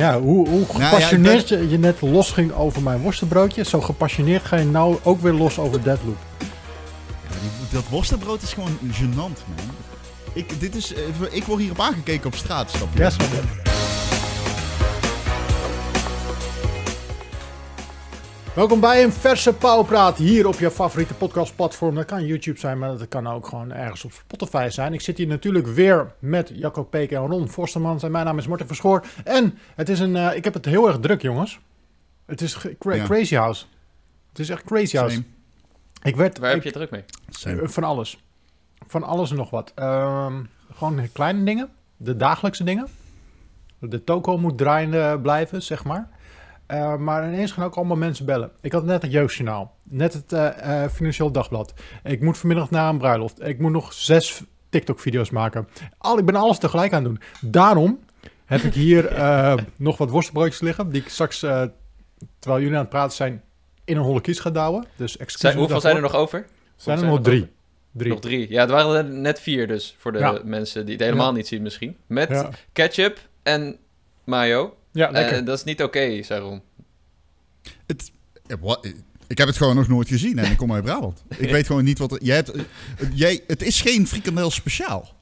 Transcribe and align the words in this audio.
Ja, 0.00 0.20
hoe, 0.20 0.48
hoe 0.48 0.64
ja, 0.78 0.88
gepassioneerd 0.88 1.48
ben- 1.48 1.68
je, 1.70 1.78
net 1.78 2.00
losging 2.00 2.52
over 2.52 2.82
mijn 2.82 3.00
worstenbroodje, 3.00 3.64
zo 3.64 3.80
gepassioneerd 3.80 4.44
ga 4.44 4.56
je 4.56 4.64
nou 4.64 4.96
ook 5.02 5.20
weer 5.20 5.32
los 5.32 5.58
over 5.58 5.82
Deadloop. 5.82 6.16
Ja, 6.38 6.46
die- 7.40 7.50
dat 7.72 7.84
worstenbrood 7.90 8.42
is 8.42 8.52
gewoon 8.52 8.78
gênant, 8.92 9.14
man. 9.16 9.74
Ik, 10.32 10.60
dit 10.60 10.74
is, 10.74 10.94
eh, 10.94 11.02
ik 11.30 11.44
word 11.44 11.60
hierop 11.60 11.80
aangekeken 11.80 12.26
op 12.26 12.34
straat, 12.34 12.70
snap 12.70 12.88
je? 12.92 12.98
Ja, 12.98 13.10
snap 13.10 13.28
je. 13.32 13.69
Welkom 18.54 18.80
bij 18.80 19.02
een 19.04 19.12
verse 19.12 19.54
pauwpraat 19.54 20.16
hier 20.16 20.46
op 20.46 20.54
je 20.54 20.70
favoriete 20.70 21.14
podcastplatform. 21.14 21.94
Dat 21.94 22.04
kan 22.04 22.26
YouTube 22.26 22.58
zijn, 22.58 22.78
maar 22.78 22.98
dat 22.98 23.08
kan 23.08 23.26
ook 23.26 23.46
gewoon 23.46 23.72
ergens 23.72 24.04
op 24.04 24.12
Spotify 24.12 24.66
zijn. 24.70 24.92
Ik 24.92 25.00
zit 25.00 25.18
hier 25.18 25.26
natuurlijk 25.26 25.66
weer 25.66 26.12
met 26.18 26.50
Jacco 26.54 26.82
Peek 26.84 27.10
en 27.10 27.26
Ron 27.26 27.48
Forstermans. 27.48 28.02
En 28.02 28.10
mijn 28.10 28.24
naam 28.24 28.38
is 28.38 28.46
Martin 28.46 28.66
Verschoor. 28.66 29.04
En 29.24 29.58
het 29.74 29.88
is 29.88 30.00
een, 30.00 30.16
eh, 30.16 30.36
ik 30.36 30.44
heb 30.44 30.54
het 30.54 30.64
heel 30.64 30.86
erg 30.88 30.98
druk, 31.00 31.22
jongens. 31.22 31.60
Het 32.26 32.40
is 32.40 32.54
ge- 32.54 32.76
cra- 32.78 32.94
Ja. 32.94 33.04
crazy 33.04 33.34
house. 33.34 33.64
Het 34.28 34.38
is 34.38 34.48
echt 34.48 34.64
crazy 34.64 34.96
house. 34.96 35.14
Same. 35.14 35.26
Ik 36.02 36.16
werd 36.16 36.38
Waar 36.38 36.50
heb 36.50 36.62
je 36.62 36.72
druk 36.72 36.90
mee? 36.90 37.04
Same. 37.28 37.60
eh, 37.62 37.68
Van 37.68 37.84
alles. 37.84 38.22
Van 38.86 39.02
alles 39.02 39.30
en 39.30 39.36
nog 39.36 39.50
wat. 39.50 39.72
Ehm, 39.74 40.42
gewoon 40.74 41.08
kleine 41.12 41.44
dingen. 41.44 41.68
De 41.96 42.16
dagelijkse 42.16 42.64
dingen. 42.64 42.86
De 43.78 44.04
toko 44.04 44.38
moet 44.38 44.58
draaiende 44.58 45.18
blijven, 45.22 45.62
zeg 45.62 45.84
maar. 45.84 46.08
Eh, 46.70 46.96
maar 46.96 47.26
ineens 47.28 47.52
gaan 47.52 47.64
ook 47.64 47.74
allemaal 47.74 47.96
mensen 47.96 48.24
bellen. 48.26 48.50
Ik 48.60 48.72
had 48.72 48.84
net 48.84 49.02
het 49.02 49.12
Jeugdjournaal. 49.12 49.74
Net 49.88 50.12
het 50.12 50.32
eh, 50.32 50.82
eh, 50.84 50.90
Financieel 50.90 51.30
Dagblad. 51.32 51.74
Ik 52.04 52.20
moet 52.20 52.38
vanmiddag 52.38 52.70
naar 52.70 52.88
een 52.88 52.98
bruiloft. 52.98 53.46
Ik 53.46 53.58
moet 53.58 53.72
nog 53.72 53.92
zes 53.92 54.42
TikTok-video's 54.68 55.30
maken. 55.30 55.68
Al, 55.98 56.18
ik 56.18 56.24
ben 56.24 56.34
alles 56.36 56.58
tegelijk 56.58 56.92
aan 56.92 57.04
het 57.04 57.12
doen. 57.40 57.50
Daarom 57.50 57.98
heb 58.44 58.60
ik 58.60 58.74
hier 58.74 59.06
eh, 59.16 59.54
nog 59.76 59.96
wat 59.98 60.10
worstenbroodjes 60.10 60.60
liggen. 60.60 60.90
Die 60.90 61.02
ik 61.02 61.08
straks, 61.08 61.42
eh, 61.42 61.62
terwijl 62.38 62.62
jullie 62.62 62.76
aan 62.76 62.82
het 62.82 62.90
praten 62.92 63.16
zijn, 63.16 63.42
in 63.84 63.96
een 63.96 64.02
holle 64.02 64.20
kies 64.20 64.38
ga 64.40 64.50
douwen. 64.50 64.84
Dus 64.96 65.16
excuus 65.16 65.40
Zijn, 65.40 65.56
hoeveel 65.56 65.80
zijn 65.80 65.96
er 65.96 66.02
nog 66.02 66.14
over? 66.14 66.46
Zijn 66.76 66.98
er 66.98 67.02
Hoeveel 67.04 67.22
nog 67.22 67.26
zijn 67.26 67.38
drie. 67.40 67.54
Drie. 67.92 68.10
Nog 68.10 68.20
drie. 68.20 68.50
Ja, 68.50 68.60
het 68.60 68.70
waren 68.70 68.96
er 68.96 69.04
net 69.04 69.40
vier 69.40 69.66
dus, 69.68 69.94
voor 69.98 70.12
de 70.12 70.18
Ja. 70.18 70.40
mensen 70.44 70.84
die 70.86 70.94
het 70.94 71.04
helemaal 71.04 71.30
Ja. 71.30 71.36
niet 71.36 71.46
zien 71.48 71.62
misschien. 71.62 71.96
Met 72.06 72.28
Ja, 72.28 72.50
ketchup 72.72 73.18
en 73.42 73.76
mayo. 74.24 74.74
Ja 74.92 75.10
lekker. 75.10 75.36
En 75.36 75.44
dat 75.44 75.58
is 75.58 75.64
niet 75.64 75.82
oké. 75.82 76.00
Het, 77.86 78.12
eh, 78.46 78.56
wat- 78.60 78.84
eh, 78.84 78.92
ik 79.26 79.38
heb 79.38 79.46
het 79.48 79.56
gewoon 79.56 79.76
nog 79.76 79.88
nooit 79.88 80.08
gezien 80.08 80.38
en 80.38 80.50
ik 80.50 80.56
kom 80.56 80.72
uit 80.72 80.84
Brabant. 80.84 81.22
Ik 81.36 81.50
weet 81.50 81.66
gewoon 81.66 81.84
niet 81.84 81.98
wat 81.98 82.12
er... 82.12 82.22
Jij 82.24 82.36
hebt, 82.36 82.50
eh, 82.50 82.62
jij, 83.14 83.40
het 83.46 83.62
is 83.62 83.80
geen 83.80 84.06
frikandel 84.06 84.50
speciaal. 84.50 85.14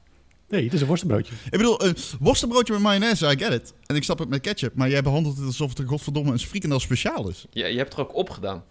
Nee, 0.49 0.63
het 0.63 0.73
is 0.73 0.81
een 0.81 0.87
worstenbroodje. 0.87 1.33
Ik 1.45 1.51
bedoel, 1.51 1.83
een 1.85 1.95
worstenbroodje 2.19 2.73
met 2.73 2.81
mayonaise, 2.81 3.25
I 3.31 3.37
get 3.37 3.51
it. 3.53 3.73
En 3.85 3.95
ik 3.95 4.03
snap 4.03 4.19
het 4.19 4.29
met 4.29 4.41
ketchup. 4.41 4.75
Maar 4.75 4.89
jij 4.89 5.01
behandelt 5.03 5.37
het 5.37 5.45
alsof 5.45 5.69
het 5.69 5.79
een 5.79 5.87
godverdomme 5.87 6.31
een 6.31 6.39
frikandel 6.39 6.79
speciaal 6.79 7.29
is. 7.29 7.45
Je, 7.51 7.63
je 7.67 7.77
hebt 7.77 7.89
het 7.89 7.93
er 7.93 7.99
ook 8.07 8.15
opgedaan. 8.15 8.63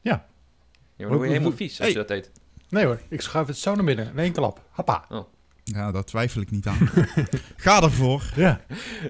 Ja. 0.00 0.26
Ja, 0.96 1.08
je 1.08 1.26
helemaal 1.26 1.52
vies 1.52 1.68
als 1.70 1.78
Hey. 1.78 1.88
je 1.88 1.94
dat 1.94 2.10
eet. 2.10 2.30
Nee 2.68 2.84
hoor, 2.84 3.00
ik 3.08 3.20
schuif 3.20 3.46
het 3.46 3.58
zo 3.58 3.74
naar 3.74 3.84
binnen. 3.84 4.10
In 4.10 4.18
één 4.18 4.32
klap. 4.32 4.62
Happa. 4.70 5.04
Ja, 5.64 5.92
daar 5.92 6.04
twijfel 6.04 6.40
ik 6.40 6.50
niet 6.50 6.66
aan. 6.66 6.90
Ga 7.56 7.82
ervoor. 7.82 8.32
Ja. 8.36 8.60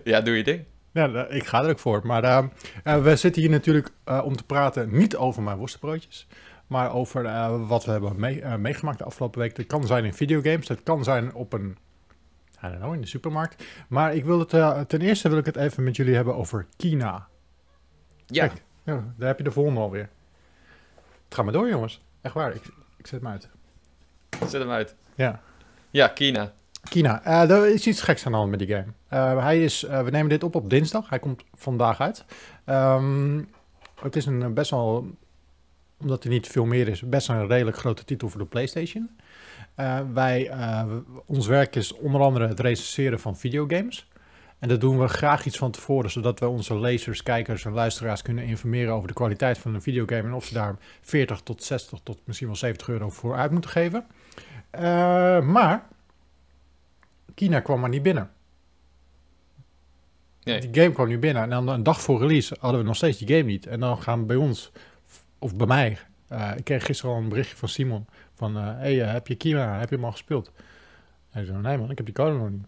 Ja, 0.04 0.20
doe 0.20 0.36
je 0.36 0.44
ding. 0.44 0.64
Ja, 0.96 1.26
ik 1.26 1.46
ga 1.46 1.62
er 1.62 1.70
ook 1.70 1.78
voor. 1.78 2.06
Maar 2.06 2.24
eh, 2.24 2.44
eh, 2.84 3.02
we 3.02 3.16
zitten 3.16 3.42
hier 3.42 3.50
natuurlijk 3.50 3.90
eh, 4.04 4.20
om 4.24 4.36
te 4.36 4.44
praten 4.44 4.96
niet 4.96 5.16
over 5.16 5.42
mijn 5.42 5.56
worstenbroodjes. 5.56 6.26
Maar 6.66 6.92
over 6.94 7.24
eh, 7.24 7.68
wat 7.68 7.84
we 7.84 7.90
hebben 7.90 8.20
mee- 8.20 8.58
meegemaakt 8.58 8.98
de 8.98 9.04
afgelopen 9.04 9.40
week. 9.40 9.56
Dat 9.56 9.66
kan 9.66 9.86
zijn 9.86 10.04
in 10.04 10.14
videogames. 10.14 10.66
Dat 10.66 10.82
kan 10.82 11.04
zijn 11.04 11.34
op 11.34 11.52
een... 11.52 11.76
I 12.64 12.68
don't 12.68 12.76
know, 12.78 12.94
in 12.94 13.00
de 13.00 13.06
supermarkt. 13.06 13.64
Maar 13.88 14.14
ik 14.14 14.24
wil 14.24 14.38
het, 14.38 14.88
ten 14.88 15.00
eerste 15.00 15.28
wil 15.28 15.38
ik 15.38 15.46
het 15.46 15.56
even 15.56 15.84
met 15.84 15.96
jullie 15.96 16.14
hebben 16.14 16.34
over 16.36 16.66
Kina. 16.76 17.26
Ja, 18.26 18.46
Kijk. 18.46 18.62
Ja, 18.82 19.04
daar 19.16 19.28
heb 19.28 19.38
je 19.38 19.44
de 19.44 19.50
volgende 19.50 19.80
alweer. 19.80 20.08
Het 21.24 21.34
gaat 21.34 21.44
maar 21.44 21.52
door 21.52 21.68
jongens. 21.68 22.02
Echt 22.20 22.34
waar, 22.34 22.54
ik, 22.54 22.62
ik 22.96 23.06
zet 23.06 23.20
hem 23.20 23.30
uit. 23.30 23.48
zet 24.48 24.52
hem 24.60 24.70
uit. 24.70 24.94
Ja. 25.14 25.40
Ja, 25.90 26.08
Kina. 26.08 26.52
Kina, 26.88 27.22
eh, 27.24 27.50
er 27.50 27.66
is 27.66 27.86
iets 27.86 28.02
geks 28.02 28.26
aan 28.26 28.32
de 28.32 28.38
hand 28.38 28.50
met 28.50 28.58
die 28.58 28.68
game. 28.68 28.86
Eh, 29.08 29.42
hij 29.42 29.62
is, 29.62 29.82
eh, 29.82 30.02
we 30.02 30.10
nemen 30.10 30.28
dit 30.28 30.42
op 30.42 30.54
op 30.54 30.70
dinsdag. 30.70 31.08
Hij 31.08 31.18
komt 31.18 31.44
vandaag 31.54 32.00
uit. 32.00 32.24
Ehm, 32.64 33.42
het 34.00 34.16
is 34.16 34.26
een 34.26 34.54
best 34.54 34.70
wel, 34.70 35.10
omdat 36.00 36.22
hij 36.22 36.32
niet 36.32 36.48
veel 36.48 36.64
meer 36.64 36.88
is, 36.88 37.00
best 37.00 37.28
een 37.28 37.46
redelijk 37.46 37.76
grote 37.76 38.04
titel 38.04 38.28
voor 38.28 38.40
de 38.40 38.46
PlayStation. 38.46 39.10
Wij, 40.12 40.50
ons 41.26 41.46
werk 41.46 41.76
is 41.76 41.92
onder 41.92 42.20
andere 42.20 42.48
het 42.48 42.60
recenseren 42.60 43.20
van 43.20 43.36
videogames. 43.36 44.08
En 44.58 44.68
dat 44.68 44.80
doen 44.80 44.98
we 44.98 45.08
graag 45.08 45.46
iets 45.46 45.58
van 45.58 45.70
tevoren, 45.70 46.10
zodat 46.10 46.40
we 46.40 46.48
onze 46.48 46.78
lezers, 46.78 47.22
kijkers 47.22 47.64
en 47.64 47.72
luisteraars 47.72 48.22
kunnen 48.22 48.44
informeren 48.44 48.94
over 48.94 49.08
de 49.08 49.14
kwaliteit 49.14 49.58
van 49.58 49.74
een 49.74 49.82
videogame 49.82 50.22
en 50.22 50.34
of 50.34 50.44
ze 50.44 50.54
daar 50.54 50.76
40 51.00 51.40
tot 51.40 51.64
60 51.64 51.98
tot 52.02 52.18
misschien 52.24 52.46
wel 52.46 52.56
70 52.56 52.88
euro 52.88 53.10
voor 53.10 53.36
uit 53.36 53.50
moeten 53.50 53.70
geven. 53.70 54.04
Maar 55.46 55.86
Kina 57.36 57.60
kwam 57.60 57.80
maar 57.80 57.88
niet 57.88 58.02
binnen. 58.02 58.30
Nee. 60.42 60.60
Die 60.60 60.82
game 60.82 60.94
kwam 60.94 61.08
nu 61.08 61.18
binnen. 61.18 61.42
En 61.42 61.50
dan 61.50 61.68
een 61.68 61.82
dag 61.82 62.00
voor 62.00 62.20
release 62.20 62.56
hadden 62.60 62.80
we 62.80 62.86
nog 62.86 62.96
steeds 62.96 63.18
die 63.18 63.28
game 63.28 63.50
niet. 63.50 63.66
En 63.66 63.80
dan 63.80 64.02
gaan 64.02 64.26
bij 64.26 64.36
ons, 64.36 64.72
of 65.38 65.54
bij 65.54 65.66
mij, 65.66 65.98
eh, 66.28 66.50
ik 66.56 66.64
kreeg 66.64 66.84
gisteren 66.84 67.14
al 67.14 67.20
een 67.20 67.28
berichtje 67.28 67.56
van 67.56 67.68
Simon. 67.68 68.06
Van, 68.34 68.56
hé, 68.56 68.62
hey, 68.62 69.02
eh, 69.02 69.12
heb 69.12 69.26
je 69.26 69.34
Kina, 69.34 69.78
heb 69.78 69.88
je 69.88 69.94
hem 69.94 70.04
al 70.04 70.12
gespeeld? 70.12 70.52
En 71.30 71.40
ik 71.40 71.46
zei, 71.46 71.60
nee 71.60 71.78
man, 71.78 71.90
ik 71.90 71.96
heb 71.96 72.06
die 72.06 72.14
code 72.14 72.36
nog 72.36 72.50
niet. 72.50 72.66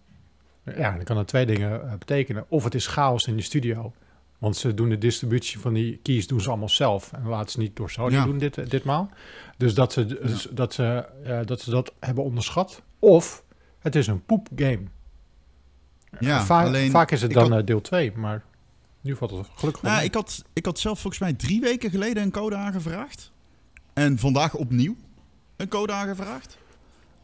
Ja, 0.76 0.94
dan 0.94 1.04
kan 1.04 1.16
dat 1.16 1.28
twee 1.28 1.46
dingen 1.46 1.82
eh, 1.82 1.98
betekenen. 1.98 2.44
Of 2.48 2.64
het 2.64 2.74
is 2.74 2.86
chaos 2.86 3.26
in 3.26 3.36
de 3.36 3.42
studio. 3.42 3.92
Want 4.38 4.56
ze 4.56 4.74
doen 4.74 4.88
de 4.88 4.98
distributie 4.98 5.58
van 5.58 5.72
die 5.72 6.00
keys 6.02 6.26
doen 6.26 6.40
ze 6.40 6.48
allemaal 6.48 6.68
zelf. 6.68 7.12
En 7.12 7.26
laten 7.28 7.50
ze 7.50 7.58
niet 7.58 7.76
door 7.76 7.90
Sony 7.90 8.12
Ja. 8.12 8.24
doen 8.24 8.38
dit, 8.38 8.70
ditmaal. 8.70 9.10
Dus 9.56 9.74
dat 9.74 9.92
ze, 9.92 10.06
dus 10.06 10.48
dat, 10.50 10.74
ze, 10.74 11.08
eh, 11.24 11.40
dat 11.44 11.60
ze 11.60 11.70
dat 11.70 11.92
hebben 12.00 12.24
onderschat. 12.24 12.82
Of 12.98 13.44
het 13.78 13.94
is 13.94 14.06
een 14.06 14.24
poep 14.24 14.48
game. 14.56 14.82
Ja, 16.20 16.44
Va- 16.44 16.64
alleen... 16.64 16.90
vaak 16.90 17.10
is 17.10 17.22
het 17.22 17.32
dan 17.32 17.50
had- 17.50 17.60
eh, 17.60 17.66
deel 17.66 17.80
2, 17.80 18.12
maar 18.16 18.44
nu 19.00 19.16
valt 19.16 19.30
het 19.30 19.46
gelukkig 19.54 19.82
Nou, 19.82 19.96
mee. 19.96 20.04
ik 20.04 20.14
had, 20.14 20.44
ik 20.52 20.64
had 20.64 20.78
zelf 20.78 21.00
volgens 21.00 21.22
mij 21.22 21.32
drie 21.32 21.60
weken 21.60 21.90
geleden 21.90 22.22
een 22.22 22.30
code 22.30 22.56
aangevraagd. 22.56 23.32
En 23.92 24.18
vandaag 24.18 24.54
opnieuw 24.54 24.96
een 25.56 25.68
code 25.68 25.92
aangevraagd. 25.92 26.58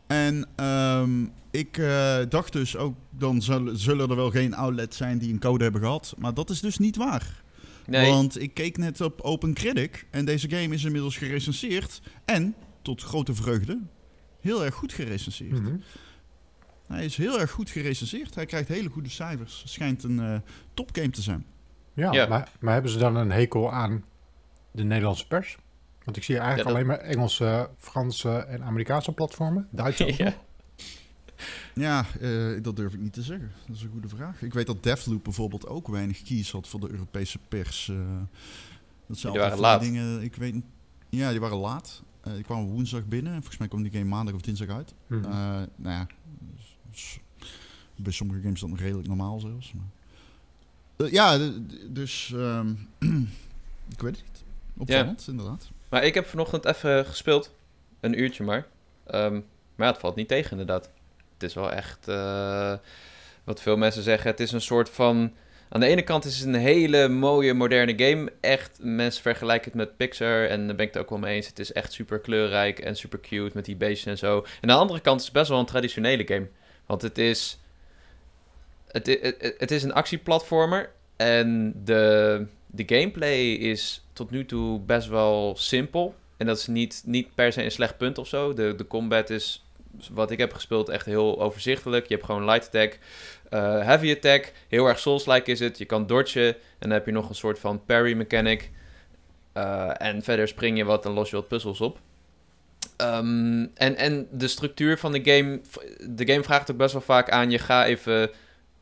En 0.06 0.46
ehm, 0.56 1.24
ik 1.50 1.78
eh, 1.78 2.16
dacht 2.28 2.52
dus 2.52 2.76
ook, 2.76 2.94
dan 3.10 3.42
zullen, 3.42 3.78
zullen 3.78 4.10
er 4.10 4.16
wel 4.16 4.30
geen 4.30 4.54
outlets 4.54 4.96
zijn 4.96 5.18
die 5.18 5.32
een 5.32 5.38
code 5.38 5.62
hebben 5.62 5.80
gehad. 5.80 6.14
Maar 6.18 6.34
dat 6.34 6.50
is 6.50 6.60
dus 6.60 6.78
niet 6.78 6.96
waar. 6.96 7.42
Nee, 7.86 8.10
Want 8.10 8.40
ik 8.40 8.54
keek 8.54 8.76
net 8.78 9.00
op 9.00 9.20
OpenCritic 9.20 10.06
en 10.10 10.24
deze 10.24 10.48
game 10.48 10.74
is 10.74 10.84
inmiddels 10.84 11.16
gerecenseerd. 11.16 12.02
En, 12.24 12.54
tot 12.82 13.02
grote 13.02 13.34
vreugde, 13.34 13.78
heel 14.40 14.64
erg 14.64 14.74
goed 14.74 14.92
gerecenseerd. 14.92 15.60
Mhm. 15.62 15.76
Hij 16.86 17.04
is 17.04 17.16
heel 17.16 17.40
erg 17.40 17.50
goed 17.50 17.70
gerecenseerd. 17.70 18.34
Hij 18.34 18.46
krijgt 18.46 18.68
hele 18.68 18.88
goede 18.88 19.08
cijfers. 19.08 19.60
Het 19.62 19.70
schijnt 19.70 20.02
een 20.02 20.20
eh, 20.20 20.36
topgame 20.74 21.10
te 21.10 21.22
zijn. 21.22 21.46
Ja, 21.94 22.12
Ja. 22.12 22.26
Maar, 22.26 22.50
maar 22.60 22.72
hebben 22.72 22.90
ze 22.90 22.98
dan 22.98 23.16
een 23.16 23.30
hekel 23.30 23.72
aan 23.72 24.04
de 24.70 24.84
Nederlandse 24.84 25.26
pers? 25.26 25.58
Want 26.04 26.16
ik 26.16 26.22
zie 26.22 26.38
eigenlijk 26.38 26.68
Ja, 26.68 26.74
dat- 26.74 26.82
alleen 26.84 26.98
maar 26.98 27.10
Engelse, 27.10 27.70
Franse 27.78 28.30
en 28.36 28.62
Amerikaanse 28.62 29.12
platformen. 29.12 29.68
Duitse 29.70 30.04
ook 30.06 30.10
Ja. 30.26 30.34
Ja, 31.74 32.04
eh, 32.20 32.62
dat 32.62 32.76
durf 32.76 32.92
ik 32.94 33.00
niet 33.00 33.12
te 33.12 33.22
zeggen. 33.22 33.52
Dat 33.66 33.76
is 33.76 33.82
een 33.82 33.90
goede 33.90 34.08
vraag. 34.08 34.42
Ik 34.42 34.54
weet 34.54 34.66
dat 34.66 34.82
Devloop 34.82 35.24
bijvoorbeeld 35.24 35.66
ook 35.66 35.88
weinig 35.88 36.22
keys 36.22 36.50
had 36.52 36.68
voor 36.68 36.80
de 36.80 36.90
Europese 36.90 37.38
pers. 37.48 37.88
eh. 37.88 37.96
dat 39.06 39.18
zijn 39.18 39.32
Die 39.32 39.42
waren 39.42 39.80
die 39.80 39.90
dingen. 39.90 40.22
Ik 40.22 40.34
weet 40.34 40.54
niet. 40.54 40.64
Ja, 41.08 41.30
die 41.30 41.40
waren 41.40 41.56
laat. 41.58 42.02
Eh, 42.20 42.32
die 42.32 42.42
kwamen 42.42 42.64
woensdag 42.66 43.04
binnen. 43.06 43.32
En 43.32 43.38
volgens 43.38 43.58
mij 43.58 43.68
kwam 43.68 43.82
die 43.82 43.92
game 43.92 44.04
maandag 44.04 44.34
of 44.34 44.40
dinsdag 44.40 44.68
uit. 44.68 44.94
Eh, 45.10 45.18
nou 45.30 45.66
ja, 45.76 46.06
bij 47.96 48.12
sommige 48.12 48.40
games 48.40 48.54
is 48.54 48.60
dat 48.60 48.70
nog 48.70 48.80
redelijk 48.80 49.08
normaal 49.08 49.40
zelfs. 49.40 49.72
Maar. 49.72 49.86
Eh, 50.96 51.12
ja, 51.12 51.50
dus 51.88 52.32
ehm, 52.34 52.68
ik 53.94 54.00
weet 54.00 54.16
het 54.16 54.24
niet. 54.26 54.44
Opvallend, 54.76 55.26
inderdaad. 55.28 55.70
maar 55.88 56.04
ik 56.04 56.14
heb 56.14 56.26
vanochtend 56.26 56.64
even 56.64 57.06
gespeeld. 57.06 57.54
Een 58.00 58.20
uurtje 58.20 58.44
maar. 58.44 58.66
Ehm, 59.06 59.32
maar 59.74 59.86
ja, 59.86 59.92
het 59.92 60.00
valt 60.00 60.16
niet 60.16 60.28
tegen 60.28 60.50
inderdaad. 60.50 60.90
Het 61.32 61.42
is 61.42 61.54
wel 61.54 61.72
echt, 61.72 62.08
eh, 62.08 62.74
wat 63.44 63.60
veel 63.60 63.76
mensen 63.76 64.02
zeggen, 64.02 64.30
het 64.30 64.40
is 64.40 64.52
een 64.52 64.60
soort 64.60 64.90
van... 64.90 65.32
Aan 65.68 65.80
de 65.80 65.86
ene 65.86 66.02
kant 66.02 66.24
is 66.24 66.38
het 66.38 66.48
een 66.48 66.54
hele 66.54 67.08
mooie, 67.08 67.54
moderne 67.54 68.04
game. 68.04 68.32
Echt, 68.40 68.78
mensen 68.82 69.22
vergelijken 69.22 69.64
het 69.70 69.74
met 69.74 69.96
Pixar. 69.96 70.46
En 70.46 70.66
daar 70.66 70.76
ben 70.76 70.86
ik 70.86 70.92
het 70.94 71.02
ook 71.02 71.10
wel 71.10 71.18
mee 71.18 71.34
eens. 71.34 71.46
Het 71.46 71.58
is 71.58 71.72
echt 71.72 71.92
super 71.92 72.18
kleurrijk 72.18 72.78
en 72.78 72.96
super 72.96 73.20
cute 73.20 73.50
met 73.54 73.64
die 73.64 73.76
beestjes 73.76 74.12
en 74.12 74.18
zo. 74.18 74.38
En 74.38 74.44
aan 74.60 74.76
de 74.76 74.82
andere 74.82 75.00
kant 75.00 75.18
is 75.20 75.26
het 75.26 75.34
best 75.34 75.48
wel 75.48 75.58
een 75.58 75.66
traditionele 75.66 76.26
game. 76.26 76.48
Want 76.86 77.02
het 77.02 77.18
is... 77.18 77.58
Het, 78.86 79.06
het, 79.06 79.54
het 79.58 79.70
is 79.70 79.82
een 79.82 79.92
actieplatformer. 79.92 80.90
En 81.16 81.72
de, 81.84 82.46
de 82.66 82.82
gameplay 82.86 83.52
is 83.52 84.04
tot 84.12 84.30
nu 84.30 84.44
toe 84.46 84.80
best 84.80 85.08
wel 85.08 85.56
simpel. 85.56 86.14
En 86.36 86.46
dat 86.46 86.58
is 86.58 86.66
niet, 86.66 87.02
niet 87.06 87.34
per 87.34 87.52
se 87.52 87.64
een 87.64 87.70
slecht 87.70 87.96
punt 87.96 88.18
of 88.18 88.26
zo. 88.26 88.52
De, 88.52 88.74
de 88.74 88.86
combat 88.86 89.30
is 89.30 89.64
wat 90.10 90.30
ik 90.30 90.38
heb 90.38 90.52
gespeeld 90.52 90.88
echt 90.88 91.06
heel 91.06 91.40
overzichtelijk. 91.40 92.06
Je 92.08 92.14
hebt 92.14 92.26
gewoon 92.26 92.44
light 92.44 92.66
attack, 92.66 92.98
eh, 93.50 93.60
heavy 93.60 94.12
attack. 94.12 94.52
Heel 94.68 94.86
erg 94.86 94.98
Souls-like 94.98 95.50
is 95.50 95.60
het. 95.60 95.78
Je 95.78 95.84
kan 95.84 96.06
dodgen 96.06 96.46
en 96.46 96.54
dan 96.78 96.90
heb 96.90 97.06
je 97.06 97.12
nog 97.12 97.28
een 97.28 97.34
soort 97.34 97.58
van 97.58 97.84
parry 97.84 98.16
mechanic. 98.16 98.70
Uh, 99.56 99.90
en 100.00 100.22
verder 100.22 100.48
spring 100.48 100.76
je 100.76 100.84
wat 100.84 101.04
en 101.04 101.12
los 101.12 101.30
je 101.30 101.36
wat 101.36 101.48
puzzels 101.48 101.80
op. 101.80 101.98
Um, 102.96 103.70
en, 103.74 103.96
en 103.96 104.26
de 104.30 104.48
structuur 104.48 104.98
van 104.98 105.12
de 105.12 105.20
game... 105.24 105.60
De 106.10 106.26
game 106.26 106.42
vraagt 106.42 106.70
ook 106.70 106.76
best 106.76 106.92
wel 106.92 107.02
vaak 107.02 107.30
aan... 107.30 107.50
Je 107.50 107.58
ga 107.58 107.86
even 107.86 108.30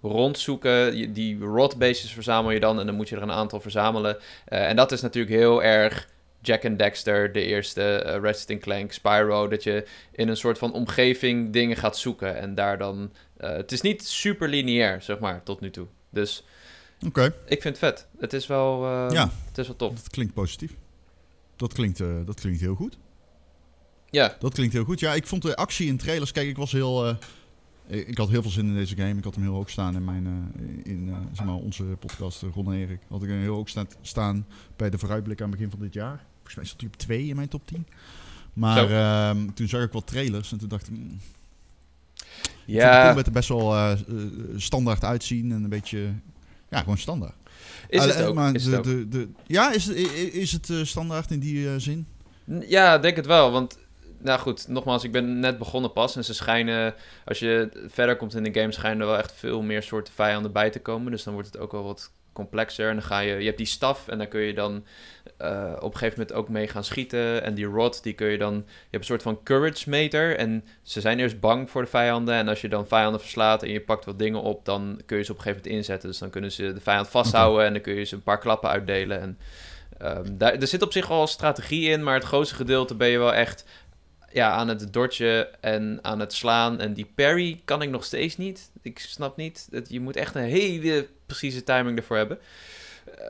rondzoeken. 0.02 1.12
Die 1.12 1.38
rod 1.38 1.78
bases 1.78 2.12
verzamel 2.12 2.50
je 2.50 2.60
dan 2.60 2.80
en 2.80 2.86
dan 2.86 2.94
moet 2.94 3.08
je 3.08 3.16
er 3.16 3.22
een 3.22 3.30
aantal 3.30 3.60
verzamelen. 3.60 4.16
Uh, 4.16 4.68
en 4.68 4.76
dat 4.76 4.92
is 4.92 5.00
natuurlijk 5.00 5.34
heel 5.34 5.62
erg 5.62 6.08
Jack 6.40 6.64
and 6.64 6.78
Dexter, 6.78 7.32
de 7.32 7.44
eerste 7.44 8.02
uh, 8.06 8.16
Ratchet 8.22 8.58
Clank, 8.58 8.92
Spyro, 8.92 9.48
dat 9.48 9.62
je 9.62 9.86
in 10.12 10.28
een 10.28 10.36
soort 10.36 10.58
van 10.58 10.72
omgeving 10.72 11.52
dingen 11.52 11.76
gaat 11.76 11.98
zoeken 11.98 12.36
en 12.38 12.54
daar 12.54 12.78
dan... 12.78 13.12
Uh, 13.40 13.50
het 13.50 13.72
is 13.72 13.80
niet 13.80 14.06
super 14.06 14.48
lineair, 14.48 15.02
zeg 15.02 15.18
maar, 15.18 15.42
tot 15.42 15.60
nu 15.60 15.70
toe. 15.70 15.86
Dus 16.10 16.44
okay. 17.06 17.26
ik 17.26 17.62
vind 17.62 17.64
het 17.64 17.78
vet. 17.78 18.06
Het 18.18 18.32
is 18.32 18.46
wel, 18.46 18.84
uh, 18.84 19.06
ja, 19.10 19.30
het 19.48 19.58
is 19.58 19.66
wel 19.66 19.76
tof. 19.76 19.94
Dat 19.94 20.10
klinkt 20.10 20.34
positief. 20.34 20.72
Dat 21.56 21.72
klinkt, 21.72 21.98
dat 22.26 22.40
klinkt 22.40 22.60
heel 22.60 22.74
goed. 22.74 22.98
Ja. 24.12 24.36
Dat 24.38 24.54
klinkt 24.54 24.72
heel 24.72 24.84
goed. 24.84 25.00
Ja, 25.00 25.14
ik 25.14 25.26
vond 25.26 25.42
de 25.42 25.56
actie 25.56 25.86
in 25.86 25.96
trailers... 25.96 26.32
Kijk, 26.32 26.48
ik 26.48 26.56
was 26.56 26.72
heel... 26.72 27.16
Ik 27.86 28.18
had 28.18 28.28
heel 28.28 28.42
veel 28.42 28.50
zin 28.50 28.66
in 28.66 28.74
deze 28.74 28.96
game. 28.96 29.18
Ik 29.18 29.24
had 29.24 29.34
hem 29.34 29.44
heel 29.44 29.52
hoog 29.52 29.70
staan 29.70 29.94
in, 29.94 30.04
mijn, 30.04 30.26
uh, 30.26 30.92
in 30.92 31.08
uh, 31.08 31.16
zeg 31.32 31.46
maar 31.46 31.54
onze 31.54 31.84
podcast, 31.84 32.42
Ron 32.54 32.72
en 32.72 32.78
Erik. 32.78 33.00
Had 33.08 33.22
ik 33.22 33.28
hem 33.28 33.40
heel 33.40 33.54
hoog 33.54 33.68
staan 34.02 34.46
bij 34.76 34.90
de 34.90 34.98
vooruitblik 34.98 35.40
aan 35.40 35.48
het 35.48 35.56
begin 35.56 35.70
van 35.70 35.80
dit 35.80 35.94
jaar. 35.94 36.24
Volgens 36.34 36.54
mij 36.54 36.64
zat 36.64 36.80
hij 36.80 36.88
op 36.88 36.96
2 36.96 37.26
in 37.26 37.36
mijn 37.36 37.48
top 37.48 37.66
10. 37.66 37.86
Maar 38.52 38.90
uh, 38.90 39.44
toen 39.54 39.68
zag 39.68 39.82
ik 39.82 39.92
wat 39.92 40.06
trailers 40.06 40.52
en 40.52 40.58
toen 40.58 40.68
dacht 40.68 40.88
ik... 40.88 40.92
Mm, 40.92 41.20
ja. 42.64 43.16
Het 43.16 43.26
er 43.26 43.32
best 43.32 43.48
wel 43.48 43.96
standaard 44.56 45.04
uitzien 45.04 45.52
en 45.52 45.62
een 45.62 45.68
beetje... 45.68 46.12
Ja, 46.68 46.78
gewoon 46.78 46.98
standaard. 46.98 47.34
Is 47.88 48.04
het 48.04 48.22
ook? 48.22 48.34
Maar 48.34 48.54
is 48.54 48.64
de, 48.64 48.70
het 48.70 48.78
ook? 48.78 48.84
de, 48.84 49.08
de, 49.08 49.28
ja, 49.46 49.72
is, 49.72 49.88
is 49.88 50.52
het 50.52 50.72
standaard 50.82 51.30
in 51.30 51.40
die 51.40 51.78
zin? 51.78 52.06
Ja, 52.60 52.98
denk 52.98 53.16
het 53.16 53.26
wel. 53.26 53.50
Want 53.50 53.78
nou 54.22 54.40
goed, 54.40 54.68
nogmaals, 54.68 55.04
ik 55.04 55.12
ben 55.12 55.38
net 55.38 55.58
begonnen 55.58 55.92
pas. 55.92 56.16
En 56.16 56.24
ze 56.24 56.34
schijnen, 56.34 56.94
als 57.24 57.38
je 57.38 57.68
verder 57.86 58.16
komt 58.16 58.34
in 58.34 58.42
de 58.42 58.60
game, 58.60 58.72
schijnen 58.72 59.00
er 59.00 59.06
wel 59.06 59.18
echt 59.18 59.32
veel 59.32 59.62
meer 59.62 59.82
soorten 59.82 60.14
vijanden 60.14 60.52
bij 60.52 60.70
te 60.70 60.80
komen. 60.80 61.12
Dus 61.12 61.22
dan 61.22 61.32
wordt 61.32 61.48
het 61.52 61.58
ook 61.58 61.72
wel 61.72 61.84
wat 61.84 62.10
complexer. 62.32 62.88
En 62.88 62.94
dan 62.94 63.04
ga 63.04 63.18
je, 63.18 63.34
je 63.34 63.44
hebt 63.44 63.56
die 63.56 63.66
staf 63.66 64.08
en 64.08 64.18
daar 64.18 64.26
kun 64.26 64.40
je 64.40 64.54
dan 64.54 64.84
uh, 65.42 65.72
op 65.76 65.92
een 65.92 65.98
gegeven 65.98 66.18
moment 66.18 66.36
ook 66.36 66.48
mee 66.48 66.68
gaan 66.68 66.84
schieten. 66.84 67.42
En 67.42 67.54
die 67.54 67.64
rod, 67.64 68.02
die 68.02 68.12
kun 68.12 68.26
je 68.26 68.38
dan, 68.38 68.54
je 68.54 68.62
hebt 68.90 68.94
een 68.94 69.04
soort 69.04 69.22
van 69.22 69.42
courage 69.42 69.90
meter. 69.90 70.36
En 70.36 70.64
ze 70.82 71.00
zijn 71.00 71.18
eerst 71.18 71.40
bang 71.40 71.70
voor 71.70 71.82
de 71.82 71.88
vijanden. 71.88 72.34
En 72.34 72.48
als 72.48 72.60
je 72.60 72.68
dan 72.68 72.86
vijanden 72.86 73.20
verslaat 73.20 73.62
en 73.62 73.70
je 73.70 73.80
pakt 73.80 74.04
wat 74.04 74.18
dingen 74.18 74.42
op, 74.42 74.64
dan 74.64 75.00
kun 75.06 75.16
je 75.16 75.24
ze 75.24 75.30
op 75.30 75.36
een 75.36 75.42
gegeven 75.42 75.64
moment 75.64 75.80
inzetten. 75.80 76.08
Dus 76.08 76.18
dan 76.18 76.30
kunnen 76.30 76.52
ze 76.52 76.72
de 76.72 76.80
vijand 76.80 77.08
vasthouden 77.08 77.54
okay. 77.54 77.66
en 77.66 77.72
dan 77.72 77.82
kun 77.82 77.94
je 77.94 78.04
ze 78.04 78.14
een 78.14 78.22
paar 78.22 78.38
klappen 78.38 78.70
uitdelen. 78.70 79.20
En 79.20 79.38
um, 80.02 80.38
daar, 80.38 80.54
er 80.54 80.66
zit 80.66 80.82
op 80.82 80.92
zich 80.92 81.08
wel 81.08 81.26
strategie 81.26 81.90
in, 81.90 82.02
maar 82.02 82.14
het 82.14 82.24
grootste 82.24 82.54
gedeelte 82.54 82.94
ben 82.94 83.08
je 83.08 83.18
wel 83.18 83.34
echt 83.34 83.64
ja, 84.32 84.50
aan 84.50 84.68
het 84.68 84.92
dodgen 84.92 85.62
en 85.62 85.98
aan 86.02 86.20
het 86.20 86.32
slaan. 86.32 86.80
En 86.80 86.92
die 86.92 87.12
parry 87.14 87.60
kan 87.64 87.82
ik 87.82 87.90
nog 87.90 88.04
steeds 88.04 88.36
niet. 88.36 88.70
Ik 88.82 88.98
snap 88.98 89.36
niet. 89.36 89.68
Dat 89.70 89.90
je 89.90 90.00
moet 90.00 90.16
echt 90.16 90.34
een 90.34 90.42
hele 90.42 91.08
precieze 91.26 91.62
timing 91.62 91.96
ervoor 91.96 92.16
hebben. 92.16 92.38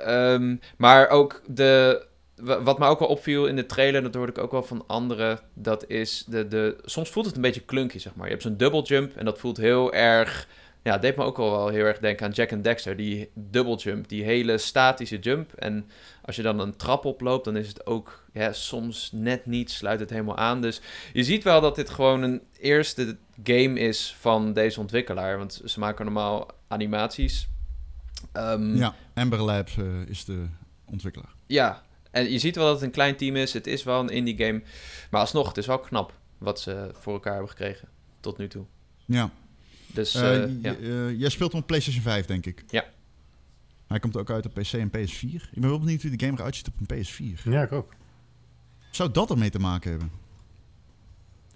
Um, 0.06 0.60
maar 0.76 1.08
ook 1.08 1.42
de. 1.46 2.04
Wat 2.36 2.78
me 2.78 2.86
ook 2.86 2.98
wel 2.98 3.08
opviel 3.08 3.46
in 3.46 3.56
de 3.56 3.66
trailer, 3.66 4.02
dat 4.02 4.14
hoorde 4.14 4.32
ik 4.32 4.38
ook 4.38 4.50
wel 4.50 4.62
van 4.62 4.84
anderen. 4.86 5.40
Dat 5.54 5.84
is 5.88 6.24
de. 6.26 6.48
de 6.48 6.76
soms 6.84 7.10
voelt 7.10 7.26
het 7.26 7.36
een 7.36 7.42
beetje 7.42 7.60
klunky, 7.60 7.98
zeg 7.98 8.14
maar. 8.14 8.24
Je 8.24 8.30
hebt 8.30 8.42
zo'n 8.42 8.56
double 8.56 8.82
jump 8.82 9.16
en 9.16 9.24
dat 9.24 9.38
voelt 9.38 9.56
heel 9.56 9.92
erg. 9.92 10.48
Ja, 10.82 10.98
deed 10.98 11.16
me 11.16 11.24
ook 11.24 11.36
wel 11.36 11.68
heel 11.68 11.84
erg 11.84 11.98
denken 11.98 12.26
aan 12.26 12.32
Jack 12.32 12.52
and 12.52 12.64
Dexter. 12.64 12.96
Die 12.96 13.30
double 13.34 13.76
jump, 13.76 14.08
die 14.08 14.24
hele 14.24 14.58
statische 14.58 15.18
jump. 15.18 15.52
En 15.52 15.86
als 16.24 16.36
je 16.36 16.42
dan 16.42 16.58
een 16.58 16.76
trap 16.76 17.04
oploopt, 17.04 17.44
dan 17.44 17.56
is 17.56 17.68
het 17.68 17.86
ook 17.86 18.24
ja, 18.32 18.52
soms 18.52 19.10
net 19.12 19.46
niet, 19.46 19.70
sluit 19.70 20.00
het 20.00 20.10
helemaal 20.10 20.36
aan. 20.36 20.60
Dus 20.60 20.80
je 21.12 21.24
ziet 21.24 21.44
wel 21.44 21.60
dat 21.60 21.76
dit 21.76 21.90
gewoon 21.90 22.22
een 22.22 22.42
eerste 22.60 23.16
game 23.42 23.80
is 23.80 24.16
van 24.18 24.52
deze 24.52 24.80
ontwikkelaar. 24.80 25.38
Want 25.38 25.60
ze 25.64 25.78
maken 25.78 26.04
normaal 26.04 26.48
animaties. 26.68 27.48
Um, 28.32 28.76
ja, 28.76 28.94
Amber 29.14 29.42
Labs 29.42 29.76
uh, 29.76 30.06
is 30.06 30.24
de 30.24 30.46
ontwikkelaar. 30.84 31.34
Ja, 31.46 31.82
en 32.10 32.30
je 32.30 32.38
ziet 32.38 32.56
wel 32.56 32.64
dat 32.64 32.74
het 32.74 32.84
een 32.84 32.90
klein 32.90 33.16
team 33.16 33.36
is. 33.36 33.52
Het 33.52 33.66
is 33.66 33.82
wel 33.82 34.00
een 34.00 34.08
indie 34.08 34.36
game. 34.36 34.62
Maar 35.10 35.20
alsnog, 35.20 35.48
het 35.48 35.56
is 35.56 35.66
wel 35.66 35.78
knap 35.78 36.14
wat 36.38 36.60
ze 36.60 36.90
voor 36.92 37.12
elkaar 37.12 37.32
hebben 37.32 37.50
gekregen 37.50 37.88
tot 38.20 38.38
nu 38.38 38.48
toe. 38.48 38.64
Ja. 39.04 39.30
Dus, 39.86 40.14
uh, 40.14 40.36
uh, 40.36 40.62
ja. 40.62 40.74
jij 41.10 41.28
speelt 41.28 41.54
op 41.54 41.66
PlayStation 41.66 42.02
5, 42.02 42.26
denk 42.26 42.46
ik. 42.46 42.64
Ja. 42.68 42.84
Hij 43.92 44.00
komt 44.00 44.16
ook 44.16 44.30
uit 44.30 44.46
op 44.46 44.54
PC 44.54 44.72
en 44.72 44.90
PS4. 44.90 45.50
Ik 45.52 45.60
ben 45.60 45.68
wel 45.68 45.78
benieuwd 45.78 46.02
hoe 46.02 46.16
de 46.16 46.24
game 46.24 46.38
eruit 46.38 46.56
ziet 46.56 46.68
op 46.68 46.74
een 46.80 47.04
PS4. 47.04 47.42
Ja, 47.42 47.62
ik 47.62 47.72
ook. 47.72 47.94
Zou 48.90 49.10
dat 49.10 49.30
ermee 49.30 49.50
te 49.50 49.58
maken 49.58 49.90
hebben? 49.90 50.10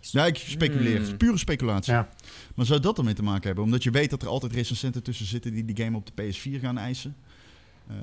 Ja, 0.01 0.27
ik 0.27 0.37
speculeer. 0.37 1.01
Is 1.01 1.17
pure 1.17 1.39
speculatie. 1.39 1.93
Ja. 1.93 2.09
Maar 2.55 2.67
zou 2.67 2.81
dat 2.81 2.99
ermee 2.99 3.15
te 3.15 3.23
maken 3.23 3.47
hebben? 3.47 3.65
Omdat 3.65 3.83
je 3.83 3.91
weet 3.91 4.11
dat 4.11 4.23
er 4.23 4.29
altijd 4.29 4.53
recensenten 4.53 5.03
tussen 5.03 5.27
zitten 5.27 5.53
die 5.53 5.65
die 5.65 5.85
game 5.85 5.97
op 5.97 6.11
de 6.15 6.23
PS4 6.23 6.61
gaan 6.61 6.79
eisen. 6.79 7.17
Uh, 7.91 7.97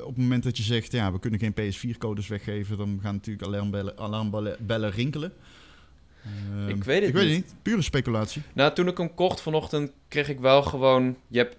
op 0.00 0.08
het 0.08 0.16
moment 0.16 0.42
dat 0.42 0.56
je 0.56 0.62
zegt, 0.62 0.92
ja, 0.92 1.12
we 1.12 1.18
kunnen 1.18 1.40
geen 1.40 1.54
PS4-codes 1.54 2.28
weggeven, 2.28 2.76
dan 2.76 2.98
gaan 3.02 3.14
natuurlijk 3.14 3.46
alarmbellen, 3.46 3.98
alarmbellen 3.98 4.90
rinkelen. 4.90 5.32
Uh, 6.54 6.68
ik 6.68 6.84
weet 6.84 7.00
het 7.00 7.08
ik 7.08 7.14
niet. 7.14 7.22
weet 7.22 7.36
het 7.36 7.44
niet. 7.44 7.54
Pure 7.62 7.82
speculatie. 7.82 8.42
Nou, 8.52 8.74
toen 8.74 8.88
ik 8.88 8.96
hem 8.96 9.14
kocht 9.14 9.40
vanochtend, 9.40 9.92
kreeg 10.08 10.28
ik 10.28 10.40
wel 10.40 10.62
gewoon... 10.62 11.16
Je 11.28 11.38
hebt, 11.38 11.56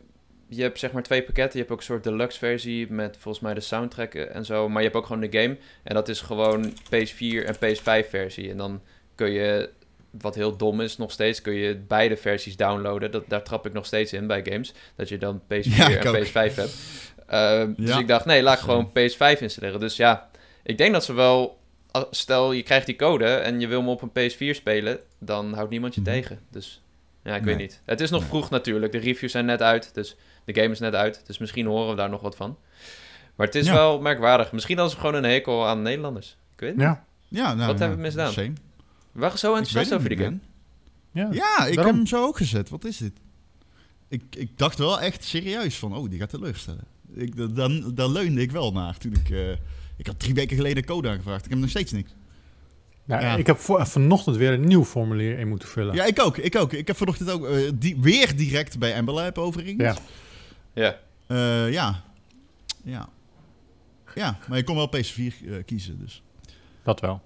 je 0.56 0.62
hebt 0.62 0.80
zeg 0.80 0.92
maar 0.92 1.04
twee 1.04 1.24
pakketten. 1.24 1.54
Je 1.54 1.60
hebt 1.60 1.72
ook 1.72 1.78
een 1.80 1.84
soort 1.86 2.04
deluxe 2.04 2.38
versie 2.40 2.92
met 2.92 3.18
volgens 3.20 3.44
mij 3.44 3.54
de 3.54 3.60
soundtrack 3.60 4.14
en 4.16 4.46
zo. 4.46 4.70
Maar 4.70 4.78
je 4.82 4.88
hebt 4.88 5.00
ook 5.00 5.06
gewoon 5.06 5.30
de 5.30 5.40
game. 5.40 5.58
En 5.84 5.96
dat 5.96 6.10
is 6.10 6.22
gewoon 6.22 6.72
PS4 6.72 7.46
en 7.46 7.56
PS5 7.56 8.10
versie. 8.10 8.50
En 8.50 8.58
dan 8.58 8.82
kun 9.16 9.30
je, 9.32 9.70
wat 10.12 10.36
heel 10.36 10.58
dom 10.58 10.82
is 10.82 10.98
nog 10.98 11.12
steeds, 11.12 11.42
kun 11.42 11.54
je 11.54 11.76
beide 11.78 12.18
versies 12.18 12.56
downloaden. 12.58 13.12
Dat, 13.12 13.24
daar 13.28 13.44
trap 13.44 13.66
ik 13.66 13.74
nog 13.74 13.86
steeds 13.86 14.14
in 14.14 14.28
bij 14.28 14.42
games. 14.46 14.74
Dat 14.96 15.10
je 15.10 15.18
dan 15.18 15.42
PS4 15.42 15.48
Ja, 15.76 15.88
ik 15.88 16.04
en 16.04 16.16
ook. 16.16 16.26
PS5 16.26 16.56
hebt. 16.56 16.76
Uh, 17.32 17.64
Dus 17.78 17.90
Ja. 17.90 18.00
ik 18.00 18.08
dacht, 18.08 18.26
nee, 18.26 18.42
laat 18.44 18.58
ik 18.58 18.64
gewoon 18.64 18.90
PS5 18.90 19.40
installeren. 19.42 19.80
Dus 19.80 19.96
ja, 19.96 20.30
ik 20.64 20.78
denk 20.78 20.94
dat 20.94 21.04
ze 21.04 21.14
wel... 21.14 21.58
als- 21.92 22.08
Stel, 22.12 22.52
je 22.52 22.64
krijgt 22.64 22.86
die 22.86 22.96
code 22.96 23.26
en 23.26 23.60
je 23.60 23.68
wil 23.68 23.80
hem 23.80 23.90
op 23.90 24.02
een 24.02 24.32
PS4 24.32 24.56
spelen, 24.56 25.00
dan 25.20 25.54
houdt 25.54 25.70
niemand 25.70 25.96
je 25.96 26.02
Mhm. 26.02 26.10
tegen. 26.12 26.40
Dus 26.52 26.82
ja, 27.24 27.36
ik 27.36 27.42
Nee. 27.44 27.56
weet 27.56 27.64
niet. 27.68 27.82
Het 27.86 28.02
is 28.02 28.10
nog 28.10 28.20
Nee. 28.20 28.30
vroeg 28.30 28.50
natuurlijk. 28.50 28.92
De 28.92 28.98
reviews 28.98 29.32
zijn 29.32 29.46
net 29.46 29.62
uit, 29.62 29.94
dus 29.94 30.16
de 30.46 30.54
game 30.56 30.70
is 30.70 30.80
net 30.80 30.94
uit. 30.94 31.24
Dus 31.26 31.38
misschien 31.38 31.66
horen 31.66 31.90
we 31.90 31.96
daar 31.96 32.10
nog 32.10 32.22
wat 32.22 32.36
van. 32.36 32.58
Maar 33.36 33.46
het 33.46 33.56
is 33.56 33.66
Ja. 33.66 33.74
wel 33.74 34.00
merkwaardig. 34.02 34.52
Misschien 34.52 34.78
hadden 34.78 34.96
ze 34.96 35.02
gewoon 35.02 35.16
een 35.24 35.30
hekel 35.32 35.68
aan 35.68 35.82
Nederlanders. 35.82 36.38
Ik 36.54 36.60
weet 36.60 36.70
het 36.70 36.78
niet. 36.78 36.88
Ja, 36.88 37.06
Ja, 37.28 37.54
nou, 37.54 37.58
Wat 37.58 37.68
ja, 37.68 37.78
hebben 37.78 37.98
we 37.98 38.04
misdaan? 38.04 38.32
Same. 38.32 38.54
We 39.12 39.20
waren 39.20 39.38
zo 39.40 39.48
enthousiast 39.56 39.94
over 39.94 40.10
die 40.10 40.18
game. 40.18 40.38
ja. 41.12 41.28
Ja, 41.32 41.66
ik 41.66 41.76
heb 41.76 41.86
hem 41.86 42.08
zo 42.08 42.24
ook 42.26 42.38
gezet. 42.38 42.70
Wat 42.70 42.86
is 42.86 42.98
dit? 42.98 43.14
Ik, 44.08 44.24
ik 44.38 44.58
dacht 44.58 44.78
wel 44.78 45.02
echt 45.02 45.24
serieus 45.24 45.78
van, 45.80 45.96
oh, 45.96 46.10
die 46.10 46.20
gaat 46.20 46.30
teleurstellen. 46.30 46.84
Ik, 47.14 47.36
da- 47.38 47.48
dan, 47.48 47.92
daar 47.96 48.08
leunde 48.10 48.42
ik 48.42 48.52
wel 48.52 48.72
naar 48.72 48.98
toen 48.98 49.14
ik... 49.14 49.30
eh, 49.30 49.52
ik 49.98 50.08
had 50.08 50.20
drie 50.20 50.34
weken 50.34 50.56
geleden 50.56 50.86
code 50.86 51.10
aangevraagd. 51.10 51.44
Ik 51.46 51.50
heb 51.52 51.60
nog 51.60 51.70
steeds 51.70 51.92
niks. 51.92 52.12
Nou, 53.06 53.22
Ja. 53.22 53.36
Ik 53.36 53.48
heb 53.48 53.58
voor, 53.58 53.88
vanochtend 53.88 54.36
weer 54.36 54.52
een 54.54 54.68
nieuw 54.68 54.86
formulier 54.86 55.40
in 55.40 55.48
moeten 55.48 55.68
vullen. 55.68 55.96
Ja, 55.96 56.06
ik 56.06 56.22
ook. 56.22 56.38
Ik 56.38 56.56
ook. 56.56 56.74
Ik 56.74 56.88
heb 56.88 56.96
vanochtend 56.98 57.30
ook 57.32 57.46
eh, 57.48 57.72
die, 57.76 57.98
weer 58.02 58.36
direct 58.36 58.80
bij 58.80 58.98
Amber 58.98 59.14
Lab 59.14 59.38
overigens. 59.38 59.82
Ja. 59.82 59.96
Ja. 60.74 61.00
Eh, 61.28 61.72
ja. 61.72 62.04
Ja. 62.84 63.10
Ja, 64.16 64.38
maar 64.48 64.58
je 64.58 64.64
kon 64.64 64.76
wel 64.76 64.88
PS4 64.90 65.48
eh, 65.48 65.56
kiezen, 65.66 66.00
dus. 66.00 66.24
Dat 66.84 67.00
wel. 67.00 67.22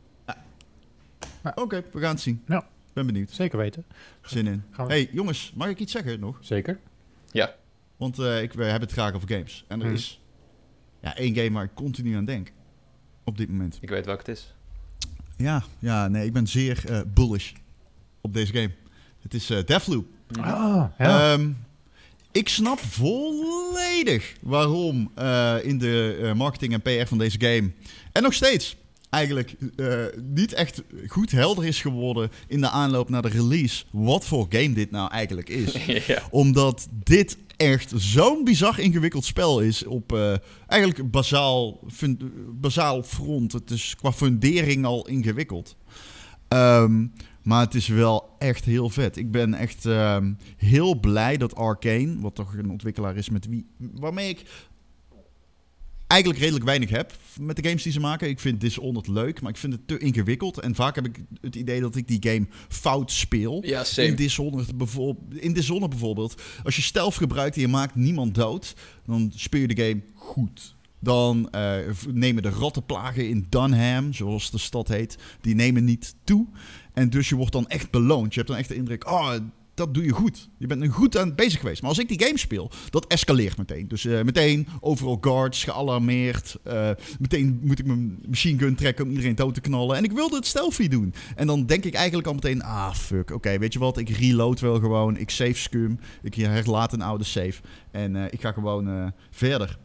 Oké, 1.55 1.83
we 1.91 1.99
gaan 1.99 2.11
het 2.11 2.21
zien. 2.21 2.43
Ja. 2.47 2.67
Ben 2.93 3.05
benieuwd. 3.05 3.31
Zeker 3.31 3.57
weten. 3.57 3.85
Zin 4.21 4.47
in. 4.47 4.63
We- 4.77 4.83
hey, 4.83 5.09
jongens, 5.11 5.51
mag 5.55 5.67
ik 5.67 5.79
iets 5.79 5.91
zeggen 5.91 6.19
nog? 6.19 6.37
Zeker. 6.41 6.79
Want 7.97 8.19
eh, 8.19 8.41
ik, 8.41 8.53
we 8.53 8.63
hebben 8.63 8.81
het 8.81 8.91
graag 8.91 9.13
over 9.13 9.29
games. 9.29 9.65
En 9.67 9.79
er 9.79 9.85
Hmm. 9.85 9.95
is 9.95 10.21
ja, 11.01 11.15
één 11.15 11.35
game 11.35 11.51
waar 11.51 11.63
ik 11.63 11.73
continu 11.73 12.15
aan 12.15 12.25
denk. 12.25 12.51
Op 13.23 13.37
dit 13.37 13.49
moment. 13.49 13.77
Ik 13.81 13.89
weet 13.89 14.05
welke 14.05 14.19
het 14.19 14.37
is. 14.37 14.55
Ja, 15.37 15.63
ja 15.79 16.07
nee, 16.07 16.25
ik 16.25 16.33
ben 16.33 16.47
zeer 16.47 16.83
eh, 16.89 16.99
bullish 17.13 17.51
op 18.21 18.33
deze 18.33 18.53
game. 18.53 18.71
Het 19.21 19.33
is 19.33 19.49
eh 19.49 19.63
Deathloop. 19.65 20.05
Ah, 20.39 20.85
ja. 20.97 21.33
Ehm, 21.33 21.49
ik 22.37 22.49
snap 22.49 22.79
volledig 22.79 24.33
waarom 24.41 25.11
eh, 25.15 25.55
in 25.61 25.77
de 25.77 26.19
eh, 26.21 26.33
marketing 26.33 26.73
en 26.73 26.81
PR 26.81 27.07
van 27.07 27.17
deze 27.17 27.39
game... 27.39 27.71
en 28.11 28.23
nog 28.23 28.33
steeds 28.33 28.75
eigenlijk 29.09 29.55
eh, 29.75 29.87
niet 30.33 30.53
echt 30.53 30.81
goed 31.07 31.31
helder 31.31 31.65
is 31.65 31.81
geworden... 31.81 32.31
in 32.47 32.61
de 32.61 32.69
aanloop 32.69 33.09
naar 33.09 33.21
de 33.21 33.27
release... 33.27 33.83
wat 33.91 34.25
voor 34.25 34.45
game 34.49 34.73
dit 34.73 34.91
nou 34.91 35.11
eigenlijk 35.11 35.49
is. 35.49 35.85
ja. 36.07 36.21
Omdat 36.29 36.87
dit 37.03 37.37
echt 37.57 37.93
zo'n 37.95 38.43
bizar 38.43 38.79
ingewikkeld 38.79 39.25
spel 39.25 39.59
is 39.59 39.85
op 39.85 40.13
eh, 40.13 40.33
eigenlijk 40.67 41.11
bazaal, 41.11 41.79
fun- 41.91 42.31
bazaal 42.59 43.03
front. 43.03 43.51
Het 43.51 43.71
is 43.71 43.95
qua 43.95 44.11
fundering 44.11 44.85
al 44.85 45.07
ingewikkeld. 45.07 45.75
Ehm, 46.47 47.05
Maar 47.43 47.61
het 47.61 47.75
is 47.75 47.87
wel 47.87 48.35
echt 48.39 48.65
heel 48.65 48.89
vet. 48.89 49.17
Ik 49.17 49.31
ben 49.31 49.53
echt 49.53 49.85
ehm, 49.85 50.33
heel 50.57 50.99
blij 50.99 51.37
dat 51.37 51.55
Arcane, 51.55 52.15
wat 52.19 52.35
toch 52.35 52.53
een 52.57 52.69
ontwikkelaar 52.71 53.15
is 53.15 53.29
met 53.29 53.47
wie, 53.47 53.65
waarmee 53.77 54.29
ik 54.29 54.65
eigenlijk 56.07 56.41
redelijk 56.41 56.65
weinig 56.65 56.89
heb 56.89 57.13
met 57.39 57.55
de 57.55 57.63
games 57.63 57.83
die 57.83 57.91
ze 57.91 57.99
maken. 57.99 58.29
Ik 58.29 58.39
vind 58.39 58.61
Dishonored 58.61 59.07
leuk, 59.07 59.41
maar 59.41 59.51
ik 59.51 59.57
vind 59.57 59.73
het 59.73 59.87
te 59.87 59.97
ingewikkeld. 59.97 60.59
En 60.59 60.75
vaak 60.75 60.95
heb 60.95 61.05
ik 61.05 61.19
het 61.41 61.55
idee 61.55 61.81
dat 61.81 61.95
ik 61.95 62.07
die 62.07 62.31
game 62.31 62.47
fout 62.67 63.11
speel. 63.11 63.63
Ja. 63.65 63.85
In 63.95 64.15
Dishonored, 64.15 64.77
bijvoorbeeld, 64.77 65.41
in 65.41 65.53
Dishonored 65.53 65.89
bijvoorbeeld, 65.89 66.41
als 66.63 66.75
je 66.75 66.81
stealth 66.81 67.15
gebruikt 67.15 67.55
en 67.55 67.61
je 67.61 67.67
maakt 67.67 67.95
niemand 67.95 68.35
dood, 68.35 68.75
dan 69.05 69.31
speel 69.35 69.61
je 69.61 69.67
de 69.67 69.83
game 69.83 70.01
goed. 70.13 70.75
Dan 70.99 71.49
eh, 71.49 71.75
nemen 72.13 72.43
de 72.43 72.49
rattenplagen 72.49 73.29
in 73.29 73.45
Dunham, 73.49 74.13
zoals 74.13 74.51
de 74.51 74.57
stad 74.57 74.87
heet, 74.87 75.17
die 75.41 75.55
nemen 75.55 75.83
niet 75.83 76.15
toe. 76.23 76.47
En 76.93 77.09
dus 77.09 77.29
je 77.29 77.35
wordt 77.35 77.51
dan 77.51 77.67
echt 77.67 77.91
beloond. 77.91 78.33
Je 78.33 78.39
hebt 78.39 78.51
dan 78.51 78.59
echt 78.59 78.69
de 78.69 78.75
indruk, 78.75 79.07
oh, 79.07 79.33
dat 79.77 79.93
doe 79.93 80.03
je 80.03 80.11
goed. 80.11 80.49
Je 80.57 80.67
bent 80.67 80.87
goed 80.87 81.17
aan 81.17 81.35
bezig 81.35 81.59
geweest. 81.59 81.81
Maar 81.81 81.89
als 81.89 81.99
ik 81.99 82.07
die 82.07 82.23
game 82.23 82.37
speel, 82.37 82.71
dat 82.89 83.07
escaleert 83.07 83.57
meteen. 83.57 83.87
Dus 83.87 84.05
eh, 84.05 84.21
meteen 84.21 84.67
overal 84.79 85.17
guards, 85.21 85.63
gealarmeerd. 85.63 86.57
eh, 86.63 86.89
meteen 87.19 87.59
moet 87.63 87.79
ik 87.79 87.85
mijn 87.85 88.19
machine 88.27 88.59
gun 88.59 88.75
trekken 88.75 89.05
om 89.05 89.11
iedereen 89.11 89.35
dood 89.35 89.53
te 89.53 89.61
knallen. 89.61 89.97
En 89.97 90.03
ik 90.03 90.11
wilde 90.11 90.35
het 90.35 90.45
stealthy 90.45 90.87
doen. 90.87 91.13
En 91.35 91.47
dan 91.47 91.65
denk 91.65 91.83
ik 91.83 91.93
eigenlijk 91.93 92.27
al 92.27 92.33
meteen, 92.33 92.63
ah 92.63 92.93
fuck, 92.93 93.31
oké, 93.31 93.57
weet 93.57 93.73
je 93.73 93.79
wat? 93.79 93.97
Ik 93.97 94.09
reload 94.09 94.59
wel 94.59 94.79
gewoon. 94.79 95.17
Ik 95.17 95.29
save 95.29 95.53
scum. 95.53 95.99
Ik 96.21 96.35
herlaat 96.35 96.93
een 96.93 97.01
oude 97.01 97.23
save. 97.23 97.61
En 97.91 98.15
eh, 98.15 98.23
ik 98.29 98.41
ga 98.41 98.51
gewoon 98.51 99.13
verder. 99.31 99.77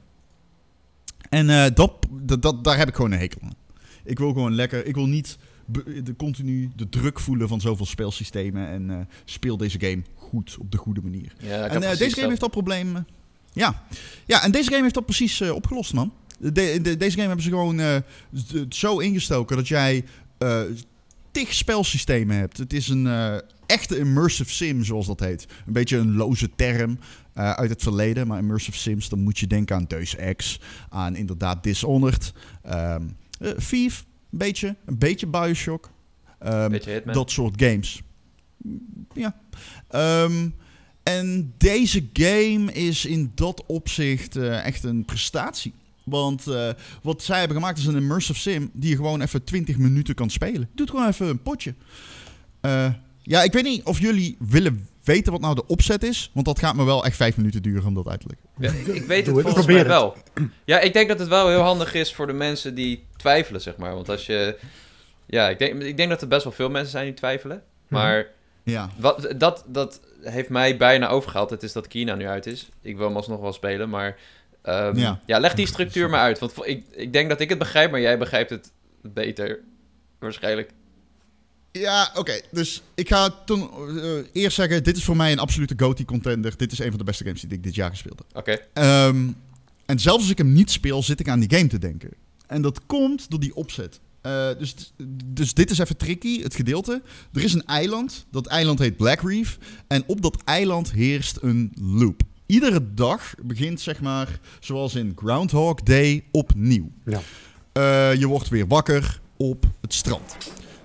En 1.28 1.74
dat, 1.74 2.06
dat, 2.40 2.64
daar 2.64 2.78
heb 2.78 2.88
ik 2.88 2.94
gewoon 2.94 3.12
een 3.12 3.18
hekel 3.18 3.40
aan. 3.42 3.54
Ik 4.04 4.18
wil 4.18 4.32
gewoon 4.32 4.54
lekker, 4.54 4.86
ik 4.86 4.94
wil 4.94 5.06
niet 5.06 5.38
de, 5.66 6.14
continu 6.16 6.70
de 6.76 6.88
druk 6.88 7.20
voelen 7.20 7.48
van 7.48 7.60
zoveel 7.60 7.86
speelsystemen. 7.86 8.68
En 8.68 8.90
eh, 8.90 8.96
speel 9.24 9.56
deze 9.56 9.80
game 9.80 10.02
goed, 10.14 10.56
op 10.60 10.70
de 10.70 10.76
goede 10.78 11.00
manier. 11.02 11.32
Ja, 11.38 11.66
En 11.68 11.82
eh, 11.82 11.96
deze 11.98 12.14
game 12.14 12.28
heeft 12.28 12.40
dat 12.40 12.50
probleem. 12.50 12.96
eh, 12.96 13.02
ja. 13.52 13.82
ja, 14.26 14.42
en 14.42 14.50
deze 14.50 14.70
game 14.70 14.82
heeft 14.82 14.94
dat 14.94 15.04
precies 15.04 15.40
opgelost, 15.50 15.92
man. 15.92 16.12
De, 16.38 16.52
de- 16.52 16.96
deze 16.96 17.10
game 17.16 17.26
hebben 17.26 17.42
ze 17.44 17.50
gewoon 17.50 18.02
zo 18.68 18.98
ingestoken 18.98 19.56
dat 19.56 19.68
jij 19.68 20.04
tig 21.30 21.54
spelsystemen 21.54 22.36
hebt. 22.36 22.56
Het 22.58 22.72
is 22.72 22.88
een 22.88 23.06
echte 23.66 23.98
immersive 23.98 24.50
sim, 24.50 24.84
zoals 24.84 25.06
dat 25.06 25.20
heet. 25.20 25.46
Een 25.66 25.72
beetje 25.72 25.96
een 25.96 26.14
loze 26.16 26.50
term 26.56 26.98
uit 27.34 27.70
het 27.70 27.82
verleden. 27.82 28.26
Maar 28.26 28.38
immersive 28.38 28.78
sims, 28.78 29.08
dan 29.08 29.20
moet 29.20 29.38
je 29.38 29.46
denken 29.46 29.76
aan 29.76 29.84
Deus 29.88 30.16
Ex, 30.16 30.60
aan 30.88 31.16
inderdaad 31.16 31.62
Dishonored, 31.62 32.32
eh, 32.62 32.96
Thief, 33.68 34.04
een 34.32 34.38
beetje, 34.38 34.76
een 34.84 34.98
beetje 34.98 35.26
Bioshock. 35.26 35.90
Ehm, 36.38 36.70
Beetje 36.70 37.02
dat 37.04 37.30
soort 37.30 37.62
games. 37.62 38.02
Ja. 39.14 39.36
Ehm, 39.88 40.48
en 41.02 41.54
deze 41.58 42.08
game 42.12 42.72
is 42.72 43.04
in 43.04 43.32
dat 43.34 43.64
opzicht 43.66 44.36
eh, 44.36 44.64
echt 44.64 44.84
een 44.84 45.04
prestatie. 45.04 45.72
Want 46.04 46.46
eh, 46.46 46.70
wat 47.02 47.22
zij 47.22 47.38
hebben 47.38 47.56
gemaakt 47.56 47.78
is 47.78 47.86
een 47.86 47.96
immersive 47.96 48.38
sim 48.38 48.70
die 48.72 48.90
je 48.90 48.96
gewoon 48.96 49.20
even 49.20 49.44
20 49.44 49.78
minuten 49.78 50.14
kan 50.14 50.30
spelen. 50.30 50.68
Doet 50.74 50.90
gewoon 50.90 51.08
even 51.08 51.26
een 51.26 51.42
potje. 51.42 51.74
Eh, 52.60 52.92
ja, 53.22 53.42
ik 53.42 53.52
weet 53.52 53.64
niet 53.64 53.82
of 53.82 54.00
jullie 54.00 54.36
willen 54.38 54.88
weten 55.04 55.32
wat 55.32 55.40
nou 55.40 55.54
de 55.54 55.66
opzet 55.66 56.02
is. 56.02 56.30
Want 56.34 56.46
dat 56.46 56.58
gaat 56.58 56.74
me 56.74 56.84
wel 56.84 57.04
echt 57.04 57.16
5 57.16 57.36
minuten 57.36 57.62
duren 57.62 57.86
om 57.86 57.94
dat 57.94 58.08
uit 58.08 58.20
te 58.20 58.26
leggen. 58.28 58.48
Ja, 58.78 58.80
ik, 58.92 58.96
ik 58.96 59.06
weet 59.06 59.26
het 59.26 59.34
het. 59.36 59.44
volgens 59.44 59.64
Probeer 59.64 59.86
mij 59.86 59.94
wel. 59.94 60.16
Ja, 60.64 60.80
ik 60.80 60.92
denk 60.92 61.08
dat 61.08 61.18
het 61.18 61.28
wel 61.28 61.48
heel 61.48 61.60
handig 61.60 61.94
is 61.94 62.14
voor 62.14 62.26
de 62.26 62.32
mensen 62.32 62.74
die 62.74 63.04
twijfelen, 63.16 63.60
zeg 63.60 63.76
maar. 63.76 63.94
Want 63.94 64.08
als 64.08 64.26
je... 64.26 64.58
Ja, 65.26 65.48
ik 65.48 65.58
denk, 65.58 65.82
ik 65.82 65.96
denk 65.96 66.08
dat 66.08 66.22
er 66.22 66.28
best 66.28 66.44
wel 66.44 66.52
veel 66.52 66.70
mensen 66.70 66.90
zijn 66.90 67.04
die 67.04 67.14
twijfelen. 67.14 67.62
Maar 67.88 68.26
Ja. 68.62 68.90
wat, 68.98 69.34
dat, 69.36 69.64
dat 69.66 70.00
heeft 70.22 70.48
mij 70.48 70.76
bijna 70.76 71.08
overgehaald. 71.08 71.50
Het 71.50 71.62
is 71.62 71.72
dat 71.72 71.88
Kina 71.88 72.14
nu 72.14 72.26
uit 72.26 72.46
is. 72.46 72.68
Ik 72.80 72.96
wil 72.96 73.06
hem 73.06 73.16
alsnog 73.16 73.40
wel 73.40 73.52
spelen, 73.52 73.88
maar... 73.88 74.16
ehm, 74.62 74.96
Ja. 74.98 75.20
ja. 75.26 75.38
leg 75.38 75.54
die 75.54 75.66
structuur 75.66 76.10
maar 76.10 76.20
uit. 76.20 76.38
Want 76.38 76.52
ik, 76.66 76.84
ik 76.90 77.12
denk 77.12 77.28
dat 77.28 77.40
ik 77.40 77.48
het 77.48 77.58
begrijp, 77.58 77.90
maar 77.90 78.00
jij 78.00 78.18
begrijpt 78.18 78.50
het 78.50 78.72
beter. 79.02 79.60
Waarschijnlijk. 80.18 80.70
Ja, 81.72 82.12
oké. 82.14 82.40
Dus 82.50 82.82
ik 82.94 83.08
ga 83.08 83.30
toen 83.44 83.70
eh, 83.98 84.12
eerst 84.32 84.56
zeggen, 84.56 84.84
dit 84.84 84.96
is 84.96 85.04
voor 85.04 85.16
mij 85.16 85.32
een 85.32 85.38
absolute 85.38 85.74
GOTY 85.76 86.04
contender. 86.04 86.56
Dit 86.56 86.72
is 86.72 86.78
een 86.78 86.88
van 86.88 86.98
de 86.98 87.04
beste 87.04 87.24
games 87.24 87.40
die 87.40 87.50
ik 87.50 87.62
dit 87.62 87.74
jaar 87.74 87.90
gespeeld 87.90 88.18
heb. 88.18 88.36
Oké. 88.36 88.58
Ehm, 88.72 89.28
en 89.86 89.98
zelfs 89.98 90.20
als 90.20 90.30
ik 90.30 90.38
hem 90.38 90.52
niet 90.52 90.70
speel, 90.70 91.02
zit 91.02 91.20
ik 91.20 91.28
aan 91.28 91.40
die 91.40 91.58
game 91.58 91.68
te 91.68 91.78
denken. 91.78 92.10
En 92.46 92.62
dat 92.62 92.80
komt 92.86 93.30
door 93.30 93.40
die 93.40 93.54
opzet. 93.54 94.00
Eh, 94.20 94.48
dus, 94.58 94.92
dus 95.24 95.54
dit 95.54 95.70
is 95.70 95.78
even 95.78 95.96
tricky, 95.96 96.42
het 96.42 96.54
gedeelte. 96.54 97.02
Er 97.32 97.44
is 97.44 97.52
een 97.52 97.66
eiland. 97.66 98.26
Dat 98.30 98.46
eiland 98.46 98.78
heet 98.78 98.96
Black 98.96 99.20
Reef. 99.20 99.58
En 99.86 100.04
op 100.06 100.22
dat 100.22 100.42
eiland 100.44 100.92
heerst 100.92 101.38
een 101.40 101.72
loop. 101.80 102.22
Iedere 102.46 102.94
dag 102.94 103.34
begint, 103.42 103.80
zeg 103.80 104.00
maar, 104.00 104.40
zoals 104.60 104.94
in 104.94 105.12
Groundhog 105.16 105.82
Day, 105.82 106.24
opnieuw. 106.30 106.90
Ja. 107.04 107.20
Eh, 107.72 108.18
je 108.20 108.26
wordt 108.26 108.48
weer 108.48 108.66
wakker 108.66 109.20
op 109.36 109.66
het 109.80 109.94
strand. 109.94 110.36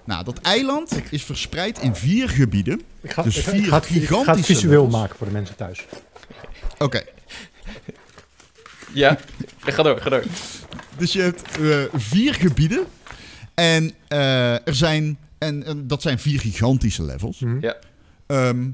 Nou, 0.08 0.24
dat 0.24 0.38
eiland 0.42 1.00
is 1.12 1.24
verspreid 1.24 1.80
in 1.80 1.96
vier 1.96 2.30
gebieden. 2.30 2.82
Ik 3.02 3.12
ga, 3.12 3.22
Dus 3.24 3.38
ik, 3.38 3.44
ga- 3.44 3.52
vier 3.52 3.60
ik 3.64 3.68
ga 3.70 3.76
het, 3.76 3.86
ik 3.86 3.92
ga 3.92 4.00
het 4.00 4.08
gigantische 4.08 4.54
visueel 4.54 4.84
levels. 4.84 5.02
maken 5.02 5.18
voor 5.18 5.28
de 5.28 5.34
mensen 5.34 5.56
thuis. 5.56 5.86
Oké, 6.78 7.04
Ja, 8.94 9.18
ga 9.60 9.84
door, 9.84 10.02
ga 10.02 10.10
door. 10.10 10.24
Dus 10.98 11.14
je 11.14 11.22
hebt 11.22 11.58
eh, 11.60 11.84
vier 11.94 12.34
gebieden. 12.34 12.86
En 13.54 13.94
eh, 14.08 14.54
er 14.68 14.76
zijn. 14.76 15.18
En, 15.38 15.64
en 15.66 15.88
dat 15.88 16.02
zijn 16.02 16.20
vier 16.20 16.40
gigantische 16.40 17.04
levels. 17.04 17.40
Mhm. 17.40 17.58
Ja. 17.62 17.76
Ehm, 18.28 18.70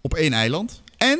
op 0.00 0.14
één 0.14 0.32
eiland. 0.32 0.82
En 0.96 1.18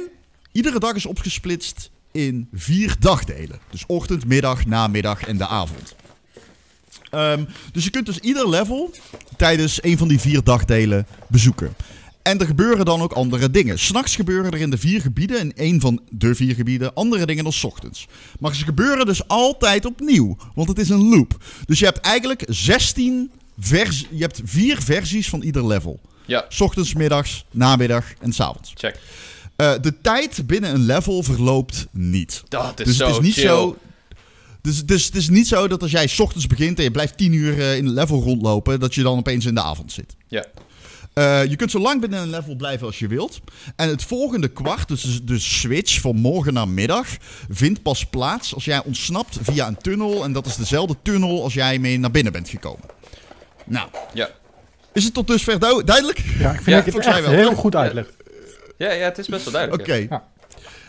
iedere 0.52 0.78
dag 0.78 0.94
is 0.94 1.06
opgesplitst 1.06 1.90
in 2.12 2.48
vier 2.52 2.96
dagdelen. 2.98 3.58
Dus 3.70 3.84
ochtend, 3.86 4.24
middag, 4.26 4.66
namiddag 4.66 5.24
en 5.26 5.36
de 5.36 5.46
avond. 5.46 5.94
Ehm, 7.10 7.44
dus 7.72 7.84
je 7.84 7.90
kunt 7.90 8.06
dus 8.06 8.18
ieder 8.18 8.48
level 8.48 8.90
tijdens 9.36 9.82
een 9.82 9.98
van 9.98 10.08
die 10.08 10.20
vier 10.20 10.42
dagdelen 10.44 11.06
bezoeken. 11.28 11.74
En 12.22 12.38
er 12.38 12.46
gebeuren 12.46 12.84
dan 12.84 13.02
ook 13.02 13.12
andere 13.12 13.50
dingen. 13.50 13.78
S'nachts 13.78 14.16
gebeuren 14.16 14.52
er 14.52 14.60
in 14.60 14.70
de 14.70 14.78
vier 14.78 15.00
gebieden, 15.00 15.38
in 15.40 15.52
één 15.56 15.80
van 15.80 16.00
de 16.10 16.34
vier 16.34 16.54
gebieden, 16.54 16.94
andere 16.94 17.26
dingen 17.26 17.44
dan 17.44 17.52
's 17.52 17.64
ochtends. 17.64 18.06
Maar 18.40 18.54
ze 18.54 18.64
gebeuren 18.64 19.06
dus 19.06 19.28
altijd 19.28 19.86
opnieuw, 19.86 20.36
want 20.54 20.68
het 20.68 20.78
is 20.78 20.88
een 20.88 21.08
loop. 21.08 21.36
Dus 21.66 21.78
je 21.78 21.84
hebt 21.84 22.00
eigenlijk 22.00 22.44
16 22.48 23.30
vers 23.58 24.04
je 24.10 24.22
hebt 24.22 24.40
vier 24.44 24.82
versies 24.82 25.28
van 25.28 25.42
ieder 25.42 25.66
level. 25.66 26.00
Ja, 26.26 26.44
's 26.48 26.60
ochtends, 26.60 26.94
middags, 26.94 27.44
namiddag 27.50 28.04
en 28.20 28.32
's 28.32 28.40
avonds. 28.40 28.72
check. 28.74 28.98
Eh, 29.56 29.72
de 29.80 30.00
tijd 30.00 30.46
binnen 30.46 30.74
een 30.74 30.84
level 30.84 31.22
verloopt 31.22 31.86
niet. 31.90 32.42
Dat 32.48 32.80
is 32.80 32.86
dus 32.86 32.96
zo 32.96 33.06
het 33.06 33.14
is 33.14 33.20
niet 33.20 33.34
chill. 33.34 33.44
zo. 33.44 33.76
Dus, 34.62 34.84
dus 34.84 35.04
het 35.04 35.14
is 35.14 35.28
niet 35.28 35.48
zo 35.48 35.68
dat 35.68 35.82
als 35.82 35.90
jij 35.90 36.06
's 36.06 36.18
ochtends 36.20 36.46
begint 36.46 36.78
en 36.78 36.84
je 36.84 36.90
blijft 36.90 37.16
10 37.16 37.32
uur 37.32 37.58
eh, 37.60 37.76
in 37.76 37.84
het 37.84 37.94
level 37.94 38.22
rondlopen, 38.22 38.80
dat 38.80 38.94
je 38.94 39.02
dan 39.02 39.18
opeens 39.18 39.44
in 39.46 39.54
de 39.54 39.62
avond 39.62 39.92
zit. 39.92 40.16
Ja. 40.28 40.44
Eh, 41.14 41.44
je 41.44 41.56
kunt 41.56 41.70
zo 41.70 41.78
lang 41.78 42.00
binnen 42.00 42.20
een 42.22 42.30
level 42.30 42.56
blijven 42.56 42.86
als 42.86 42.98
je 42.98 43.06
wilt. 43.08 43.40
En 43.76 43.88
het 43.88 44.02
volgende 44.02 44.48
kwart, 44.48 44.88
dus 44.88 45.20
de 45.24 45.38
switch 45.38 46.00
van 46.00 46.16
morgen 46.16 46.52
naar 46.52 46.68
middag, 46.68 47.06
vindt 47.50 47.82
pas 47.82 48.06
plaats 48.06 48.54
als 48.54 48.64
jij 48.64 48.82
ontsnapt 48.84 49.38
via 49.42 49.66
een 49.66 49.76
tunnel. 49.76 50.24
En 50.24 50.32
dat 50.32 50.46
is 50.46 50.56
dezelfde 50.56 50.96
tunnel 51.02 51.42
als 51.42 51.54
jij 51.54 51.78
mee 51.78 51.98
naar 51.98 52.10
binnen 52.10 52.32
bent 52.32 52.48
gekomen. 52.48 52.84
Nou, 53.66 53.88
Ja. 54.14 54.30
is 54.92 55.04
het 55.04 55.14
tot 55.14 55.26
dusver 55.26 55.58
du- 55.60 55.84
duidelijk? 55.84 56.18
Ja, 56.38 56.48
ik 56.50 56.54
vind 56.62 56.66
Ja, 56.66 56.74
het 56.74 56.84
volgens 56.84 57.06
mij 57.06 57.14
echt 57.16 57.26
wel. 57.26 57.34
heel 57.38 57.54
goed 57.54 57.74
uitleg. 57.74 58.06
Ja, 58.78 58.92
ja, 58.92 59.04
het 59.04 59.18
is 59.18 59.26
best 59.26 59.44
wel 59.44 59.52
duidelijk. 59.52 59.82
Oké. 59.82 59.94
Ja. 60.10 60.28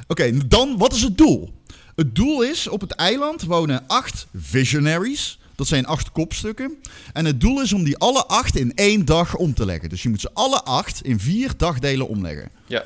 Oké, 0.08 0.48
dan 0.48 0.78
wat 0.78 0.94
is 0.94 1.02
het 1.02 1.18
doel? 1.18 1.54
Het 2.00 2.16
doel 2.16 2.42
is, 2.42 2.68
op 2.68 2.82
het 2.82 2.92
eiland 2.92 3.44
wonen 3.44 3.84
acht 3.88 4.28
visionaries. 4.36 5.40
Dat 5.56 5.68
zijn 5.68 5.86
acht 5.86 6.12
kopstukken. 6.12 6.78
En 7.14 7.26
het 7.26 7.42
doel 7.42 7.62
is 7.62 7.74
om 7.74 7.84
die 7.84 7.98
alle 7.98 8.26
acht 8.26 8.56
in 8.58 8.76
één 8.76 9.06
dag 9.06 9.36
om 9.36 9.54
te 9.54 9.66
leggen. 9.66 9.90
Dus 9.90 10.04
je 10.04 10.10
moet 10.10 10.22
ze 10.22 10.30
alle 10.34 10.64
acht 10.64 11.04
in 11.04 11.20
vier 11.20 11.52
dagdelen 11.58 12.08
omleggen. 12.08 12.50
Ja. 12.66 12.86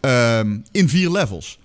Ehm, 0.00 0.58
in 0.72 0.88
vier 0.88 1.10
levels. 1.10 1.58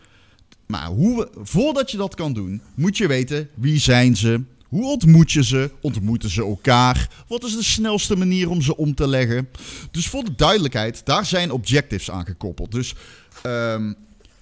Maar 0.65 0.87
hoe 0.87 1.17
we, 1.17 1.29
voordat 1.43 1.91
je 1.91 1.97
dat 1.97 2.15
kan 2.15 2.33
doen, 2.33 2.61
moet 2.75 2.97
je 2.97 3.07
weten 3.07 3.49
wie 3.53 3.79
zijn 3.79 4.15
ze. 4.15 4.41
Hoe 4.67 4.85
ontmoet 4.85 5.31
je 5.31 5.43
ze? 5.43 5.71
Ontmoeten 5.81 6.29
ze 6.29 6.41
elkaar? 6.41 7.09
Wat 7.27 7.43
is 7.43 7.55
de 7.55 7.63
snelste 7.63 8.15
manier 8.15 8.49
om 8.49 8.61
ze 8.61 8.77
om 8.77 8.95
te 8.95 9.07
leggen? 9.07 9.49
Dus 9.91 10.07
voor 10.07 10.23
de 10.23 10.35
duidelijkheid, 10.35 11.05
daar 11.05 11.25
zijn 11.25 11.51
objectives 11.51 12.11
aan 12.11 12.25
gekoppeld. 12.25 12.71
Dus 12.71 12.93
ehm, 13.41 13.93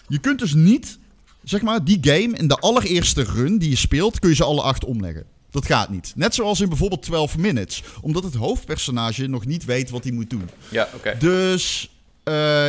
je 0.08 0.20
kunt 0.20 0.40
dus 0.40 0.54
niet, 0.54 0.98
zeg 1.44 1.62
maar, 1.62 1.84
die 1.84 1.98
game 2.02 2.38
in 2.38 2.48
de 2.48 2.58
allereerste 2.58 3.24
run 3.24 3.58
die 3.58 3.70
je 3.70 3.76
speelt, 3.76 4.20
kun 4.20 4.30
je 4.30 4.36
ze 4.36 4.44
alle 4.44 4.62
acht 4.62 4.86
omleggen. 4.86 5.26
Dat 5.50 5.66
gaat 5.66 5.90
niet. 5.90 6.14
Net 6.16 6.36
zoals 6.36 6.62
in 6.62 6.70
bijvoorbeeld 6.70 7.02
12 7.02 7.38
Minutes. 7.38 7.84
Omdat 8.02 8.24
het 8.24 8.34
hoofdpersonage 8.34 9.28
nog 9.28 9.46
niet 9.46 9.66
weet 9.66 9.90
wat 9.90 10.04
hij 10.04 10.14
moet 10.14 10.30
doen. 10.30 10.50
Ja, 10.70 10.90
oké. 10.96 11.16
Dus 11.20 11.90
eh, 12.24 12.68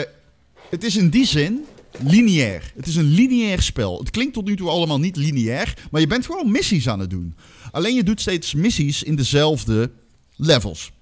het 0.70 0.84
is 0.84 0.96
in 0.96 1.08
die 1.08 1.26
zin 1.26 1.64
lineair. 1.98 2.72
Het 2.76 2.86
is 2.86 2.96
een 2.96 3.12
lineair 3.12 3.62
spel. 3.62 3.98
Het 3.98 4.10
klinkt 4.10 4.34
tot 4.34 4.44
nu 4.44 4.56
toe 4.56 4.68
allemaal 4.68 4.98
niet 4.98 5.16
lineair, 5.16 5.74
maar 5.90 6.00
je 6.00 6.06
bent 6.06 6.26
gewoon 6.26 6.50
missies 6.50 6.88
aan 6.88 7.00
het 7.00 7.10
doen. 7.10 7.36
Alleen 7.70 7.94
je 7.94 8.02
doet 8.02 8.20
steeds 8.20 8.54
missies 8.54 9.02
in 9.02 9.16
dezelfde 9.16 9.90
levels. 10.36 10.92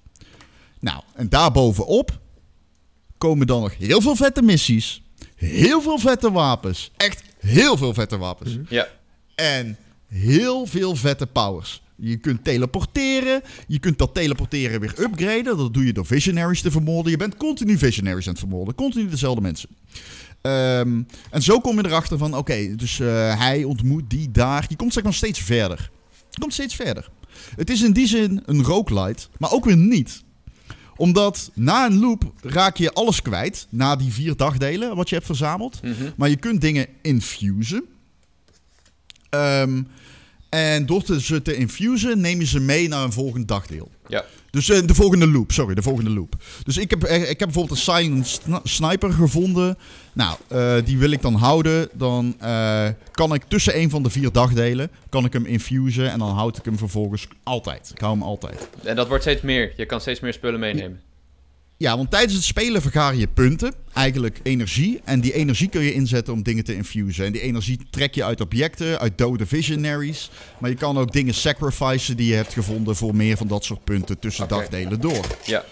Nou, 0.79 1.01
en 1.13 1.29
daarbovenop 1.29 2.19
komen 3.17 3.47
dan 3.47 3.61
nog 3.61 3.77
heel 3.77 4.01
veel 4.01 4.15
vette 4.15 4.41
missies. 4.41 5.01
Heel 5.35 5.81
veel 5.81 5.97
vette 5.97 6.31
wapens. 6.31 6.91
Echt 6.97 7.23
heel 7.43 7.77
veel 7.77 7.93
vette 7.93 8.17
wapens. 8.17 8.57
Ja. 8.69 8.87
En 9.35 9.77
heel 10.07 10.65
veel 10.65 10.95
vette 10.95 11.27
powers. 11.27 11.81
Je 11.95 12.17
kunt 12.17 12.43
teleporteren. 12.43 13.41
Je 13.67 13.79
kunt 13.79 13.97
dat 13.97 14.13
teleporteren 14.13 14.79
weer 14.79 14.99
upgraden. 14.99 15.57
Dat 15.57 15.73
doe 15.73 15.85
je 15.85 15.93
door 15.93 16.05
visionaries 16.05 16.61
te 16.61 16.71
vermoorden. 16.71 17.11
Je 17.11 17.17
bent 17.17 17.37
continu 17.37 17.77
visionaries 17.77 18.25
aan 18.25 18.31
het 18.31 18.41
vermoorden. 18.41 18.75
Continu 18.75 19.09
dezelfde 19.09 19.41
mensen. 19.41 19.69
Ehm, 20.41 21.01
en 21.29 21.41
zo 21.41 21.59
kom 21.59 21.77
je 21.77 21.85
erachter 21.85 22.17
van, 22.17 22.37
oké, 22.37 22.75
dus 22.75 22.99
eh, 22.99 23.39
hij 23.39 23.63
ontmoet 23.63 24.09
die 24.09 24.31
daar. 24.31 24.65
Je 24.69 24.75
komt 24.75 24.93
zeg 24.93 25.03
maar 25.03 25.13
steeds 25.13 25.39
verder. 25.39 25.91
Je 26.29 26.39
komt 26.39 26.53
steeds 26.53 26.75
verder. 26.75 27.09
Het 27.55 27.69
is 27.69 27.81
in 27.81 27.93
die 27.93 28.07
zin 28.07 28.43
een 28.45 28.63
roguelite, 28.63 29.27
maar 29.37 29.51
ook 29.51 29.65
weer 29.65 29.77
niet. 29.77 30.23
Omdat 30.95 31.51
na 31.53 31.85
een 31.85 31.99
loop 31.99 32.31
raak 32.41 32.77
je 32.77 32.93
alles 32.93 33.21
kwijt. 33.21 33.67
Na 33.69 33.95
die 33.95 34.11
vier 34.11 34.35
dagdelen 34.35 34.95
wat 34.95 35.09
je 35.09 35.15
hebt 35.15 35.27
verzameld. 35.27 35.81
Mhm. 35.83 36.11
Maar 36.15 36.29
je 36.29 36.35
kunt 36.35 36.61
dingen 36.61 36.87
infusen. 37.01 37.83
Ehm, 39.29 39.81
en 40.49 40.85
door 40.85 41.03
te, 41.03 41.21
ze 41.21 41.41
te 41.41 41.55
infusen 41.55 42.21
neem 42.21 42.39
je 42.39 42.45
ze 42.45 42.59
mee 42.59 42.87
naar 42.87 43.03
een 43.03 43.11
volgend 43.11 43.47
dagdeel. 43.47 43.91
Ja. 44.07 44.25
Dus 44.53 44.69
eh, 44.69 44.87
de 44.87 44.93
volgende 44.93 45.27
loop, 45.27 45.51
sorry, 45.51 45.73
de 45.75 45.81
volgende 45.81 46.09
loop. 46.09 46.35
Dus 46.63 46.77
ik 46.77 46.89
heb, 46.89 47.03
ik 47.05 47.39
heb 47.39 47.51
bijvoorbeeld 47.51 47.87
een 47.87 48.25
sna- 48.25 48.59
sniper 48.63 49.11
gevonden. 49.13 49.77
Nou, 50.13 50.37
eh, 50.47 50.75
die 50.85 50.97
wil 50.97 51.11
ik 51.11 51.21
dan 51.21 51.33
houden. 51.35 51.89
Dan 51.93 52.35
eh, 52.39 52.87
kan 53.11 53.33
ik 53.33 53.43
tussen 53.47 53.77
een 53.79 53.89
van 53.89 54.03
de 54.03 54.09
vier 54.09 54.31
dagdelen, 54.31 54.89
kan 55.09 55.25
ik 55.25 55.33
hem 55.33 55.45
infusen. 55.45 56.11
En 56.11 56.19
dan 56.19 56.29
houd 56.35 56.57
ik 56.57 56.65
hem 56.65 56.77
vervolgens 56.77 57.27
altijd. 57.43 57.91
Ik 57.95 57.99
hou 58.01 58.13
hem 58.13 58.23
altijd. 58.23 58.67
En 58.83 58.95
dat 58.95 59.07
wordt 59.07 59.23
steeds 59.23 59.41
meer. 59.41 59.73
Je 59.77 59.85
kan 59.85 60.01
steeds 60.01 60.19
meer 60.19 60.33
spullen 60.33 60.59
meenemen. 60.59 61.01
Ja, 61.83 61.95
want 61.97 62.11
tijdens 62.11 62.33
het 62.33 62.43
spelen 62.43 62.81
vergaar 62.81 63.15
je 63.15 63.27
punten, 63.27 63.73
eigenlijk 63.93 64.39
energie. 64.43 65.01
En 65.03 65.21
die 65.21 65.33
energie 65.33 65.69
kun 65.69 65.81
je 65.81 65.93
inzetten 65.93 66.33
om 66.33 66.43
dingen 66.43 66.63
te 66.63 66.75
infusen. 66.75 67.25
En 67.25 67.31
die 67.31 67.41
energie 67.41 67.79
trek 67.89 68.15
je 68.15 68.23
uit 68.23 68.41
objecten, 68.41 68.99
uit 68.99 69.17
dode 69.17 69.45
visionaries. 69.45 70.29
Maar 70.59 70.69
je 70.69 70.75
kan 70.75 70.97
ook 70.97 71.11
dingen 71.11 71.33
sacrificen 71.33 72.17
die 72.17 72.27
je 72.29 72.35
hebt 72.35 72.53
gevonden 72.53 72.95
voor 72.95 73.15
meer 73.15 73.37
van 73.37 73.47
dat 73.47 73.63
soort 73.65 73.83
punten 73.83 74.19
tussen 74.19 74.47
dagdelen 74.47 74.99
door. 75.01 75.25
Ja. 75.45 75.63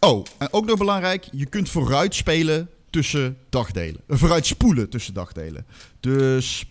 Oh, 0.00 0.24
en 0.38 0.48
ook 0.52 0.66
nog 0.66 0.78
belangrijk, 0.78 1.28
je 1.32 1.46
kunt 1.46 1.68
vooruit 1.68 2.14
spelen 2.14 2.68
tussen 2.90 3.36
dagdelen. 3.50 4.00
Eh, 4.08 4.16
vooruit 4.16 4.46
spoelen 4.46 4.88
tussen 4.88 5.14
dagdelen. 5.14 5.66
Dus... 6.00 6.64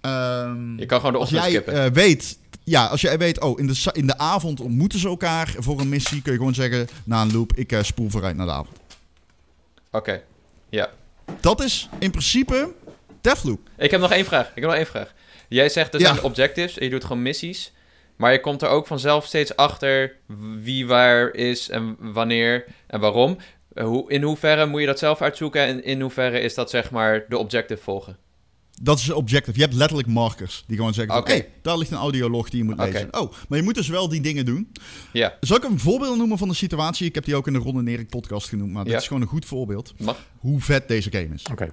ehm, 0.00 0.78
Je 0.78 0.86
kan 0.86 0.98
gewoon 0.98 1.12
de 1.12 1.18
als 1.18 1.32
ochtend 1.32 1.42
jij 1.42 1.50
skippen. 1.62 1.84
eh, 1.84 1.90
weet, 1.90 2.38
ja, 2.64 2.86
als 2.86 3.00
jij 3.00 3.18
weet, 3.18 3.40
oh, 3.40 3.58
in 3.58 3.66
de, 3.66 3.90
in 3.92 4.06
de 4.06 4.18
avond 4.18 4.60
ontmoeten 4.60 4.98
ze 4.98 5.08
elkaar 5.08 5.54
voor 5.58 5.80
een 5.80 5.88
missie, 5.88 6.22
kun 6.22 6.32
je 6.32 6.38
gewoon 6.38 6.54
zeggen, 6.54 6.88
na 7.04 7.22
een 7.22 7.32
loop, 7.32 7.52
ik 7.56 7.72
eh, 7.72 7.82
spoel 7.82 8.08
vooruit 8.10 8.36
naar 8.36 8.46
de 8.46 8.52
avond. 8.52 8.76
Oké. 9.90 10.22
Ja. 10.68 10.90
Dat 11.40 11.62
is 11.62 11.88
in 11.98 12.10
principe 12.10 12.72
Deathloop. 13.20 13.60
Ik 13.78 13.90
heb 13.90 14.00
nog 14.00 14.12
één 14.12 14.24
vraag. 14.24 14.46
Ik 14.48 14.54
heb 14.54 14.64
nog 14.64 14.74
één 14.74 14.86
vraag. 14.86 15.14
Jij 15.48 15.68
zegt 15.68 15.94
er 15.94 16.00
Ja. 16.00 16.06
zijn 16.12 16.22
objectives 16.22 16.78
en 16.78 16.84
je 16.84 16.90
doet 16.90 17.04
gewoon 17.04 17.22
missies. 17.22 17.72
Maar 18.16 18.32
je 18.32 18.40
komt 18.40 18.62
er 18.62 18.68
ook 18.68 18.86
vanzelf 18.86 19.26
steeds 19.26 19.56
achter 19.56 20.16
wie 20.62 20.86
waar 20.86 21.34
is 21.34 21.68
en 21.68 21.96
wanneer 21.98 22.64
en 22.86 23.00
waarom. 23.00 23.36
Eh, 23.74 23.98
in 24.06 24.22
hoeverre 24.22 24.66
moet 24.66 24.80
je 24.80 24.86
dat 24.86 24.98
zelf 24.98 25.20
uitzoeken 25.22 25.62
en 25.62 25.84
in 25.84 26.00
hoeverre 26.00 26.40
is 26.40 26.54
dat 26.54 26.70
zeg 26.70 26.90
maar 26.90 27.24
de 27.28 27.38
objective 27.38 27.82
volgen? 27.82 28.16
Dat 28.82 28.98
is 28.98 29.10
objective. 29.10 29.56
Je 29.56 29.62
hebt 29.64 29.74
letterlijk 29.76 30.08
markers 30.08 30.64
die 30.66 30.76
gewoon 30.76 30.94
zeggen, 30.94 31.16
Oké. 31.16 31.44
daar 31.62 31.78
ligt 31.78 31.90
een 31.90 31.96
audiolog 31.96 32.48
die 32.48 32.58
je 32.58 32.64
moet 32.64 32.78
lezen. 32.78 33.20
Oh, 33.20 33.32
maar 33.48 33.58
je 33.58 33.64
moet 33.64 33.74
dus 33.74 33.88
wel 33.88 34.08
die 34.08 34.20
dingen 34.20 34.44
doen. 34.44 34.72
Ja, 35.12 35.36
Zal 35.40 35.56
ik 35.56 35.64
een 35.64 35.78
voorbeeld 35.78 36.16
noemen 36.16 36.38
van 36.38 36.48
de 36.48 36.54
situatie? 36.54 37.06
Ik 37.06 37.14
heb 37.14 37.24
die 37.24 37.36
ook 37.36 37.46
in 37.46 37.52
de 37.52 37.58
Ron 37.58 37.78
en 37.78 37.88
Erik 37.88 38.08
podcast 38.08 38.48
genoemd, 38.48 38.72
maar 38.72 38.84
dit 38.84 38.94
is 38.94 39.06
gewoon 39.06 39.22
een 39.22 39.28
goed 39.28 39.44
voorbeeld. 39.44 39.94
mag. 39.98 40.18
Hoe 40.38 40.60
vet 40.60 40.88
deze 40.88 41.10
game 41.10 41.34
is. 41.34 41.42
Oké. 41.50 41.72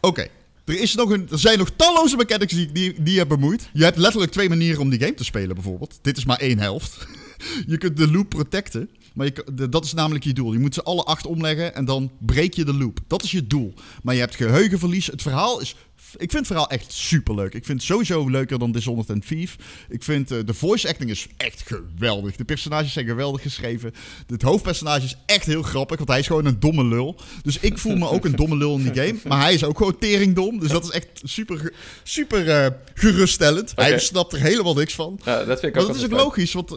Oké. 0.00 0.26
Er, 0.64 0.80
is 0.80 0.94
nog 0.94 1.10
een, 1.10 1.28
er 1.30 1.38
zijn 1.38 1.58
nog 1.58 1.70
talloze 1.76 2.16
mechanics 2.16 2.52
die, 2.54 2.72
die, 2.72 3.02
die 3.02 3.14
je 3.14 3.26
bemoeit. 3.26 3.68
Je 3.72 3.84
hebt 3.84 3.96
letterlijk 3.96 4.32
twee 4.32 4.48
manieren 4.48 4.80
om 4.80 4.90
die 4.90 4.98
game 5.00 5.14
te 5.14 5.24
spelen, 5.24 5.54
bijvoorbeeld. 5.54 5.98
Dit 6.02 6.16
is 6.16 6.24
maar 6.24 6.38
één 6.38 6.58
helft. 6.58 7.06
je 7.66 7.78
kunt 7.78 7.96
de 7.96 8.10
loop 8.10 8.28
protecten. 8.28 8.90
Maar 9.14 9.26
je, 9.26 9.44
de- 9.54 9.68
dat 9.68 9.84
is 9.84 9.92
namelijk 9.94 10.24
je 10.24 10.32
doel. 10.32 10.52
Je 10.52 10.58
moet 10.58 10.74
ze 10.74 10.82
alle 10.82 11.02
acht 11.02 11.26
omleggen 11.26 11.74
en 11.74 11.84
dan 11.84 12.10
breek 12.18 12.54
je 12.54 12.64
de 12.64 12.74
loop. 12.74 12.98
Dat 13.06 13.22
is 13.22 13.30
je 13.30 13.46
doel. 13.46 13.74
Maar 14.02 14.14
je 14.14 14.20
hebt 14.20 14.34
geheugenverlies. 14.36 15.06
Het 15.06 15.22
verhaal 15.22 15.60
is... 15.60 15.76
Ik 16.12 16.30
vind 16.30 16.32
het 16.32 16.46
verhaal 16.46 16.70
echt 16.70 16.92
superleuk. 16.92 17.54
Ik 17.54 17.64
vind 17.64 17.78
het 17.78 17.86
sowieso 17.86 18.28
leuker 18.28 18.58
dan 18.58 18.72
Dishonored 18.72 19.10
and 19.10 19.26
Thief. 19.26 19.56
Ik 19.88 20.02
vind 20.02 20.30
eh, 20.30 20.38
de 20.44 20.54
voice 20.54 20.88
acting 20.88 21.10
is 21.10 21.26
echt 21.36 21.62
geweldig. 21.66 22.36
De 22.36 22.44
personages 22.44 22.92
zijn 22.92 23.06
geweldig 23.06 23.42
geschreven. 23.42 23.92
Het 24.26 24.42
hoofdpersonage 24.42 25.04
is 25.04 25.16
echt 25.26 25.46
heel 25.46 25.62
grappig, 25.62 25.96
want 25.96 26.08
hij 26.08 26.18
is 26.18 26.26
gewoon 26.26 26.44
een 26.44 26.60
domme 26.60 26.84
lul. 26.84 27.16
Dus 27.42 27.58
ik 27.58 27.78
voel 27.78 27.96
me 27.96 28.08
ook 28.08 28.24
een 28.24 28.36
domme 28.36 28.56
lul 28.56 28.76
in 28.76 28.82
die 28.82 29.02
game. 29.02 29.18
Maar 29.24 29.40
hij 29.40 29.54
is 29.54 29.64
ook 29.64 29.76
gewoon 29.76 29.98
teringdom. 29.98 30.58
Dus 30.58 30.70
dat 30.70 30.84
is 30.84 30.90
echt 30.90 31.08
super, 31.22 31.72
super 32.02 32.50
eh, 32.50 32.70
geruststellend. 32.94 33.72
Hij 33.74 33.98
snapt 33.98 34.32
er 34.32 34.40
helemaal 34.40 34.74
niks 34.74 34.94
van. 34.94 35.20
Ja, 35.24 35.44
dat 35.44 35.60
vind 35.60 35.62
ik 35.62 35.74
Maar 35.74 35.82
ook 35.82 35.88
dat 35.88 35.96
is 35.96 36.04
ook 36.04 36.10
logisch, 36.10 36.52
want 36.52 36.70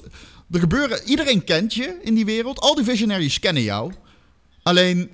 er 0.52 0.60
gebeuren... 0.60 1.02
Iedereen 1.06 1.44
kent 1.44 1.74
je 1.74 2.00
in 2.02 2.16
die 2.16 2.26
wereld. 2.26 2.60
Al 2.60 2.76
die 2.76 2.84
visionaries 2.84 3.40
kennen 3.40 3.64
jou. 3.64 3.94
Alleen, 4.64 5.10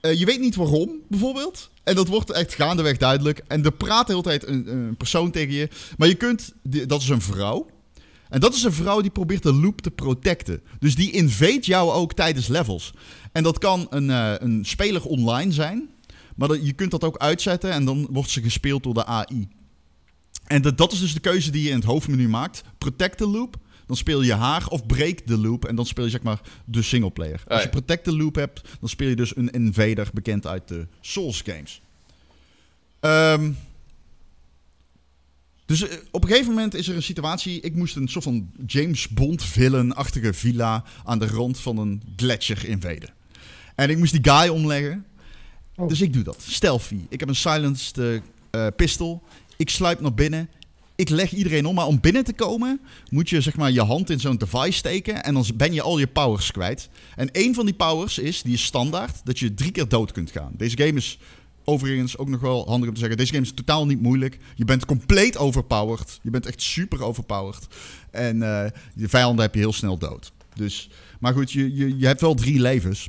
eh, 0.00 0.18
je 0.18 0.24
weet 0.24 0.40
niet 0.40 0.54
waarom, 0.54 0.90
bijvoorbeeld. 1.08 1.70
En 1.88 1.94
dat 1.94 2.08
wordt 2.08 2.30
echt 2.30 2.54
gaandeweg 2.54 2.96
duidelijk. 2.96 3.42
En 3.46 3.64
er 3.64 3.72
praat 3.72 4.06
de 4.06 4.12
hele 4.12 4.24
tijd 4.24 4.46
een, 4.46 4.72
een 4.72 4.96
persoon 4.96 5.30
tegen 5.30 5.54
je. 5.54 5.68
Maar 5.96 6.08
je 6.08 6.14
kunt... 6.14 6.52
Dat 6.62 7.02
is 7.02 7.08
een 7.08 7.20
vrouw. 7.20 7.66
En 8.28 8.40
dat 8.40 8.54
is 8.54 8.62
een 8.62 8.72
vrouw 8.72 9.00
die 9.00 9.10
probeert 9.10 9.42
de 9.42 9.52
loop 9.52 9.80
te 9.80 9.90
protecten. 9.90 10.60
Dus 10.78 10.94
die 10.94 11.10
invade 11.12 11.60
jou 11.60 11.90
ook 11.92 12.12
tijdens 12.14 12.46
levels. 12.46 12.92
En 13.32 13.42
dat 13.42 13.58
kan 13.58 13.86
een, 13.90 14.10
eh, 14.10 14.32
een 14.38 14.64
speler 14.64 15.04
online 15.04 15.52
zijn. 15.52 15.88
Maar 16.36 16.60
je 16.60 16.72
kunt 16.72 16.90
dat 16.90 17.04
ook 17.04 17.16
uitzetten 17.16 17.70
en 17.72 17.84
dan 17.84 18.08
wordt 18.10 18.30
ze 18.30 18.42
gespeeld 18.42 18.82
door 18.82 18.94
de 18.94 19.04
AI. 19.06 19.48
En 20.46 20.62
dat- 20.62 20.78
dat 20.78 20.92
is 20.92 21.00
dus 21.00 21.14
de 21.14 21.20
keuze 21.20 21.50
die 21.50 21.62
je 21.62 21.68
in 21.68 21.74
het 21.76 21.84
hoofdmenu 21.84 22.28
maakt. 22.28 22.62
Protect 22.78 23.18
the 23.18 23.26
loop, 23.28 23.56
dan 23.88 23.96
speel 23.96 24.22
je 24.22 24.34
haar 24.34 24.68
of 24.68 24.86
break 24.86 25.18
the 25.18 25.38
loop. 25.38 25.64
En 25.64 25.76
dan 25.76 25.86
speel 25.86 26.04
je 26.04 26.10
zeg 26.10 26.22
maar 26.22 26.40
de 26.64 26.82
singleplayer. 26.82 27.42
Als 27.46 27.58
ja. 27.58 27.64
je 27.64 27.68
protect 27.68 28.04
the 28.04 28.16
loop 28.16 28.34
hebt, 28.34 28.60
dan 28.80 28.88
speel 28.88 29.08
je 29.08 29.16
dus 29.16 29.36
een 29.36 29.50
invader 29.50 30.08
bekend 30.12 30.46
uit 30.46 30.68
de 30.68 30.86
Souls 31.00 31.42
games. 31.44 31.80
Ehm, 33.00 33.50
dus 35.66 35.88
eh, 35.88 35.96
op 36.10 36.22
een 36.22 36.28
gegeven 36.28 36.52
moment 36.52 36.74
is 36.74 36.88
er 36.88 36.96
een 36.96 37.02
situatie. 37.02 37.60
Ik 37.60 37.74
moest 37.74 37.96
een 37.96 38.08
soort 38.08 38.24
van 38.24 38.50
James 38.66 39.08
Bond 39.08 39.44
villain-achtige 39.44 40.32
villa 40.32 40.84
aan 41.04 41.18
de 41.18 41.26
rand 41.26 41.60
van 41.60 41.78
een 41.78 42.02
gletsjer 42.16 42.68
invaden. 42.68 43.14
En 43.74 43.90
ik 43.90 43.98
moest 43.98 44.12
die 44.12 44.32
guy 44.32 44.48
omleggen. 44.48 45.06
Oh. 45.76 45.88
Dus 45.88 46.00
ik 46.00 46.12
doe 46.12 46.22
dat. 46.22 46.42
Stealthy. 46.48 47.00
Ik 47.08 47.20
heb 47.20 47.28
een 47.28 47.36
silenced 47.36 47.98
eh, 47.98 48.14
eh, 48.50 48.74
pistol. 48.76 49.22
Ik 49.56 49.70
sluip 49.70 50.00
naar 50.00 50.14
binnen. 50.14 50.48
Ik 50.98 51.08
leg 51.08 51.32
iedereen 51.32 51.66
om. 51.66 51.74
Maar 51.74 51.86
om 51.86 52.00
binnen 52.00 52.24
te 52.24 52.32
komen 52.32 52.80
moet 53.10 53.28
je 53.28 53.40
zeg 53.40 53.56
maar 53.56 53.70
je 53.70 53.82
hand 53.82 54.10
in 54.10 54.20
zo'n 54.20 54.36
device 54.36 54.72
steken. 54.72 55.24
En 55.24 55.34
dan 55.34 55.44
ben 55.54 55.72
je 55.72 55.82
al 55.82 55.98
je 55.98 56.06
powers 56.06 56.50
kwijt. 56.50 56.88
En 57.16 57.28
een 57.32 57.54
van 57.54 57.64
die 57.64 57.74
powers 57.74 58.18
is, 58.18 58.42
die 58.42 58.52
is 58.52 58.64
standaard, 58.64 59.20
dat 59.24 59.38
je 59.38 59.54
drie 59.54 59.70
keer 59.70 59.88
dood 59.88 60.12
kunt 60.12 60.30
gaan. 60.30 60.52
Deze 60.56 60.76
game 60.76 60.92
is 60.92 61.18
overigens 61.64 62.18
ook 62.18 62.28
nog 62.28 62.40
wel 62.40 62.66
handig 62.66 62.88
om 62.88 62.94
te 62.94 63.00
zeggen. 63.00 63.18
Deze 63.18 63.32
game 63.32 63.44
is 63.44 63.52
totaal 63.52 63.86
niet 63.86 64.02
moeilijk. 64.02 64.38
Je 64.54 64.64
bent 64.64 64.84
compleet 64.84 65.36
overpowered. 65.36 66.18
Je 66.22 66.30
bent 66.30 66.46
echt 66.46 66.62
super 66.62 67.02
overpowered. 67.02 67.66
En 68.10 68.42
eh 68.42 68.70
je 68.94 69.08
vijanden 69.08 69.44
heb 69.44 69.54
je 69.54 69.60
heel 69.60 69.72
snel 69.72 69.98
dood. 69.98 70.32
Dus, 70.54 70.90
maar 71.20 71.32
goed, 71.32 71.52
je, 71.52 71.74
je, 71.74 71.98
je 71.98 72.06
hebt 72.06 72.20
wel 72.20 72.34
drie 72.34 72.60
levens. 72.60 73.08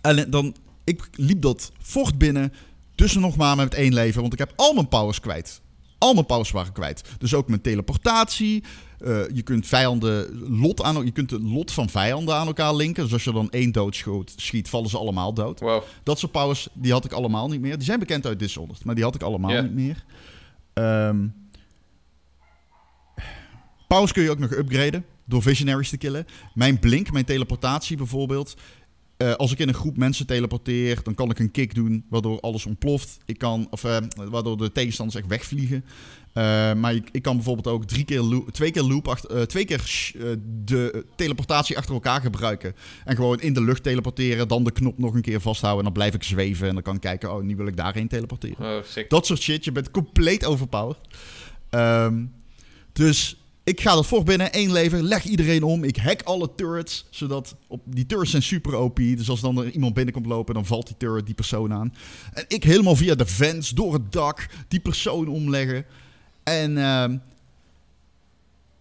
En 0.00 0.30
dan, 0.30 0.56
ik 0.84 1.08
liep 1.12 1.42
dat 1.42 1.72
vocht 1.78 2.18
binnen. 2.18 2.52
Tussen 2.94 3.20
nog 3.20 3.36
maar 3.36 3.56
met 3.56 3.74
één 3.74 3.94
leven. 3.94 4.20
Want 4.20 4.32
ik 4.32 4.38
heb 4.38 4.52
al 4.56 4.74
mijn 4.74 4.88
powers 4.88 5.20
kwijt. 5.20 5.60
Al 6.02 6.14
mijn 6.14 6.26
powers 6.26 6.50
waren 6.50 6.72
kwijt. 6.72 7.02
Dus 7.18 7.34
ook 7.34 7.48
mijn 7.48 7.60
teleportatie. 7.60 8.64
Eh, 8.98 9.28
je 9.32 9.42
kunt 9.42 9.66
vijanden 9.66 10.42
lot 10.58 10.82
aan, 10.82 11.04
je 11.04 11.10
kunt 11.10 11.28
de 11.28 11.40
lot 11.40 11.72
van 11.72 11.88
vijanden 11.88 12.34
aan 12.34 12.46
elkaar 12.46 12.74
linken. 12.74 13.02
Dus 13.02 13.12
als 13.12 13.24
je 13.24 13.32
dan 13.32 13.50
één 13.50 13.72
doodschoot 13.72 14.32
schiet, 14.36 14.68
vallen 14.68 14.90
ze 14.90 14.98
allemaal 14.98 15.34
dood. 15.34 15.60
Wow. 15.60 15.82
Dat 16.02 16.18
soort 16.18 16.32
powers, 16.32 16.68
die 16.72 16.92
had 16.92 17.04
ik 17.04 17.12
allemaal 17.12 17.48
niet 17.48 17.60
meer. 17.60 17.76
Die 17.76 17.84
zijn 17.84 17.98
bekend 17.98 18.26
uit 18.26 18.38
Dishonored, 18.38 18.84
maar 18.84 18.94
die 18.94 19.04
had 19.04 19.14
ik 19.14 19.22
allemaal 19.22 19.62
niet 19.62 19.74
meer. 19.74 20.04
Ehm 20.72 21.26
powers 23.86 24.12
kun 24.12 24.22
je 24.22 24.30
ook 24.30 24.38
nog 24.38 24.50
upgraden 24.50 25.04
door 25.24 25.42
visionaries 25.42 25.88
te 25.88 25.96
killen. 25.96 26.26
Mijn 26.54 26.78
blink, 26.78 27.12
mijn 27.12 27.24
teleportatie 27.24 27.96
bijvoorbeeld. 27.96 28.56
Eh, 29.16 29.32
als 29.34 29.52
ik 29.52 29.58
in 29.58 29.68
een 29.68 29.74
groep 29.74 29.96
mensen 29.96 30.26
teleporteer, 30.26 31.02
dan 31.02 31.14
kan 31.14 31.30
ik 31.30 31.38
een 31.38 31.50
kick 31.50 31.74
doen 31.74 32.04
waardoor 32.08 32.40
alles 32.40 32.66
ontploft. 32.66 33.18
Ik 33.26 33.38
kan, 33.38 33.66
of, 33.70 33.84
eh, 33.84 33.96
waardoor 34.30 34.56
de 34.56 34.72
tegenstanders 34.72 35.18
echt 35.18 35.28
wegvliegen. 35.28 35.84
Eh, 36.32 36.72
maar 36.74 36.94
ik, 36.94 37.08
ik 37.12 37.22
kan 37.22 37.34
bijvoorbeeld 37.36 37.66
ook 37.66 37.84
drie 37.84 38.04
keer 38.04 38.20
loop, 38.20 38.50
twee 38.50 38.70
keer, 38.70 38.82
loop 38.82 39.08
achter, 39.08 39.48
twee 39.48 39.64
keer 39.64 39.80
sh- 39.80 40.12
de 40.64 41.04
teleportatie 41.16 41.76
achter 41.76 41.94
elkaar 41.94 42.20
gebruiken. 42.20 42.74
En 43.04 43.16
gewoon 43.16 43.40
in 43.40 43.52
de 43.52 43.62
lucht 43.62 43.82
teleporteren, 43.82 44.48
dan 44.48 44.64
de 44.64 44.72
knop 44.72 44.98
nog 44.98 45.14
een 45.14 45.20
keer 45.22 45.40
vasthouden. 45.40 45.78
En 45.78 45.92
dan 45.92 46.02
blijf 46.02 46.14
ik 46.14 46.22
zweven 46.22 46.68
en 46.68 46.74
dan 46.74 46.82
kan 46.82 46.94
ik 46.94 47.00
kijken, 47.00 47.34
oh, 47.34 47.42
nu 47.42 47.56
wil 47.56 47.66
ik 47.66 47.76
daarheen 47.76 48.08
teleporteren. 48.08 48.78
Oh. 48.78 49.04
Dat 49.08 49.26
soort 49.26 49.40
shit, 49.40 49.64
je 49.64 49.72
bent 49.72 49.90
compleet 49.90 50.44
overpowered. 50.44 50.98
Ehm, 51.70 52.24
dus 52.92 53.41
Ik 53.64 53.80
ga 53.80 53.94
dat 53.94 54.06
fort 54.06 54.24
binnen, 54.24 54.52
één 54.52 54.72
leven, 54.72 55.02
leg 55.02 55.24
iedereen 55.24 55.62
om. 55.62 55.84
Ik 55.84 55.96
hack 55.96 56.22
alle 56.22 56.54
turrets, 56.54 57.06
zodat 57.10 57.56
op, 57.68 57.80
die 57.84 58.06
turrets 58.06 58.30
zijn 58.30 58.42
super 58.42 58.76
OP. 58.76 58.96
Dus 58.96 59.28
als 59.28 59.40
dan 59.40 59.58
er 59.58 59.70
iemand 59.70 59.94
binnenkomt 59.94 60.26
lopen, 60.26 60.54
dan 60.54 60.66
valt 60.66 60.86
die 60.86 60.96
turret 60.96 61.26
die 61.26 61.34
persoon 61.34 61.72
aan. 61.72 61.94
En 62.32 62.44
ik 62.48 62.64
helemaal 62.64 62.96
via 62.96 63.14
de 63.14 63.26
vents, 63.26 63.70
door 63.70 63.92
het 63.92 64.12
dak, 64.12 64.48
die 64.68 64.80
persoon 64.80 65.28
omleggen. 65.28 65.84
En 66.42 66.78
ehm, 66.78 67.12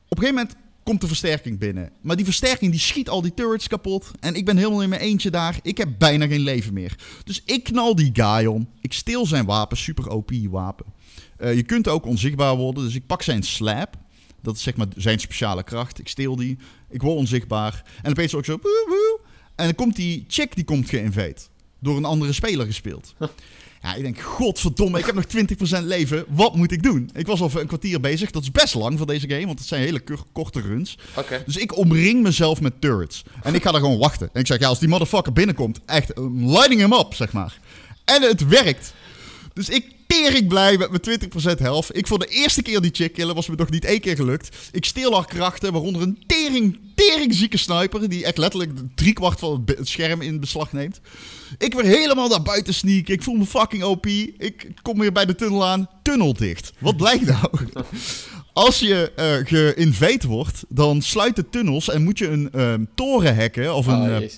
op 0.07 0.17
een 0.17 0.23
gegeven 0.23 0.35
moment 0.35 0.55
komt 0.83 1.01
de 1.01 1.07
versterking 1.07 1.59
binnen. 1.59 1.91
Maar 2.01 2.15
die 2.15 2.25
versterking 2.25 2.71
die 2.71 2.79
schiet 2.79 3.09
al 3.09 3.21
die 3.21 3.33
turrets 3.33 3.67
kapot. 3.67 4.11
En 4.19 4.35
ik 4.35 4.45
ben 4.45 4.57
helemaal 4.57 4.81
in 4.81 4.89
mijn 4.89 5.01
eentje 5.01 5.29
daar. 5.29 5.59
Ik 5.61 5.77
heb 5.77 5.89
bijna 5.97 6.27
geen 6.27 6.39
leven 6.39 6.73
meer. 6.73 6.95
Dus 7.23 7.41
ik 7.45 7.63
knal 7.63 7.95
die 7.95 8.09
guy 8.13 8.45
om. 8.45 8.69
Ik 8.81 8.93
steel 8.93 9.25
zijn 9.25 9.45
wapen, 9.45 9.77
super 9.77 10.09
OP 10.09 10.31
wapen. 10.49 10.85
Eh, 11.37 11.55
je 11.55 11.63
kunt 11.63 11.87
ook 11.87 12.05
onzichtbaar 12.05 12.55
worden, 12.55 12.83
dus 12.83 12.95
ik 12.95 13.05
pak 13.05 13.21
zijn 13.21 13.43
slap. 13.43 13.97
Dat 14.41 14.55
is 14.55 14.63
zeg 14.63 14.75
maar 14.75 14.87
zijn 14.95 15.19
speciale 15.19 15.63
kracht. 15.63 15.99
Ik 15.99 16.07
steel 16.07 16.35
die, 16.35 16.57
ik 16.89 17.01
word 17.01 17.17
onzichtbaar. 17.17 17.83
En 18.01 18.11
opeens 18.11 18.35
ook 18.35 18.45
zo... 18.45 18.59
woe, 18.61 18.85
woe. 18.87 19.19
En 19.55 19.65
dan 19.65 19.75
komt 19.75 19.95
die 19.95 20.25
chick, 20.27 20.55
die 20.55 20.63
komt 20.63 20.89
geïnvade. 20.89 21.37
Door 21.79 21.97
een 21.97 22.05
andere 22.05 22.33
speler 22.33 22.65
gespeeld. 22.65 23.13
Ja, 23.81 23.95
ik 23.95 24.03
denk, 24.03 24.19
godverdomme, 24.19 24.99
ik 24.99 25.05
heb 25.05 25.15
nog 25.15 25.25
20% 25.81 25.83
leven. 25.85 26.25
Wat 26.27 26.55
moet 26.55 26.71
ik 26.71 26.83
doen? 26.83 27.09
Ik 27.13 27.27
was 27.27 27.41
al 27.41 27.51
een 27.53 27.67
kwartier 27.67 27.99
bezig. 27.99 28.31
Dat 28.31 28.41
is 28.41 28.51
best 28.51 28.73
lang 28.73 28.97
voor 28.97 29.07
deze 29.07 29.29
game, 29.29 29.45
want 29.45 29.59
het 29.59 29.67
zijn 29.67 29.81
hele 29.81 30.03
korte 30.31 30.61
runs. 30.61 30.97
Dus 31.45 31.57
ik 31.57 31.77
omring 31.77 32.23
mezelf 32.23 32.61
met 32.61 32.81
turrets. 32.81 33.23
En 33.43 33.55
ik 33.55 33.63
ga 33.63 33.71
daar 33.71 33.81
gewoon 33.81 33.97
wachten. 33.97 34.29
En 34.33 34.39
ik 34.39 34.47
zeg, 34.47 34.59
ja, 34.59 34.67
als 34.67 34.79
die 34.79 34.89
motherfucker 34.89 35.33
binnenkomt, 35.33 35.79
echt, 35.85 36.19
uh, 36.19 36.25
lighting 36.51 36.79
hem 36.79 36.93
up, 36.93 37.13
zeg 37.13 37.31
maar. 37.31 37.59
En 38.05 38.21
het 38.21 38.47
werkt. 38.47 38.93
Dus 39.53 39.69
ik 39.69 39.85
tering 40.11 40.47
blij 40.47 40.77
met 40.77 40.89
mijn 40.89 41.19
20% 41.55 41.59
health. 41.59 41.89
Ik 41.91 42.07
voor 42.07 42.19
de 42.19 42.27
eerste 42.27 42.61
keer 42.61 42.81
die 42.81 42.91
chick 42.93 43.13
killen 43.13 43.35
was 43.35 43.47
me 43.47 43.55
nog 43.55 43.69
niet 43.69 43.85
één 43.85 43.99
keer 43.99 44.15
gelukt. 44.15 44.57
Ik 44.71 44.85
steel 44.85 45.13
haar 45.13 45.25
krachten, 45.25 45.71
waaronder 45.71 46.01
een 46.01 46.23
tering, 46.27 46.79
tering 46.95 47.33
zieke 47.33 47.57
sniper. 47.57 48.09
Die 48.09 48.25
echt 48.25 48.37
letterlijk 48.37 48.71
driekwart 48.95 49.39
van 49.39 49.63
het, 49.65 49.87
scherm 49.87 50.21
in 50.21 50.39
beslag 50.39 50.73
neemt. 50.73 51.01
Ik 51.57 51.73
weer 51.73 51.85
helemaal 51.85 52.27
naar 52.27 52.41
buiten 52.41 52.73
sneaken. 52.73 53.13
Ik 53.13 53.23
voel 53.23 53.35
me 53.35 53.45
fucking 53.45 53.83
OP. 53.83 54.05
Ik 54.05 54.67
kom 54.81 54.99
weer 54.99 55.11
bij 55.11 55.25
de 55.25 55.35
tunnel 55.35 55.65
aan. 55.65 55.89
Tunnel 56.03 56.33
dicht. 56.33 56.73
Wat 56.79 56.97
blijkt 56.97 57.25
nou? 57.25 57.49
Als 58.53 58.79
je 58.79 59.11
geïnvade 59.45 60.27
wordt, 60.27 60.63
dan 60.69 61.01
sluiten 61.01 61.49
tunnels 61.49 61.89
en 61.89 62.03
moet 62.03 62.17
je 62.17 62.27
een 62.27 62.51
ehm, 62.51 62.85
toren 62.95 63.35
hacken 63.35 63.75
of 63.75 63.87
een 63.87 64.01
Oh, 64.01 64.15
eh, 64.15 64.29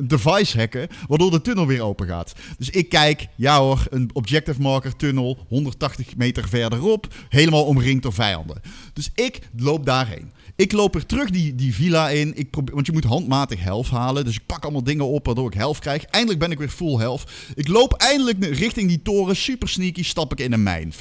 device 0.00 0.58
hacken, 0.58 0.88
waardoor 1.08 1.30
de 1.30 1.40
tunnel 1.40 1.66
weer 1.66 1.82
open 1.82 2.06
gaat. 2.06 2.32
Dus 2.58 2.70
ik 2.70 2.88
kijk, 2.88 3.26
ja 3.36 3.58
hoor, 3.58 3.86
een 3.90 4.10
objective 4.12 4.60
marker 4.60 4.96
tunnel, 4.96 5.38
180 5.48 6.16
meter 6.16 6.48
verderop, 6.48 7.06
helemaal 7.28 7.64
omringd 7.64 8.02
door 8.02 8.12
vijanden. 8.12 8.60
Dus 8.92 9.10
ik 9.14 9.38
loop 9.56 9.86
daarheen. 9.86 10.32
Ik 10.56 10.72
loop 10.72 10.94
er 10.94 11.06
terug 11.06 11.30
die, 11.30 11.54
die 11.54 11.74
villa 11.74 12.08
in, 12.08 12.36
ik 12.36 12.50
probeer, 12.50 12.74
want 12.74 12.86
je 12.86 12.92
moet 12.92 13.04
handmatig 13.04 13.60
health 13.60 13.88
halen. 13.88 14.24
Dus 14.24 14.36
ik 14.36 14.46
pak 14.46 14.62
allemaal 14.62 14.84
dingen 14.84 15.06
op 15.06 15.26
waardoor 15.26 15.46
ik 15.46 15.54
health 15.54 15.78
krijg. 15.78 16.04
Eindelijk 16.04 16.40
ben 16.40 16.50
ik 16.50 16.58
weer 16.58 16.68
full 16.68 16.98
health. 16.98 17.24
Ik 17.54 17.68
loop 17.68 17.92
eindelijk 17.92 18.44
richting 18.44 18.88
die 18.88 19.02
toren, 19.02 19.36
super 19.36 19.68
sneaky, 19.68 20.02
stap 20.02 20.32
ik 20.32 20.40
in 20.40 20.52
een 20.52 20.62
mijn, 20.62 20.92
50% 20.92 20.96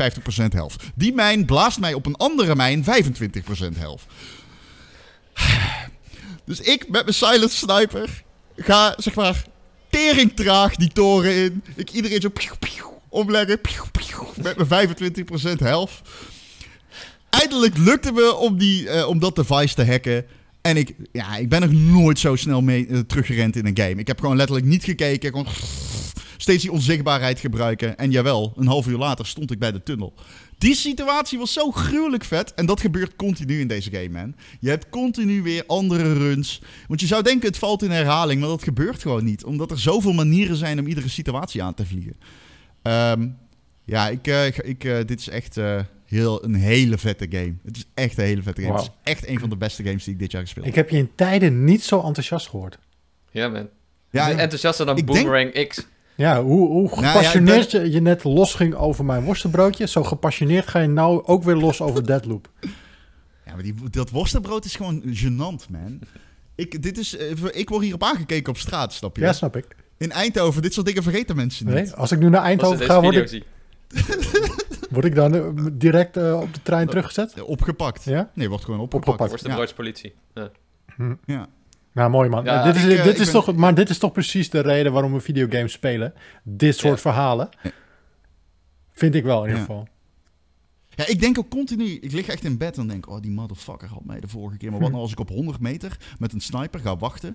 health. 0.49 0.75
Die 0.95 1.13
mijn 1.13 1.45
blaast 1.45 1.79
mij 1.79 1.93
op 1.93 2.05
een 2.05 2.15
andere 2.15 2.55
mijn, 2.55 2.83
25% 2.83 2.87
health. 3.77 4.01
Dus 6.45 6.59
ik 6.59 6.89
met 6.89 7.03
mijn 7.03 7.13
silent 7.13 7.51
sniper 7.51 8.23
ga, 8.63 8.93
zeg 8.97 9.15
maar, 9.15 9.43
tering 9.89 10.35
traag 10.35 10.75
die 10.75 10.91
toren 10.93 11.35
in. 11.35 11.63
Ik 11.75 11.91
iedereen 11.91 12.21
zo 12.21 12.29
pieuw, 12.29 13.01
omleggen, 13.09 13.59
met 14.41 14.69
mijn 14.69 14.89
25% 14.89 15.59
health. 15.59 15.91
Eindelijk 17.29 17.77
lukte 17.77 18.11
me 18.11 18.35
om, 18.35 18.57
die, 18.57 18.89
eh, 18.89 19.07
om 19.07 19.19
dat 19.19 19.35
device 19.35 19.75
te 19.75 19.85
hacken. 19.85 20.25
En 20.61 20.77
ik, 20.77 20.95
ja, 21.11 21.37
ik 21.37 21.49
ben 21.49 21.61
nog 21.61 21.71
nooit 21.71 22.19
zo 22.19 22.35
snel 22.35 22.61
mee, 22.61 22.87
eh, 22.87 22.99
teruggerend 22.99 23.55
in 23.55 23.65
een 23.65 23.77
game. 23.77 23.95
Ik 23.95 24.07
heb 24.07 24.19
gewoon 24.19 24.35
letterlijk 24.35 24.67
niet 24.67 24.83
gekeken. 24.83 25.29
Gewoon 25.29 25.47
steeds 26.41 26.61
die 26.61 26.71
onzichtbaarheid 26.71 27.39
gebruiken. 27.39 27.97
En 27.97 28.11
jawel, 28.11 28.53
een 28.55 28.67
half 28.67 28.87
uur 28.87 28.97
later 28.97 29.25
stond 29.25 29.51
ik 29.51 29.59
bij 29.59 29.71
de 29.71 29.83
tunnel. 29.83 30.13
Die 30.57 30.75
situatie 30.75 31.37
was 31.39 31.53
zo 31.53 31.71
gruwelijk 31.71 32.23
vet. 32.23 32.53
En 32.53 32.65
dat 32.65 32.79
gebeurt 32.81 33.15
continu 33.15 33.59
in 33.59 33.67
deze 33.67 33.91
game, 33.91 34.09
man. 34.09 34.35
Je 34.59 34.69
hebt 34.69 34.89
continu 34.89 35.41
weer 35.41 35.63
andere 35.67 36.13
runs. 36.13 36.61
Want 36.87 36.99
je 37.01 37.07
zou 37.07 37.23
denken 37.23 37.47
het 37.47 37.57
valt 37.57 37.83
in 37.83 37.91
herhaling, 37.91 38.39
maar 38.39 38.49
dat 38.49 38.63
gebeurt 38.63 39.01
gewoon 39.01 39.23
niet. 39.23 39.43
Omdat 39.43 39.71
er 39.71 39.79
zoveel 39.79 40.13
manieren 40.13 40.55
zijn 40.55 40.79
om 40.79 40.87
iedere 40.87 41.09
situatie 41.09 41.63
aan 41.63 41.73
te 41.73 41.85
vliegen. 41.85 42.17
Ehm, 42.81 43.27
ja, 43.85 44.07
ik, 44.09 44.27
eh, 44.27 44.45
ik, 44.47 44.83
eh, 44.83 44.97
dit 45.05 45.19
is 45.19 45.29
echt 45.29 45.57
eh, 45.57 45.79
heel, 46.05 46.43
een 46.43 46.55
hele 46.55 46.97
vette 46.97 47.27
game. 47.29 47.53
Het 47.63 47.77
is 47.77 47.85
echt 47.93 48.17
een 48.17 48.23
hele 48.25 48.41
vette 48.41 48.61
game. 48.61 48.73
Het 48.73 48.81
is 48.83 48.89
echt 49.03 49.27
een 49.27 49.39
van 49.39 49.49
de 49.49 49.57
beste 49.57 49.83
games 49.83 50.03
die 50.03 50.13
ik 50.13 50.19
dit 50.19 50.31
jaar 50.31 50.41
gespeeld 50.41 50.65
Ik 50.65 50.75
heb. 50.75 50.83
heb 50.89 50.93
je 50.93 51.01
in 51.01 51.11
tijden 51.15 51.63
niet 51.63 51.83
zo 51.83 52.01
enthousiast 52.01 52.47
gehoord. 52.49 52.77
Ja, 53.31 53.47
man. 53.47 53.69
Ja, 54.11 54.29
Enthousiaster 54.29 54.85
dan 54.85 54.95
denk- 54.95 55.07
Boomerang 55.07 55.67
X. 55.67 55.87
Ja, 56.15 56.43
hoe, 56.43 56.67
hoe 56.67 56.85
ik 56.85 56.93
gepassioneerd 56.93 57.71
je, 57.71 57.91
je 57.91 58.01
net 58.01 58.23
losging 58.23 58.75
over 58.75 59.05
mijn 59.05 59.23
worstenbroodje, 59.23 59.87
zo 59.87 60.03
gepassioneerd 60.03 60.67
ga 60.67 60.79
je 60.79 60.87
nou 60.87 61.25
ook 61.25 61.43
weer 61.43 61.55
los 61.55 61.81
over 61.81 62.05
Deadloop. 62.05 62.49
Ja, 63.45 63.53
maar 63.53 63.63
die, 63.63 63.75
dat 63.89 64.09
worstenbrood 64.09 64.65
is 64.65 64.75
gewoon 64.75 65.03
gênant, 65.05 65.69
man. 65.69 65.99
Ik, 66.55 66.83
dit 66.83 66.97
is, 66.97 67.17
eh, 67.17 67.29
ik 67.51 67.69
word 67.69 67.83
hierop 67.83 68.03
aangekeken 68.03 68.49
op 68.49 68.57
straat, 68.57 68.93
snap 68.93 69.15
je? 69.15 69.21
Ja, 69.21 69.33
snap 69.33 69.55
ik. 69.55 69.65
In 69.97 70.11
Eindhoven, 70.11 70.61
dit 70.61 70.73
soort 70.73 70.85
dingen 70.85 71.03
vergeten 71.03 71.35
mensen 71.35 71.65
niet. 71.65 71.75
Nee, 71.75 71.93
als 71.93 72.11
ik 72.11 72.19
nu 72.19 72.29
naar 72.29 72.41
Eindhoven 72.43 72.85
ga, 72.85 73.01
word 73.01 73.31
ik, 73.31 73.43
word 74.89 75.05
ik 75.05 75.15
dan 75.15 75.35
eh, 75.35 75.65
direct 75.71 76.17
eh, 76.17 76.39
op 76.41 76.53
de 76.53 76.61
trein 76.61 76.87
teruggezet? 76.87 77.41
Opgepakt. 77.41 78.03
Ja? 78.03 78.31
Nee, 78.33 78.49
wordt 78.49 78.63
gewoon 78.63 78.79
Opgepakt. 78.79 79.07
opgepakt. 79.07 79.29
Worstenbroodspolitie. 79.29 80.13
Ja. 80.33 80.51
Ja. 80.97 81.17
ja. 81.25 81.47
Nou, 81.93 82.09
mooi 82.09 82.29
man. 82.29 82.43
Ja, 82.43 82.63
dit 82.63 82.75
is, 82.75 82.83
ik, 82.83 82.97
eh, 82.97 83.03
dit 83.03 83.13
ik 83.13 83.19
is 83.19 83.31
ben- 83.31 83.43
toch, 83.43 83.55
maar 83.55 83.75
dit 83.75 83.89
is 83.89 83.97
toch 83.97 84.11
precies 84.11 84.49
de 84.49 84.59
reden 84.59 84.91
waarom 84.91 85.13
we 85.13 85.19
videogames 85.19 85.71
spelen. 85.71 86.13
Dit 86.43 86.77
soort 86.77 86.93
Ja. 86.95 86.99
verhalen. 87.01 87.49
Vind 88.91 89.15
ik 89.15 89.23
wel 89.23 89.37
in 89.43 89.47
ieder 89.47 89.57
Ja. 89.59 89.65
geval. 89.65 89.87
Ja, 90.89 91.07
ik 91.07 91.19
denk 91.19 91.37
ook 91.39 91.49
continu. 91.49 91.85
Ik 91.85 92.11
lig 92.11 92.27
echt 92.27 92.43
in 92.43 92.57
bed 92.57 92.77
en 92.77 92.87
denk: 92.87 93.09
oh, 93.09 93.21
die 93.21 93.31
motherfucker 93.31 93.87
had 93.87 94.05
mij 94.05 94.19
de 94.19 94.27
vorige 94.27 94.57
keer. 94.57 94.69
Maar 94.71 94.79
wat 94.79 94.87
Hm. 94.87 94.93
nou 94.93 95.03
als 95.05 95.13
ik 95.13 95.19
op 95.19 95.29
100 95.29 95.59
meter 95.59 95.97
met 96.19 96.33
een 96.33 96.41
sniper 96.41 96.79
ga 96.79 96.97
wachten? 96.97 97.29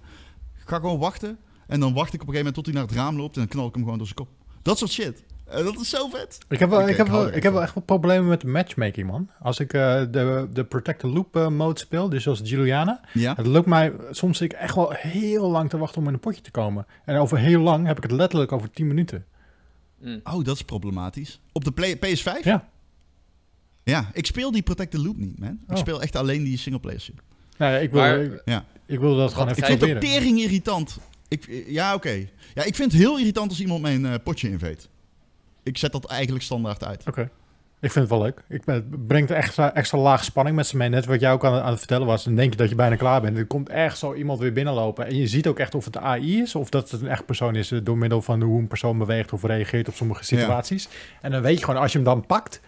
Ik 0.61 0.69
ga 0.69 0.77
gewoon 0.77 0.99
wachten. 0.99 1.39
En 1.67 1.81
dan 1.81 1.95
wacht 1.95 2.13
ik 2.15 2.23
op 2.23 2.29
een 2.29 2.35
gegeven 2.35 2.37
moment 2.47 2.55
tot 2.55 2.67
hij 2.67 2.75
naar 2.75 2.85
het 2.85 2.95
raam 2.95 3.17
loopt. 3.17 3.35
En 3.35 3.41
dan 3.41 3.51
knal 3.51 3.67
ik 3.67 3.75
hem 3.75 3.83
gewoon 3.83 3.99
door 3.99 4.07
zijn 4.07 4.19
kop. 4.19 4.29
Dat 4.63 4.79
soort 4.79 4.91
shit. 4.91 5.25
Eh, 5.47 5.65
dat 5.65 5.81
is 5.81 5.89
zo 5.91 6.09
vet. 6.09 6.39
Ik 6.49 6.59
heb 6.59 6.71
wel, 6.71 6.81
Ik- 6.81 6.89
ik, 6.89 6.97
heb 6.97 7.09
wel, 7.09 7.27
ik 7.27 7.33
echt 7.35 7.43
heb 7.43 7.53
wel 7.53 7.63
echt 7.63 7.75
wel 7.75 7.83
problemen 7.85 8.29
met 8.29 8.41
de 8.41 8.47
matchmaking, 8.47 9.07
man. 9.07 9.31
Als 9.41 9.61
ik 9.61 9.73
eh, 9.73 10.03
de, 10.11 10.49
de 10.53 10.65
Protect 10.65 10.99
the 11.01 11.07
Loop 11.07 11.37
eh, 11.37 11.49
mode 11.49 11.79
speel, 11.79 12.09
dus 12.09 12.23
zoals 12.23 12.41
Juliana. 12.45 13.01
Ja. 13.13 13.35
Het 13.37 13.47
lukt 13.47 13.67
mij, 13.67 13.93
soms 14.11 14.41
ik 14.41 14.53
echt 14.53 14.75
wel 14.75 14.91
heel 14.97 15.51
lang 15.51 15.71
te 15.71 15.79
wachten 15.79 16.01
om 16.01 16.07
in 16.09 16.15
een 16.15 16.21
potje 16.21 16.41
te 16.43 16.51
komen. 16.51 16.87
En 17.05 17.17
over 17.17 17.39
heel 17.39 17.61
lang 17.61 17.87
heb 17.87 17.97
ik 17.97 18.03
het 18.03 18.13
letterlijk 18.13 18.53
over 18.53 18.71
10 18.71 18.87
minuten. 18.87 19.25
Mm. 20.01 20.21
Oh, 20.25 20.45
dat 20.45 20.55
is 20.57 20.63
problematisch. 20.63 21.41
Op 21.53 21.65
de 21.65 21.73
play- 21.73 21.97
PS5? 21.97 22.43
Ja. 22.45 22.69
Ja, 23.83 24.11
ik 24.13 24.27
speel 24.27 24.51
die 24.53 24.63
Protect 24.63 24.91
the 24.91 25.01
Loop 25.03 25.17
niet, 25.17 25.39
man. 25.39 25.59
Ik 25.69 25.73
Oh. 25.73 25.77
speel 25.77 26.03
echt 26.03 26.17
alleen 26.17 26.45
die 26.45 26.59
singleplayer 26.59 27.01
shit. 27.01 27.15
Nou 27.59 27.73
ja, 27.73 27.79
ik 27.79 27.91
wil, 27.91 28.01
Maar- 28.01 28.21
ik, 28.21 28.43
Ja. 28.45 28.65
ik 28.87 28.99
wil 29.01 29.17
dat 29.17 29.33
gewoon 29.33 29.49
even 29.49 29.59
Ik 29.59 29.65
vind 29.69 29.81
het 29.81 29.91
proberen. 29.91 30.19
tering 30.19 30.39
irritant. 30.41 30.99
Ik, 31.29 31.65
ja, 31.67 31.95
oké. 31.95 32.27
Ja, 32.55 32.63
ik 32.65 32.75
vind 32.75 32.93
het 32.93 33.01
heel 33.01 33.19
irritant 33.19 33.51
als 33.51 33.61
iemand 33.61 33.83
mijn 33.83 34.07
eh, 34.07 34.15
potje 34.25 34.49
inveet. 34.51 34.89
Ik 35.67 35.79
zet 35.79 35.93
dat 35.93 36.05
eigenlijk 36.05 36.45
standaard 36.45 36.85
uit. 36.85 37.05
Oké. 37.09 37.31
Ik 37.81 37.93
vind 37.93 38.09
het 38.09 38.19
wel 38.19 38.23
leuk. 38.23 38.43
Ik 38.49 38.65
ben, 38.65 38.75
het 38.75 39.07
brengt 39.07 39.31
extra, 39.31 39.75
extra 39.75 39.99
laag 39.99 40.25
spanning 40.25 40.57
met 40.57 40.67
z'n 40.67 40.77
mee. 40.77 40.89
Net 40.89 41.07
wat 41.07 41.21
jij 41.21 41.33
ook 41.33 41.45
aan, 41.45 41.61
aan 41.63 41.71
het 41.71 41.79
vertellen 41.79 42.07
was. 42.07 42.25
Dan 42.25 42.35
denk 42.35 42.51
je 42.53 42.57
dat 42.59 42.69
je 42.69 42.75
bijna 42.75 42.97
klaar 42.97 43.21
bent. 43.21 43.39
Er 43.39 43.47
komt 43.47 43.69
echt 43.69 43.99
zo 43.99 44.15
iemand 44.15 44.39
weer 44.39 44.53
binnenlopen. 44.53 45.07
En 45.07 45.17
je 45.17 45.27
ziet 45.27 45.47
ook 45.47 45.59
echt 45.59 45.75
of 45.75 45.85
het 45.85 45.97
AI 45.97 46.41
is. 46.41 46.55
Of 46.55 46.71
dat 46.71 46.91
het 46.91 47.01
een 47.01 47.09
echt 47.09 47.27
persoon 47.27 47.55
is. 47.57 47.71
eh, 47.71 47.79
Door 47.83 47.99
middel 47.99 48.23
van 48.23 48.43
hoe 48.43 48.59
een 48.61 48.67
persoon 48.67 48.99
beweegt 48.99 49.33
of 49.33 49.43
reageert 49.43 49.89
op 49.89 49.95
sommige 49.95 50.25
situaties. 50.25 50.89
En 51.21 51.31
dan 51.31 51.43
weet 51.43 51.59
je 51.59 51.65
gewoon, 51.65 51.81
als 51.81 51.93
je 51.93 51.99
hem 51.99 52.07
dan 52.07 52.27
pakt. 52.27 52.61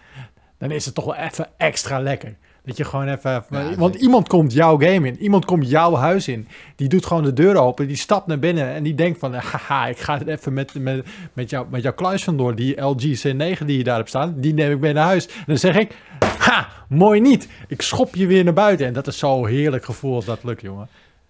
Dan 0.57 0.71
is 0.71 0.85
het 0.85 0.95
toch 0.95 1.05
wel 1.05 1.15
even 1.15 1.47
extra 1.57 1.99
lekker. 1.99 2.35
Dat 2.65 2.77
je 2.77 2.83
gewoon 2.85 3.07
even... 3.07 3.31
Ja, 3.31 3.75
want 3.75 3.93
zeker. 3.93 3.99
iemand 4.07 4.27
komt 4.27 4.53
jouw 4.53 4.77
game 4.77 5.07
in. 5.07 5.17
Iemand 5.21 5.45
komt 5.45 5.69
jouw 5.69 5.95
huis 5.95 6.27
in. 6.27 6.47
Die 6.75 6.87
doet 6.87 7.05
gewoon 7.05 7.23
de 7.23 7.33
deur 7.33 7.55
open. 7.57 7.87
Die 7.87 7.95
stapt 7.95 8.27
naar 8.27 8.39
binnen. 8.39 8.73
En 8.73 8.83
die 8.83 8.95
denkt 8.95 9.19
van... 9.19 9.33
Haha, 9.33 9.87
ik 9.87 9.97
ga 9.99 10.17
het 10.17 10.27
even 10.27 10.53
met, 10.53 10.73
met, 10.73 11.05
met, 11.33 11.49
jou, 11.49 11.67
met 11.69 11.81
jouw 11.81 11.93
kluis 11.93 12.23
vandoor. 12.23 12.55
Die 12.55 12.81
LG 12.81 13.01
C9 13.27 13.65
die 13.65 13.77
je 13.77 13.83
daar 13.83 13.97
hebt 13.97 14.09
staan. 14.09 14.33
Die 14.37 14.53
neem 14.53 14.71
ik 14.71 14.79
mee 14.79 14.93
naar 14.93 15.05
huis. 15.05 15.27
En 15.27 15.43
dan 15.45 15.57
zeg 15.57 15.75
ik... 15.77 15.95
Ha, 16.37 16.67
mooi 16.89 17.19
niet. 17.19 17.47
Ik 17.67 17.81
schop 17.81 18.15
je 18.15 18.27
weer 18.27 18.43
naar 18.43 18.53
buiten. 18.53 18.85
En 18.85 18.93
dat 18.93 19.07
is 19.07 19.17
zo'n 19.17 19.47
heerlijk 19.47 19.85
gevoel 19.85 20.15
als 20.15 20.25
dat 20.25 20.43
lukt, 20.43 20.61
jongen. 20.61 20.87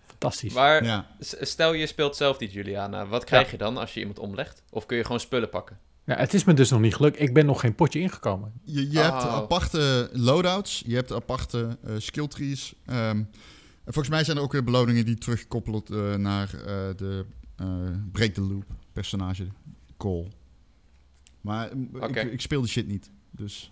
Fantastisch. 0.08 0.54
Maar 0.54 0.84
Ja. 0.84 1.06
stel 1.20 1.74
je 1.74 1.86
speelt 1.88 2.16
zelf 2.16 2.38
die 2.38 2.50
Juliana. 2.50 3.06
Wat 3.08 3.24
krijg 3.24 3.52
je 3.52 3.58
dan 3.58 3.78
als 3.78 3.94
je 3.94 4.00
iemand 4.00 4.20
omlegt? 4.20 4.64
Of 4.70 4.86
kun 4.86 4.98
je 4.98 5.04
gewoon 5.04 5.20
spullen 5.20 5.50
pakken? 5.50 5.78
Ja, 6.10 6.16
het 6.16 6.34
is 6.34 6.44
me 6.44 6.54
dus 6.54 6.70
nog 6.70 6.80
niet 6.80 6.96
gelukt. 6.96 7.20
Ik 7.22 7.34
ben 7.34 7.46
nog 7.46 7.60
geen 7.60 7.76
potje 7.76 8.00
ingekomen. 8.00 8.52
Je, 8.64 8.90
je 8.92 8.98
Oh. 9.00 9.04
hebt 9.04 9.24
aparte 9.24 10.10
loadouts, 10.14 10.84
je 10.86 10.96
hebt 10.96 11.12
aparte 11.12 11.78
eh 11.84 11.94
skill 11.98 12.28
trees. 12.28 12.74
ehm, 12.86 13.18
en 13.84 13.94
volgens 13.96 14.10
mij 14.10 14.24
zijn 14.24 14.38
er 14.38 14.44
ook 14.44 14.52
weer 14.52 14.64
beloningen 14.64 15.06
die 15.06 15.18
terugkoppelen 15.18 15.84
eh, 15.92 16.16
naar 16.16 16.54
eh, 16.54 16.64
de 16.98 17.26
eh, 17.56 17.68
Break 18.12 18.34
the 18.34 18.42
Loop 18.42 18.66
personage 18.94 19.48
call. 19.98 20.28
Maar 21.42 21.70
mm, 21.78 21.90
Oké. 21.94 22.20
ik, 22.20 22.32
ik 22.32 22.42
speel 22.42 22.62
die 22.62 22.70
shit 22.70 22.88
niet, 22.88 23.10
dus... 23.32 23.72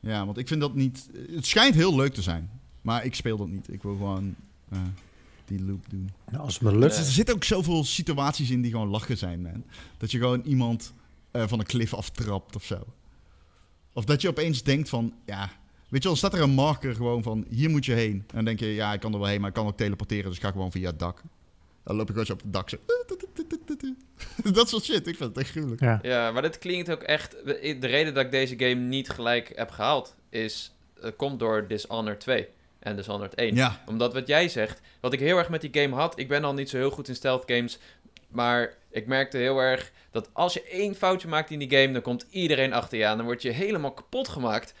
Ja, 0.00 0.24
want 0.24 0.38
ik 0.38 0.48
vind 0.48 0.60
dat 0.60 0.74
niet... 0.74 1.08
Het 1.34 1.46
schijnt 1.46 1.74
heel 1.74 1.96
leuk 1.96 2.14
te 2.14 2.22
zijn. 2.22 2.50
Maar 2.82 3.04
ik 3.04 3.14
speel 3.14 3.36
dat 3.36 3.48
niet. 3.48 3.72
Ik 3.72 3.82
wil 3.82 3.96
gewoon 3.96 4.34
eh, 4.68 4.78
die 5.44 5.64
loop 5.64 5.90
doen. 5.90 6.10
Nou, 6.30 6.44
als 6.44 6.54
het 6.54 6.62
me 6.62 6.78
lukt. 6.78 6.96
Dus 6.96 7.06
er 7.06 7.12
zitten 7.12 7.34
ook 7.34 7.44
zoveel 7.44 7.84
situaties 7.84 8.50
in 8.50 8.62
die 8.62 8.70
gewoon 8.70 8.88
lachen 8.88 9.18
zijn, 9.18 9.42
man. 9.42 9.64
Dat 9.98 10.10
je 10.10 10.18
gewoon 10.18 10.42
iemand 10.44 10.92
eh, 11.30 11.46
van 11.46 11.58
een 11.58 11.66
klif 11.66 11.94
aftrapt 11.94 12.56
of 12.56 12.64
zo. 12.64 12.84
Of 13.92 14.04
dat 14.04 14.20
je 14.20 14.28
opeens 14.28 14.62
denkt 14.62 14.88
van, 14.88 15.14
ja... 15.26 15.50
Weet 15.88 16.02
je 16.02 16.08
wel, 16.08 16.18
staat 16.18 16.34
er 16.34 16.40
een 16.40 16.50
marker 16.50 16.94
gewoon 16.94 17.22
van, 17.22 17.46
hier 17.48 17.70
moet 17.70 17.84
je 17.84 17.92
heen. 17.92 18.12
En 18.12 18.34
dan 18.34 18.44
denk 18.44 18.60
je, 18.60 18.66
ja, 18.66 18.92
ik 18.92 19.00
kan 19.00 19.12
er 19.12 19.18
wel 19.18 19.28
heen, 19.28 19.40
maar 19.40 19.48
ik 19.48 19.54
kan 19.54 19.66
ook 19.66 19.76
teleporteren. 19.76 20.24
Dus 20.24 20.36
ik 20.36 20.42
ga 20.42 20.50
gewoon 20.50 20.72
via 20.72 20.90
het 20.90 20.98
dak. 20.98 21.22
Dan 21.84 21.96
loop 21.96 22.08
ik 22.08 22.10
gewoon 22.10 22.26
zo 22.26 22.32
op 22.32 22.42
het 22.42 22.52
dak. 22.52 22.68
Zo. 22.68 22.76
Dat 24.52 24.68
soort 24.68 24.84
shit. 24.84 25.06
Ik 25.06 25.16
vind 25.16 25.28
het 25.28 25.38
echt 25.38 25.50
gruwelijk. 25.50 25.80
Ja. 25.80 25.98
Ja, 26.02 26.30
maar 26.30 26.42
dit 26.42 26.58
klinkt 26.58 26.90
ook 26.90 27.02
echt... 27.02 27.30
De 27.44 27.86
reden 27.86 28.14
dat 28.14 28.24
ik 28.24 28.30
deze 28.30 28.58
game 28.58 28.74
niet 28.74 29.10
gelijk 29.10 29.52
heb 29.54 29.70
gehaald... 29.70 30.14
is... 30.30 30.72
Het 31.00 31.16
komt 31.16 31.38
door 31.38 31.68
Dishonored 31.68 32.20
2 32.20 32.48
en 32.84 32.96
Dishonored 32.96 33.34
1. 33.34 33.54
Ja, 33.54 33.80
Omdat 33.86 34.14
wat 34.14 34.26
jij 34.26 34.48
zegt... 34.48 34.80
Wat 35.00 35.12
ik 35.12 35.20
heel 35.20 35.38
erg 35.38 35.48
met 35.48 35.60
die 35.60 35.82
game 35.82 35.94
had... 35.94 36.18
Ik 36.18 36.28
ben 36.28 36.44
al 36.44 36.54
niet 36.54 36.68
zo 36.68 36.76
heel 36.76 36.90
goed 36.90 37.08
in 37.08 37.14
stealth 37.14 37.42
games... 37.46 37.78
Maar 38.28 38.74
ik 38.90 39.06
merkte 39.06 39.36
heel 39.36 39.58
erg 39.58 39.92
dat 40.10 40.28
als 40.32 40.54
je 40.54 40.62
één 40.62 40.94
foutje 40.94 41.28
maakt 41.28 41.50
in 41.50 41.58
die 41.58 41.78
game... 41.78 41.92
dan 41.92 42.02
komt 42.02 42.26
iedereen 42.30 42.72
achter 42.72 42.98
je 42.98 43.06
aan. 43.06 43.16
Dan 43.16 43.26
word 43.26 43.42
je 43.42 43.50
helemaal 43.50 43.92
kapot 43.92 44.28
gemaakt. 44.28 44.74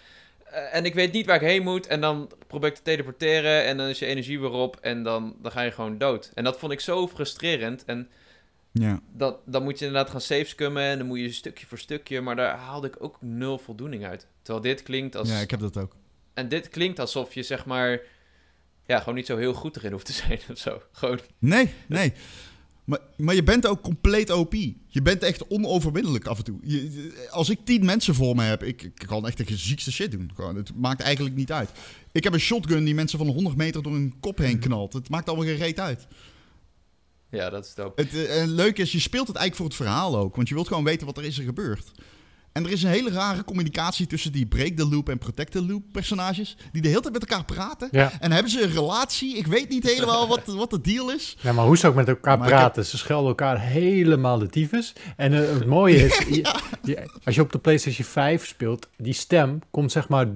Eh, 0.44 0.74
en 0.74 0.84
ik 0.84 0.94
weet 0.94 1.12
niet 1.12 1.26
waar 1.26 1.42
ik 1.42 1.48
heen 1.48 1.62
moet. 1.62 1.86
En 1.86 2.00
dan 2.00 2.30
probeer 2.46 2.68
ik 2.68 2.74
te 2.74 2.82
teleporteren. 2.82 3.64
En 3.64 3.76
dan 3.76 3.86
is 3.86 3.98
je 3.98 4.06
energie 4.06 4.40
weer 4.40 4.50
op. 4.50 4.76
En 4.80 5.02
dan, 5.02 5.36
dan 5.42 5.52
ga 5.52 5.62
je 5.62 5.70
gewoon 5.70 5.98
dood. 5.98 6.30
En 6.34 6.44
dat 6.44 6.58
vond 6.58 6.72
ik 6.72 6.80
zo 6.80 7.08
frustrerend. 7.08 7.84
En 7.84 8.08
ja. 8.72 9.00
dat, 9.12 9.38
dan 9.44 9.62
moet 9.62 9.78
je 9.78 9.86
inderdaad 9.86 10.10
gaan 10.10 10.20
savescummen 10.20 10.82
en 10.82 10.98
dan 10.98 11.06
moet 11.06 11.18
je 11.18 11.32
stukje 11.32 11.66
voor 11.66 11.78
stukje, 11.78 12.20
maar 12.20 12.36
daar 12.36 12.56
haalde 12.56 12.86
ik 12.86 12.96
ook 12.98 13.16
nul 13.20 13.58
voldoening 13.58 14.04
uit. 14.04 14.26
Terwijl 14.42 14.64
dit 14.64 14.82
klinkt 14.82 15.16
als... 15.16 15.28
ja, 15.28 15.38
ik 15.38 15.50
heb 15.50 15.60
dat 15.60 15.76
ook. 15.76 15.96
En 16.34 16.48
dit 16.48 16.68
klinkt 16.68 16.98
alsof 16.98 17.34
je 17.34 17.42
zeg 17.42 17.64
maar... 17.64 18.00
Ja, 18.86 18.98
gewoon 18.98 19.14
niet 19.14 19.26
zo 19.26 19.36
heel 19.36 19.54
goed 19.54 19.76
erin 19.76 19.92
hoeft 19.92 20.06
te 20.06 20.12
zijn 20.12 20.40
of 20.50 20.58
zo. 20.58 20.82
Gewoon... 20.92 21.20
Nee, 21.38 21.70
nee. 21.88 22.12
Maar, 22.84 22.98
maar 23.16 23.34
je 23.34 23.42
bent 23.42 23.66
ook 23.66 23.82
compleet 23.82 24.30
OP. 24.30 24.54
Je 24.86 25.02
bent 25.02 25.22
echt 25.22 25.46
onoverwinnelijk 25.46 26.26
af 26.26 26.38
en 26.38 26.44
toe. 26.44 26.58
Je, 26.62 27.28
als 27.30 27.50
ik 27.50 27.58
tien 27.64 27.84
mensen 27.84 28.14
voor 28.14 28.36
me 28.36 28.42
heb, 28.42 28.62
ik, 28.62 28.82
ik 28.82 28.94
kan 29.06 29.26
echt 29.26 29.48
de 29.48 29.56
ziekste 29.56 29.92
shit 29.92 30.10
doen. 30.10 30.30
Gewoon, 30.34 30.56
het 30.56 30.74
maakt 30.74 31.00
eigenlijk 31.00 31.34
niet 31.34 31.52
uit. 31.52 31.70
Ik 32.12 32.24
heb 32.24 32.32
een 32.32 32.40
shotgun 32.40 32.84
die 32.84 32.94
mensen 32.94 33.18
van 33.18 33.28
100 33.28 33.56
meter 33.56 33.82
door 33.82 33.92
hun 33.92 34.14
kop 34.20 34.38
heen 34.38 34.58
knalt. 34.58 34.92
Het 34.92 35.08
maakt 35.08 35.28
allemaal 35.28 35.46
geen 35.46 35.56
reet 35.56 35.80
uit. 35.80 36.06
Ja, 37.30 37.50
dat 37.50 37.64
is 37.64 37.74
dope. 37.74 38.02
Het 38.02 38.14
eh, 38.14 38.40
en 38.42 38.48
leuk 38.48 38.78
is, 38.78 38.92
je 38.92 39.00
speelt 39.00 39.28
het 39.28 39.36
eigenlijk 39.36 39.56
voor 39.56 39.66
het 39.66 39.88
verhaal 39.88 40.16
ook. 40.16 40.36
Want 40.36 40.48
je 40.48 40.54
wilt 40.54 40.68
gewoon 40.68 40.84
weten 40.84 41.06
wat 41.06 41.18
er 41.18 41.24
is 41.24 41.38
er 41.38 41.44
gebeurd. 41.44 41.90
En 42.54 42.64
er 42.64 42.70
is 42.70 42.82
een 42.82 42.90
hele 42.90 43.10
rare 43.10 43.44
communicatie 43.44 44.06
tussen 44.06 44.32
die 44.32 44.46
break 44.46 44.72
the 44.76 44.88
loop 44.88 45.08
en 45.08 45.18
protect 45.18 45.52
the 45.52 45.64
loop 45.66 45.82
personages. 45.92 46.56
Die 46.72 46.82
de 46.82 46.88
hele 46.88 47.00
tijd 47.00 47.12
met 47.12 47.24
elkaar 47.28 47.44
praten. 47.44 47.88
Ja. 47.90 48.12
En 48.20 48.32
hebben 48.32 48.50
ze 48.50 48.62
een 48.62 48.72
relatie? 48.72 49.36
Ik 49.36 49.46
weet 49.46 49.68
niet 49.68 49.84
helemaal 49.84 50.28
wat, 50.28 50.40
wat 50.46 50.70
de 50.70 50.80
deal 50.80 51.12
is. 51.12 51.36
ja, 51.40 51.52
maar 51.52 51.64
hoe 51.64 51.76
ze 51.78 51.86
ook 51.86 51.94
met 51.94 52.08
elkaar 52.08 52.38
Maar 52.38 52.48
praten. 52.48 52.84
Ze 52.86 52.96
schelden 52.98 53.28
elkaar 53.28 53.60
helemaal 53.60 54.38
de 54.38 54.48
tyfus. 54.48 54.92
En 55.16 55.32
eh, 55.32 55.52
het 55.52 55.66
mooie 55.66 55.96
is, 56.04 56.18
je- 56.28 56.54
je- 56.82 57.10
als 57.24 57.34
je 57.34 57.40
op 57.40 57.52
de 57.52 57.58
PlayStation 57.58 58.06
5 58.06 58.46
speelt, 58.46 58.88
die 58.96 59.12
stem 59.14 59.58
komt 59.70 59.92
zeg 59.92 60.08
maar 60.08 60.26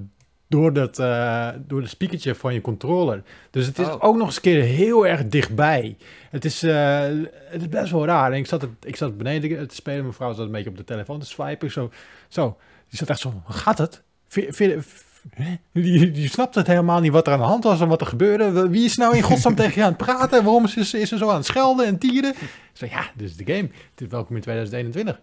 door, 0.49 0.73
dat, 0.73 0.99
eh 0.99 1.49
door 1.67 1.81
het 1.81 1.89
speakertje 1.89 2.35
van 2.35 2.53
je 2.53 2.61
controller. 2.61 3.23
Dus 3.49 3.65
het 3.65 3.79
is 3.79 3.87
Oh. 3.87 4.03
ook 4.03 4.15
nog 4.15 4.25
eens 4.27 4.35
een 4.35 4.41
keer 4.41 4.61
heel 4.63 5.07
erg 5.07 5.27
dichtbij. 5.27 5.97
Het 6.29 6.45
is, 6.45 6.63
eh, 6.63 6.99
het 7.33 7.61
is 7.61 7.69
best 7.69 7.91
wel 7.91 8.05
raar. 8.05 8.31
En 8.31 8.37
ik 8.37 8.47
zat, 8.47 8.61
het, 8.61 8.71
ik 8.81 8.95
zat 8.95 9.17
beneden 9.17 9.67
te 9.67 9.75
spelen. 9.75 10.01
Mijn 10.01 10.13
vrouw 10.13 10.33
zat 10.33 10.45
een 10.45 10.51
beetje 10.51 10.69
op 10.69 10.77
de 10.77 10.83
telefoon 10.83 11.19
te 11.19 11.25
swipen. 11.25 11.71
Zo, 11.71 11.91
zo. 12.27 12.57
Die 12.89 12.97
zat 12.97 13.09
echt 13.09 13.19
zo, 13.19 13.41
gaat 13.47 13.77
het? 13.77 14.01
Vind-? 14.27 14.85
Die, 15.73 16.11
die 16.11 16.29
snapt 16.29 16.55
het 16.55 16.67
helemaal 16.67 16.99
niet 16.99 17.11
wat 17.11 17.27
er 17.27 17.33
aan 17.33 17.39
de 17.39 17.45
hand 17.45 17.63
was 17.63 17.81
en 17.81 17.87
wat 17.87 18.01
er 18.01 18.07
gebeurde. 18.07 18.69
Wie 18.69 18.85
is 18.85 18.97
nou 18.97 19.15
in 19.15 19.21
godsnaam 19.21 19.55
tegen 19.61 19.73
je 19.75 19.81
aan 19.83 19.87
het 19.87 19.97
praten? 19.97 20.43
Waarom 20.43 20.63
is 20.65 20.89
ze, 20.89 20.99
is 20.99 21.09
ze 21.09 21.17
zo 21.17 21.29
aan 21.29 21.35
het 21.35 21.45
schelden 21.45 21.85
en 21.85 21.97
tieren? 21.97 22.29
Ik 22.31 22.49
zei, 22.73 22.91
ja, 22.91 23.11
dit 23.15 23.29
is 23.29 23.35
de 23.35 23.53
game. 23.53 23.69
Is 23.97 24.07
welkom 24.09 24.35
in 24.35 24.41
2021. 24.41 25.19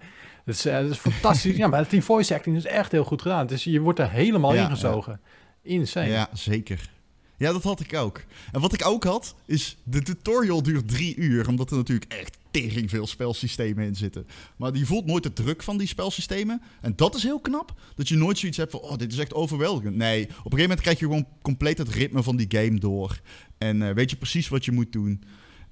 Dat 0.47 0.55
is, 0.55 0.65
eh, 0.65 0.81
dat 0.81 0.91
is 0.91 0.99
fantastisch. 0.99 1.57
ja, 1.63 1.67
maar 1.67 1.89
die 1.89 2.03
voice 2.03 2.35
acting 2.35 2.57
is 2.57 2.65
echt 2.65 2.93
heel 2.93 3.05
goed 3.05 3.23
gedaan. 3.23 3.47
Dus 3.47 3.65
je 3.65 3.81
wordt 3.81 3.99
er 3.99 4.11
helemaal 4.11 4.55
Ja, 4.55 4.65
ingezogen. 4.65 5.21
Insane. 5.63 6.09
Ja, 6.09 6.29
zeker. 6.33 6.91
Ja, 7.39 7.53
dat 7.53 7.63
had 7.63 7.81
ik 7.81 7.95
ook. 7.95 8.23
En 8.53 8.61
wat 8.61 8.73
ik 8.73 8.87
ook 8.87 9.05
had, 9.05 9.35
is 9.47 9.77
de 9.85 10.03
tutorial 10.03 10.63
duurt 10.63 10.89
drie 10.89 11.17
uur. 11.17 11.49
Omdat 11.49 11.71
er 11.71 11.77
natuurlijk 11.77 12.13
echt 12.13 12.37
tering 12.51 12.91
veel 12.91 13.07
spelsystemen 13.07 13.85
in 13.87 13.97
zitten. 13.97 14.27
Maar 14.57 14.77
je 14.77 14.87
voelt 14.87 15.07
nooit 15.07 15.23
de 15.23 15.33
druk 15.33 15.63
van 15.63 15.79
die 15.79 15.87
spelsystemen. 15.87 16.63
En 16.81 16.93
dat 16.97 17.15
is 17.15 17.23
heel 17.23 17.41
knap. 17.41 17.75
Dat 17.95 18.09
je 18.09 18.17
nooit 18.17 18.39
zoiets 18.39 18.59
hebt 18.59 18.71
van, 18.71 18.81
oh, 18.81 18.97
dit 18.97 19.13
is 19.13 19.19
echt 19.19 19.35
overweldigend. 19.35 19.97
Nee, 19.97 20.23
op 20.23 20.29
een 20.29 20.35
gegeven 20.37 20.61
moment 20.61 20.81
krijg 20.81 20.99
je 20.99 21.05
gewoon 21.05 21.27
compleet 21.43 21.79
het 21.79 21.89
ritme 21.89 22.23
van 22.23 22.37
die 22.37 22.47
game 22.49 22.79
door. 22.79 23.21
En 23.59 23.83
eh, 23.83 23.95
weet 23.95 24.11
je 24.11 24.17
precies 24.17 24.49
wat 24.49 24.65
je 24.65 24.73
moet 24.73 24.93
doen. 24.93 25.23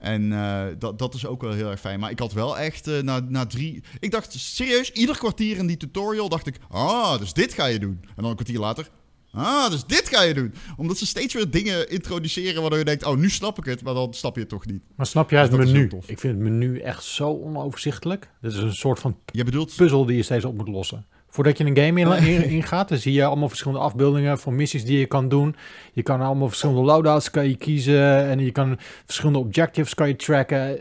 En 0.04 0.32
eh, 0.32 0.64
dat, 0.78 0.98
dat 0.98 1.14
is 1.14 1.26
ook 1.26 1.42
wel 1.42 1.52
heel 1.52 1.70
erg 1.70 1.80
fijn. 1.80 2.00
Maar 2.00 2.10
ik 2.10 2.18
had 2.18 2.32
wel 2.32 2.58
echt 2.58 2.86
eh, 2.86 3.02
na, 3.02 3.20
na 3.28 3.46
drie... 3.46 3.82
Ik 4.00 4.10
dacht 4.10 4.32
serieus, 4.32 4.92
ieder 4.92 5.18
kwartier 5.18 5.56
in 5.56 5.66
die 5.66 5.76
tutorial 5.76 6.28
dacht 6.28 6.46
ik... 6.46 6.58
Ah, 6.68 7.18
dus 7.18 7.32
dit 7.32 7.52
ga 7.52 7.66
je 7.66 7.78
doen. 7.78 7.98
En 8.02 8.22
dan 8.22 8.26
een 8.26 8.34
kwartier 8.34 8.58
later... 8.58 8.88
Ah, 9.32 9.70
dus 9.70 9.84
dit 9.84 10.08
ga 10.08 10.22
je 10.22 10.34
doen. 10.34 10.54
Omdat 10.76 10.98
ze 10.98 11.06
steeds 11.06 11.34
weer 11.34 11.50
dingen 11.50 11.90
introduceren 11.90 12.60
waardoor 12.60 12.78
je 12.78 12.84
denkt... 12.84 13.06
Oh, 13.06 13.16
nu 13.16 13.30
snap 13.30 13.58
ik 13.58 13.64
het, 13.64 13.82
maar 13.82 13.94
dan 13.94 14.14
snap 14.14 14.34
je 14.34 14.40
het 14.40 14.48
toch 14.48 14.66
niet. 14.66 14.82
Maar 14.96 15.06
snap 15.06 15.30
je 15.30 15.36
het 15.36 15.50
Dus 15.50 15.66
menu? 15.72 15.84
Ik 16.06 16.18
vind 16.18 16.34
het 16.34 16.42
menu 16.42 16.78
echt 16.78 17.04
zo 17.04 17.28
onoverzichtelijk. 17.28 18.30
Dit 18.40 18.52
is 18.52 18.58
een 18.58 18.74
soort 18.74 18.98
van 18.98 19.16
Je 19.26 19.44
bedoelt... 19.44 19.76
puzzel 19.76 20.04
die 20.04 20.16
je 20.16 20.22
steeds 20.22 20.44
op 20.44 20.56
moet 20.56 20.68
lossen. 20.68 21.06
Voordat 21.35 21.59
je 21.59 21.64
een 21.64 21.77
game 21.77 22.01
in, 22.01 22.12
in, 22.35 22.44
ingaat, 22.51 22.88
dan 22.88 22.99
zie 22.99 23.12
je 23.12 23.25
allemaal 23.25 23.49
verschillende 23.49 23.83
afbeeldingen 23.83 24.38
van 24.38 24.55
missies 24.57 24.85
die 24.85 24.99
je 24.99 25.07
kan 25.07 25.29
doen. 25.29 25.57
Je 25.92 26.03
kan 26.03 26.20
allemaal 26.20 26.49
verschillende 26.49 26.81
loadouts 26.83 27.31
kan 27.31 27.49
je 27.49 27.57
kiezen 27.57 28.25
en 28.29 28.38
je 28.38 28.51
kan 28.53 28.79
verschillende 29.05 29.38
objectives 29.38 29.94
kan 29.94 30.09
je 30.09 30.16
tracken. 30.16 30.79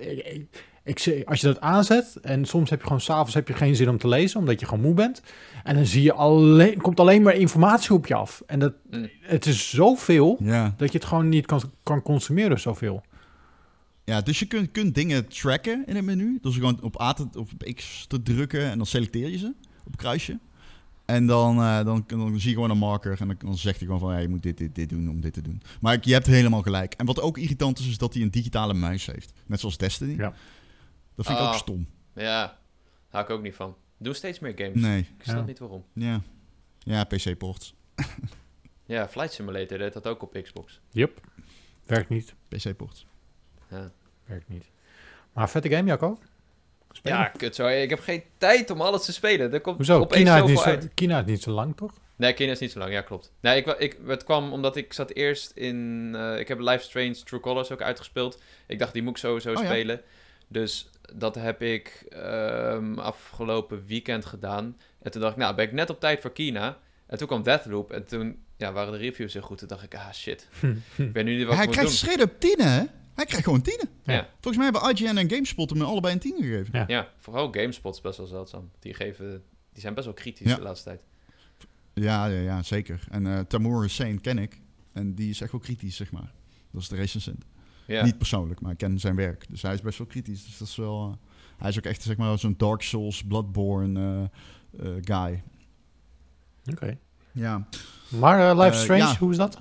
Ik, 0.83 1.23
als 1.25 1.41
je 1.41 1.47
dat 1.47 1.61
aanzet 1.61 2.15
en 2.21 2.45
soms 2.45 2.69
heb 2.69 2.79
je 2.79 2.85
gewoon 2.85 3.01
s'avonds 3.01 3.33
heb 3.33 3.47
je 3.47 3.53
geen 3.53 3.75
zin 3.75 3.89
om 3.89 3.97
te 3.97 4.07
lezen, 4.07 4.39
omdat 4.39 4.59
je 4.59 4.65
gewoon 4.65 4.83
moe 4.83 4.93
bent. 4.93 5.21
En 5.63 5.75
dan 5.75 5.85
zie 5.85 6.03
je 6.03 6.13
alleen, 6.13 6.81
komt 6.81 6.99
alleen 6.99 7.21
maar 7.21 7.35
informatie 7.35 7.93
op 7.93 8.07
je 8.07 8.15
af. 8.15 8.43
En 8.45 8.59
dat, 8.59 8.73
Mm. 8.91 9.09
het 9.21 9.45
is 9.45 9.69
zoveel 9.69 10.37
Ja. 10.39 10.73
dat 10.77 10.91
je 10.91 10.97
het 10.97 11.07
gewoon 11.07 11.29
niet 11.29 11.45
kan, 11.45 11.61
kan 11.83 12.01
consumeren 12.01 12.59
zoveel. 12.59 13.03
ja, 14.03 14.21
dus 14.21 14.39
je 14.39 14.45
kunt, 14.45 14.71
kunt 14.71 14.95
dingen 14.95 15.27
tracken 15.27 15.83
in 15.85 15.95
het 15.95 16.05
menu. 16.05 16.39
Dus 16.41 16.53
gewoon 16.55 16.79
op 16.81 17.01
A 17.01 17.13
te, 17.13 17.23
of 17.37 17.51
op 17.53 17.73
X 17.75 18.05
te 18.07 18.21
drukken 18.21 18.69
en 18.71 18.77
dan 18.77 18.85
selecteer 18.85 19.29
je 19.29 19.37
ze 19.37 19.53
op 19.83 19.97
kruisje. 19.97 20.39
En 21.05 21.25
dan, 21.25 21.57
eh, 21.59 21.83
dan, 21.85 22.03
dan 22.07 22.39
zie 22.39 22.49
je 22.49 22.55
gewoon 22.55 22.69
een 22.69 22.77
marker 22.77 23.21
en 23.21 23.27
dan, 23.27 23.35
dan 23.39 23.57
zegt 23.57 23.77
hij 23.77 23.85
gewoon 23.85 24.01
van... 24.01 24.11
Ja, 24.13 24.17
je 24.19 24.27
moet 24.29 24.43
dit, 24.43 24.57
dit, 24.57 24.75
dit 24.75 24.89
doen 24.89 25.09
om 25.09 25.21
dit 25.21 25.33
te 25.33 25.41
doen. 25.41 25.61
Maar 25.81 25.93
ik- 25.93 26.05
je 26.05 26.13
hebt 26.13 26.25
helemaal 26.25 26.61
gelijk. 26.61 26.93
En 26.93 27.05
wat 27.05 27.21
ook 27.21 27.37
irritant 27.37 27.79
is, 27.79 27.87
is 27.87 27.97
dat 27.97 28.13
hij 28.13 28.23
een 28.23 28.31
digitale 28.31 28.73
muis 28.73 29.05
heeft. 29.05 29.33
Net 29.45 29.59
zoals 29.59 29.77
Destiny. 29.77 30.15
Ja. 30.15 30.33
Dat 31.15 31.25
vind 31.25 31.37
ik 31.37 31.43
Oh. 31.43 31.49
ook 31.49 31.55
stom. 31.57 31.87
Ja, 32.15 32.57
hou 33.09 33.23
ik 33.23 33.29
ook 33.29 33.41
niet 33.41 33.55
van. 33.55 33.75
Doe 33.97 34.13
steeds 34.13 34.39
meer 34.39 34.53
games. 34.55 34.81
Nee, 34.81 34.99
Ik 34.99 35.23
snap 35.23 35.35
Ja. 35.37 35.43
niet 35.43 35.59
waarom. 35.59 35.83
ja. 35.93 36.21
Ja, 36.79 37.03
PC-ports. 37.03 37.73
Ja, 38.85 39.07
Flight 39.07 39.33
Simulator 39.33 39.77
deed 39.77 39.93
dat 39.93 40.07
ook 40.07 40.21
op 40.21 40.39
Xbox. 40.43 40.79
Yep. 40.91 41.21
Werkt 41.85 42.09
niet. 42.09 42.33
PC-ports. 42.47 43.05
Ja, 43.69 43.91
Werkt 44.25 44.49
niet. 44.49 44.65
Maar 45.33 45.49
vette 45.49 45.69
game, 45.69 45.87
Jacco. 45.87 46.19
Spelen? 46.95 47.17
ja 47.17 47.23
kut 47.37 47.55
zo. 47.55 47.67
Ik 47.67 47.89
heb 47.89 47.99
geen 47.99 48.23
tijd 48.37 48.69
om 48.69 48.81
alles 48.81 49.05
te 49.05 49.13
spelen. 49.13 49.53
Er 49.53 49.61
komt 49.61 49.75
Hoezo? 49.75 50.05
Kina 50.05 50.37
is, 50.37 50.49
niet 50.49 50.59
zo, 50.59 50.63
uit. 50.65 50.89
Kina 50.93 51.19
is 51.19 51.25
niet 51.25 51.41
zo 51.43 51.51
lang, 51.51 51.75
toch? 51.77 51.91
Nee, 52.15 52.33
Kina 52.33 52.51
is 52.51 52.59
niet 52.59 52.71
zo 52.71 52.79
lang. 52.79 52.91
Ja, 52.91 53.01
klopt. 53.01 53.31
Nee, 53.39 53.57
ik, 53.57 53.67
ik, 53.77 53.97
het 54.07 54.23
kwam 54.23 54.51
omdat 54.53 54.75
ik 54.75 54.93
zat 54.93 55.11
eerst 55.11 55.51
in... 55.51 56.11
eh, 56.15 56.39
ik 56.39 56.47
heb 56.47 56.59
Life 56.59 56.83
Strange 56.83 57.23
True 57.23 57.39
Colors 57.39 57.71
ook 57.71 57.81
uitgespeeld. 57.81 58.41
Ik 58.67 58.79
dacht, 58.79 58.93
die 58.93 59.01
moet 59.01 59.11
ik 59.11 59.17
sowieso 59.17 59.51
Oh, 59.53 59.61
ja. 59.61 59.65
spelen. 59.65 60.01
Dus 60.47 60.89
dat 61.13 61.35
heb 61.35 61.61
ik 61.61 62.05
ehm, 62.09 62.99
afgelopen 62.99 63.83
weekend 63.87 64.25
gedaan. 64.25 64.77
En 65.01 65.11
toen 65.11 65.21
dacht 65.21 65.33
ik, 65.33 65.39
nou, 65.39 65.55
ben 65.55 65.65
ik 65.65 65.71
net 65.71 65.89
op 65.89 65.99
tijd 65.99 66.21
voor 66.21 66.31
Kina. 66.31 66.77
En 67.07 67.17
toen 67.17 67.27
kwam 67.27 67.43
Deathloop. 67.43 67.91
En 67.91 68.05
toen 68.05 68.43
ja, 68.57 68.71
waren 68.71 68.91
de 68.91 68.97
reviews 68.97 69.33
heel 69.33 69.41
goed. 69.41 69.57
Toen 69.57 69.67
dacht 69.67 69.83
ik, 69.83 69.95
ah, 69.95 70.11
shit. 70.13 70.47
Ik 70.97 71.09
weet 71.13 71.23
nu 71.25 71.35
niet 71.35 71.45
wat 71.45 71.53
Hij 71.55 71.63
ik 71.63 71.69
moet 71.69 71.77
krijgt 71.79 72.05
doen. 72.05 72.19
up 72.19 72.39
tienen, 72.39 72.71
hè? 72.71 72.83
Hij 73.15 73.25
krijgt 73.25 73.43
gewoon 73.45 73.61
tienen. 73.61 73.89
Ja. 74.03 74.27
Volgens 74.41 74.57
mij 74.57 74.65
hebben 74.71 74.95
IGN 74.95 75.17
en 75.17 75.29
GameSpot 75.29 75.69
hem 75.69 75.81
allebei 75.81 76.13
een 76.13 76.19
tien 76.19 76.35
gegeven. 76.39 76.79
Ja. 76.79 76.83
Ja, 76.87 77.09
vooral 77.17 77.51
GameSpot 77.51 77.95
is 77.95 78.01
best 78.01 78.17
wel 78.17 78.27
zeldzaam. 78.27 78.69
Die, 78.79 78.93
geven, 78.93 79.43
die 79.71 79.81
zijn 79.81 79.93
best 79.93 80.05
wel 80.05 80.15
kritisch 80.15 80.47
Ja. 80.47 80.55
de 80.55 80.61
laatste 80.61 80.89
tijd. 80.89 81.03
Ja, 81.93 82.25
ja, 82.25 82.39
ja 82.41 82.63
zeker. 82.63 83.03
En 83.09 83.27
eh 83.27 83.39
Tamur 83.39 83.81
Hussein 83.81 84.21
ken 84.21 84.37
ik. 84.37 84.61
En 84.93 85.13
die 85.15 85.29
is 85.29 85.41
echt 85.41 85.51
wel 85.51 85.61
kritisch, 85.61 85.95
zeg 85.95 86.11
maar. 86.11 86.31
Dat 86.71 86.81
is 86.81 86.87
de 86.87 86.95
recensent. 86.95 87.45
Ja. 87.87 88.03
Niet 88.03 88.17
persoonlijk, 88.17 88.61
maar 88.61 88.71
ik 88.71 88.77
ken 88.77 88.99
zijn 88.99 89.15
werk. 89.15 89.45
Dus 89.49 89.61
hij 89.61 89.73
is 89.73 89.81
best 89.81 89.97
wel 89.97 90.07
kritisch. 90.07 90.45
Dus 90.45 90.57
dat 90.57 90.67
is 90.67 90.75
wel... 90.75 91.09
eh, 91.21 91.27
hij 91.57 91.69
is 91.69 91.77
ook 91.77 91.83
echt, 91.83 92.01
zeg 92.01 92.17
maar, 92.17 92.39
zo'n 92.39 92.53
Dark 92.57 92.81
Souls, 92.81 93.23
Bloodborne 93.23 94.29
eh, 94.79 94.85
eh, 94.87 94.95
guy. 95.01 95.43
Oké. 96.71 96.97
Ja. 97.31 97.67
Maar 98.09 98.57
Life 98.57 98.77
Strange, 98.77 98.99
ja. 98.99 99.17
hoe 99.17 99.31
is 99.31 99.37
dat? 99.37 99.59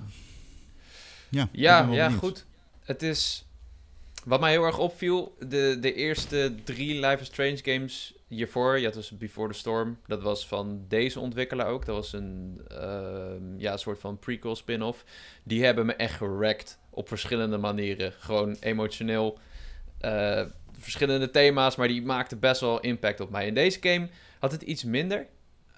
Ja, 1.28 1.48
Ja, 1.52 1.88
ja 1.90 2.10
goed. 2.10 2.46
Het 2.82 3.02
is... 3.02 3.44
wat 4.24 4.40
mij 4.40 4.50
heel 4.50 4.64
erg 4.64 4.78
opviel, 4.78 5.34
de, 5.38 5.76
de 5.80 5.94
eerste 5.94 6.54
drie 6.64 7.06
Life 7.06 7.20
is 7.20 7.26
Strange 7.26 7.58
games 7.62 8.14
hiervoor, 8.34 8.78
je 8.78 8.84
had 8.84 8.94
dus 8.94 9.10
Before 9.10 9.52
the 9.52 9.58
Storm, 9.58 9.98
dat 10.06 10.22
was 10.22 10.46
van 10.46 10.84
deze 10.88 11.20
ontwikkelaar 11.20 11.66
ook. 11.66 11.86
Dat 11.86 11.94
was 11.94 12.12
een 12.12 12.60
ehm, 12.68 13.58
ja, 13.58 13.76
soort 13.76 14.00
van 14.00 14.18
prequel 14.18 14.56
spin-off. 14.56 15.04
Die 15.42 15.64
hebben 15.64 15.86
me 15.86 15.94
echt 15.94 16.16
gerekt 16.16 16.78
op 16.90 17.08
verschillende 17.08 17.58
manieren. 17.58 18.12
Gewoon 18.12 18.56
emotioneel, 18.60 19.38
eh, 19.98 20.44
verschillende 20.78 21.30
thema's, 21.30 21.76
maar 21.76 21.88
die 21.88 22.02
maakten 22.02 22.38
best 22.38 22.60
wel 22.60 22.80
impact 22.80 23.20
op 23.20 23.30
mij. 23.30 23.46
In 23.46 23.54
deze 23.54 23.78
game 23.80 24.08
had 24.38 24.52
het 24.52 24.62
iets 24.62 24.84
minder. 24.84 25.26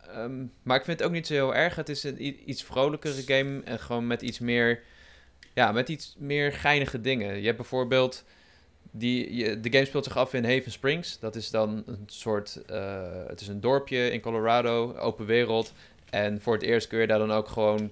Ehm, 0.08 0.44
maar 0.62 0.76
ik 0.76 0.84
vind 0.84 0.98
het 0.98 1.08
ook 1.08 1.14
niet 1.14 1.26
zo 1.26 1.34
heel 1.34 1.54
erg. 1.54 1.74
Het 1.74 1.88
is 1.88 2.04
een 2.04 2.50
iets 2.50 2.62
vrolijkere 2.62 3.22
game 3.22 3.60
en 3.64 3.78
gewoon 3.78 4.06
met 4.06 4.22
iets 4.22 4.38
meer, 4.38 4.82
ja, 5.54 5.72
met 5.72 5.88
iets 5.88 6.14
meer 6.18 6.52
geinige 6.52 7.00
dingen. 7.00 7.36
Je 7.36 7.44
hebt 7.44 7.56
bijvoorbeeld 7.56 8.24
die, 8.90 9.34
je, 9.34 9.60
de 9.60 9.72
game 9.72 9.84
speelt 9.84 10.04
zich 10.04 10.16
af 10.16 10.34
in 10.34 10.44
Haven 10.44 10.72
Springs. 10.72 11.18
Dat 11.18 11.36
is 11.36 11.50
dan 11.50 11.82
een 11.86 12.02
soort, 12.06 12.62
uh, 12.70 13.02
het 13.26 13.40
is 13.40 13.48
een 13.48 13.60
dorpje 13.60 14.10
in 14.10 14.20
Colorado, 14.20 14.96
open 14.96 15.26
wereld. 15.26 15.72
En 16.10 16.40
voor 16.40 16.52
het 16.54 16.62
eerst 16.62 16.86
kun 16.86 16.98
je 16.98 17.06
daar 17.06 17.18
dan 17.18 17.32
ook 17.32 17.48
gewoon 17.48 17.90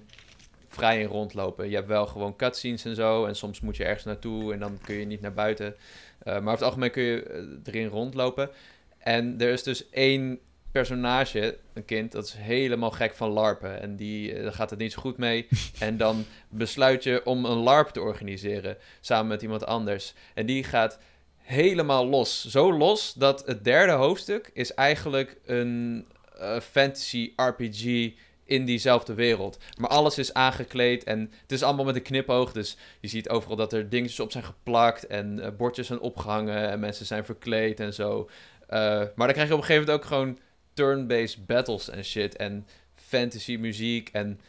vrij 0.67 0.99
in 0.99 1.07
rondlopen. 1.07 1.69
Je 1.69 1.75
hebt 1.75 1.87
wel 1.87 2.07
gewoon 2.07 2.35
cutscenes 2.35 2.85
en 2.85 2.95
zo. 2.95 3.25
En 3.25 3.35
soms 3.35 3.59
moet 3.59 3.77
je 3.77 3.83
ergens 3.83 4.03
naartoe 4.03 4.53
en 4.53 4.59
dan 4.59 4.79
kun 4.81 4.95
je 4.95 5.05
niet 5.05 5.21
naar 5.21 5.33
buiten. 5.33 5.65
Uh, 5.65 5.75
maar 6.23 6.37
over 6.37 6.51
het 6.51 6.61
algemeen 6.61 6.91
kun 6.91 7.03
je 7.03 7.23
eh, 7.23 7.73
erin 7.73 7.87
rondlopen. 7.87 8.49
En 8.97 9.41
er 9.41 9.51
is 9.51 9.63
dus 9.63 9.89
één 9.89 10.39
personage, 10.73 11.57
een 11.73 11.85
kind, 11.85 12.11
dat 12.11 12.25
is 12.25 12.33
helemaal 12.33 12.91
gek 12.91 13.13
van 13.13 13.29
larpen. 13.29 13.81
En 13.81 13.95
die, 13.95 14.41
daar 14.41 14.53
gaat 14.53 14.69
het 14.69 14.79
niet 14.79 14.91
zo 14.91 15.01
goed 15.01 15.17
mee. 15.17 15.47
en 15.79 15.97
dan 15.97 16.25
besluit 16.49 17.03
je 17.03 17.21
om 17.25 17.45
een 17.45 17.57
larp 17.57 17.89
te 17.89 18.01
organiseren 18.01 18.77
samen 19.01 19.27
met 19.27 19.41
iemand 19.41 19.65
anders. 19.65 20.13
En 20.33 20.45
die 20.45 20.63
gaat 20.63 20.99
helemaal 21.37 22.07
los. 22.07 22.47
Zo 22.47 22.73
los 22.77 23.13
dat 23.13 23.45
het 23.45 23.63
derde 23.63 23.91
hoofdstuk 23.91 24.49
is 24.53 24.73
eigenlijk 24.73 25.37
een 25.45 26.05
uh, 26.39 26.59
fantasy 26.59 27.33
RPG 27.35 28.11
in 28.45 28.65
diezelfde 28.65 29.13
wereld. 29.13 29.57
Maar 29.77 29.89
alles 29.89 30.17
is 30.17 30.33
aangekleed 30.33 31.03
en 31.03 31.31
het 31.41 31.51
is 31.51 31.63
allemaal 31.63 31.85
met 31.85 31.95
een 31.95 32.01
knipoog. 32.01 32.51
Dus 32.51 32.77
je 32.99 33.07
ziet 33.07 33.29
overal 33.29 33.55
dat 33.55 33.73
er 33.73 33.89
dingetjes 33.89 34.19
op 34.19 34.31
zijn 34.31 34.43
geplakt 34.43 35.07
en 35.07 35.37
uh, 35.37 35.47
bordjes 35.57 35.87
zijn 35.87 35.99
opgehangen 35.99 36.69
en 36.69 36.79
mensen 36.79 37.05
zijn 37.05 37.25
verkleed 37.25 37.79
en 37.79 37.93
zo. 37.93 38.29
Uh, 38.69 38.79
maar 39.15 39.27
dan 39.27 39.31
krijg 39.31 39.47
je 39.47 39.53
op 39.53 39.59
een 39.59 39.65
gegeven 39.65 39.85
moment 39.85 40.03
ook 40.03 40.05
gewoon 40.05 40.37
turn-based 40.73 41.45
battles 41.45 41.89
en 41.89 42.05
shit. 42.05 42.35
En 42.35 42.67
fantasy 42.93 43.55
muziek. 43.55 44.09
En 44.11 44.39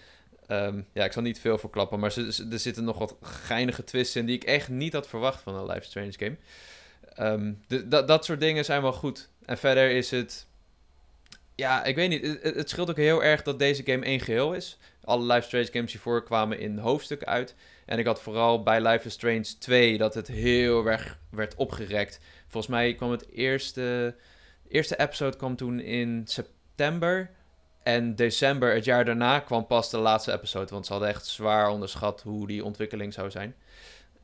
um, 0.48 0.86
ja, 0.92 1.04
ik 1.04 1.12
zal 1.12 1.22
niet 1.22 1.40
veel 1.40 1.58
verklappen. 1.58 1.98
Maar 2.00 2.16
er 2.50 2.58
zitten 2.58 2.84
nog 2.84 2.98
wat 2.98 3.16
geinige 3.22 3.84
twists 3.84 4.16
in 4.16 4.26
die 4.26 4.36
ik 4.36 4.44
echt 4.44 4.68
niet 4.68 4.92
had 4.92 5.08
verwacht 5.08 5.42
van 5.42 5.54
een 5.54 5.66
Life 5.66 5.84
Strange 5.84 6.12
game. 6.18 6.36
Um, 7.20 7.60
dat 8.06 8.24
soort 8.24 8.40
dingen 8.40 8.64
zijn 8.64 8.82
wel 8.82 8.92
goed. 8.92 9.28
En 9.44 9.58
verder 9.58 9.90
is 9.90 10.10
het. 10.10 10.46
Ja, 11.54 11.84
ik 11.84 11.96
weet 11.96 12.08
niet. 12.08 12.38
Het, 12.42 12.70
scheelt 12.70 12.90
ook 12.90 12.96
heel 12.96 13.24
erg 13.24 13.42
dat 13.42 13.58
deze 13.58 13.82
game 13.84 14.04
één 14.04 14.20
geheel 14.20 14.54
is. 14.54 14.78
Alle 15.04 15.32
Life 15.32 15.46
Strange 15.46 15.68
games 15.72 15.92
hiervoor 15.92 16.24
kwamen 16.24 16.58
in 16.58 16.78
hoofdstukken 16.78 17.28
uit. 17.28 17.54
En 17.86 17.98
ik 17.98 18.06
had 18.06 18.22
vooral 18.22 18.62
bij 18.62 18.80
Life 18.80 19.06
is 19.06 19.12
Strange 19.12 19.58
2 19.58 19.98
dat 19.98 20.14
het 20.14 20.26
heel 20.26 20.86
erg 20.86 21.18
werd 21.30 21.54
opgerekt. 21.54 22.20
Volgens 22.48 22.72
mij 22.72 22.94
kwam 22.94 23.10
het 23.10 23.28
eerste 23.30 24.14
eerste 24.74 24.98
episode 24.98 25.36
kwam 25.36 25.56
toen 25.56 25.80
in 25.80 26.22
september. 26.24 27.30
En 27.82 28.14
december, 28.14 28.74
het 28.74 28.84
jaar 28.84 29.04
daarna, 29.04 29.40
kwam 29.40 29.66
pas 29.66 29.90
de 29.90 29.98
laatste 29.98 30.32
episode. 30.32 30.70
Want 30.70 30.86
ze 30.86 30.92
hadden 30.92 31.10
echt 31.10 31.26
zwaar 31.26 31.68
onderschat 31.68 32.22
hoe 32.22 32.46
die 32.46 32.64
ontwikkeling 32.64 33.12
zou 33.12 33.30
zijn. 33.30 33.54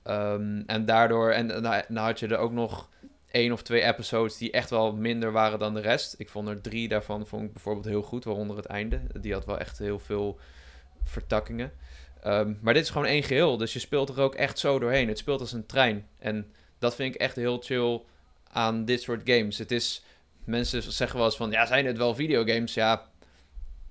Um, 0.04 0.62
en 0.66 0.86
daardoor, 0.86 1.30
en 1.30 1.48
dan 1.48 1.96
had 1.96 2.18
je 2.18 2.26
er 2.26 2.36
ook 2.36 2.52
nog 2.52 2.88
één 3.30 3.52
of 3.52 3.62
twee 3.62 3.82
episodes 3.82 4.36
die 4.36 4.50
echt 4.50 4.70
wel 4.70 4.92
minder 4.92 5.32
waren 5.32 5.58
dan 5.58 5.74
de 5.74 5.80
rest. 5.80 6.14
Ik 6.18 6.28
vond 6.28 6.48
er 6.48 6.60
drie 6.60 6.88
daarvan 6.88 7.26
vond 7.26 7.44
ik 7.44 7.52
bijvoorbeeld 7.52 7.84
heel 7.84 8.02
goed, 8.02 8.24
waaronder 8.24 8.56
het 8.56 8.66
einde. 8.66 9.00
Die 9.20 9.32
had 9.32 9.44
wel 9.44 9.58
echt 9.58 9.78
heel 9.78 9.98
veel 9.98 10.38
vertakkingen. 11.04 11.72
Um, 12.26 12.58
maar 12.62 12.74
dit 12.74 12.82
is 12.82 12.90
gewoon 12.90 13.06
één 13.06 13.22
geheel, 13.22 13.56
dus 13.56 13.72
je 13.72 13.78
speelt 13.78 14.08
er 14.08 14.20
ook 14.20 14.34
echt 14.34 14.58
zo 14.58 14.78
doorheen. 14.78 15.08
Het 15.08 15.18
speelt 15.18 15.40
als 15.40 15.52
een 15.52 15.66
trein. 15.66 16.06
En 16.18 16.52
dat 16.78 16.94
vind 16.94 17.14
ik 17.14 17.20
echt 17.20 17.36
heel 17.36 17.58
chill 17.58 18.02
aan 18.52 18.84
dit 18.84 19.02
soort 19.02 19.22
games. 19.24 19.58
Het 19.58 19.70
is 19.70 20.04
mensen 20.44 20.82
zeggen 20.92 21.16
wel 21.16 21.26
eens 21.26 21.36
van, 21.36 21.50
ja, 21.50 21.66
zijn 21.66 21.86
het 21.86 21.96
wel 21.96 22.14
videogames? 22.14 22.74
Ja, 22.74 23.10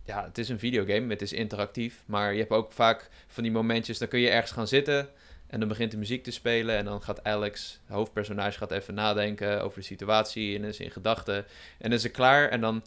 ja, 0.05 0.23
het 0.23 0.37
is 0.37 0.49
een 0.49 0.59
videogame, 0.59 1.09
het 1.09 1.21
is 1.21 1.33
interactief. 1.33 2.03
Maar 2.05 2.33
je 2.33 2.39
hebt 2.39 2.51
ook 2.51 2.71
vaak 2.71 3.09
van 3.27 3.43
die 3.43 3.51
momentjes, 3.51 3.97
dan 3.97 4.07
kun 4.07 4.19
je 4.19 4.29
ergens 4.29 4.51
gaan 4.51 4.67
zitten... 4.67 5.09
En 5.49 5.59
dan 5.59 5.67
begint 5.67 5.91
de 5.91 5.97
muziek 5.97 6.23
te 6.23 6.31
spelen 6.31 6.77
en 6.77 6.85
dan 6.85 7.01
gaat 7.01 7.23
Alex, 7.23 7.79
hoofdpersonage, 7.87 8.57
gaat 8.57 8.71
even 8.71 8.93
nadenken 8.93 9.63
over 9.63 9.79
de 9.79 9.85
situatie 9.85 10.57
en 10.57 10.63
is 10.63 10.79
in 10.79 10.91
gedachten. 10.91 11.35
En 11.35 11.45
dan 11.89 11.91
is 11.91 12.03
het 12.03 12.11
klaar 12.11 12.49
en 12.49 12.61
dan 12.61 12.83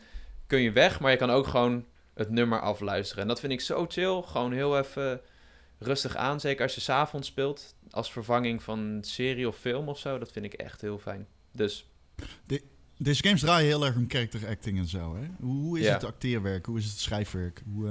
kun 0.47 0.61
je 0.61 0.73
weg, 0.73 1.01
maar 1.01 1.11
je 1.11 1.17
kan 1.17 1.31
ook 1.31 1.47
gewoon 1.47 1.87
het 2.15 2.31
nummer 2.31 2.61
afluisteren. 2.61 3.23
En 3.23 3.29
dat 3.29 3.41
vind 3.41 3.53
ik 3.53 3.61
zo 3.61 3.87
chill, 3.89 4.23
gewoon 4.23 4.53
heel 4.53 4.79
even 4.79 5.21
rustig 5.79 6.17
aan, 6.17 6.41
zeker 6.41 6.63
als 6.63 6.75
je 6.75 6.81
s'avonds 6.81 7.29
speelt, 7.29 7.75
als 7.91 8.13
vervanging 8.13 8.63
van 8.63 8.99
serie 9.01 9.49
of 9.49 9.57
film 9.57 9.89
of 9.89 9.99
zo. 9.99 10.19
Dat 10.19 10.33
vind 10.33 10.45
ik 10.45 10.55
echt 10.55 10.81
heel 10.81 10.99
fijn. 10.99 11.27
Dus... 11.53 11.87
deze 13.03 13.23
games 13.23 13.41
draaien 13.41 13.67
heel 13.67 13.87
erg 13.87 13.97
om 13.97 14.05
character 14.09 14.49
acting 14.49 14.79
en 14.79 14.87
zo. 14.87 15.17
Hè? 15.17 15.47
Hoe, 15.47 15.79
is 15.79 15.85
ja. 15.85 15.93
het 15.93 16.05
acteerwerk? 16.05 16.67
Hoe 16.67 16.79
is 16.79 16.85
het 16.85 16.99
schrijfwerk? 16.99 17.63
Hoe, 17.73 17.85
uh, 17.85 17.91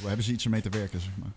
hoe 0.00 0.08
hebben 0.08 0.24
ze 0.24 0.32
iets 0.32 0.44
ermee 0.44 0.60
te 0.60 0.68
werken, 0.68 1.00
zeg 1.00 1.12
maar? 1.16 1.32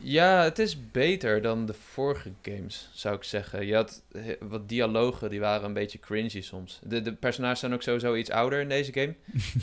Ja, 0.00 0.42
het 0.42 0.58
is 0.58 0.90
beter 0.90 1.42
dan 1.42 1.66
de 1.66 1.74
vorige 1.92 2.32
games, 2.42 2.88
zou 2.92 3.16
ik 3.16 3.24
zeggen. 3.24 3.66
Je 3.66 3.74
had 3.74 4.02
wat 4.40 4.68
dialogen, 4.68 5.30
die 5.30 5.40
waren 5.40 5.64
een 5.64 5.72
beetje 5.72 5.98
cringy 5.98 6.40
soms. 6.40 6.80
De, 6.82 7.02
de 7.02 7.12
personages 7.12 7.58
zijn 7.58 7.72
ook 7.72 7.82
sowieso 7.82 8.14
iets 8.14 8.30
ouder 8.30 8.60
in 8.60 8.68
deze 8.68 8.92
game. 8.92 9.14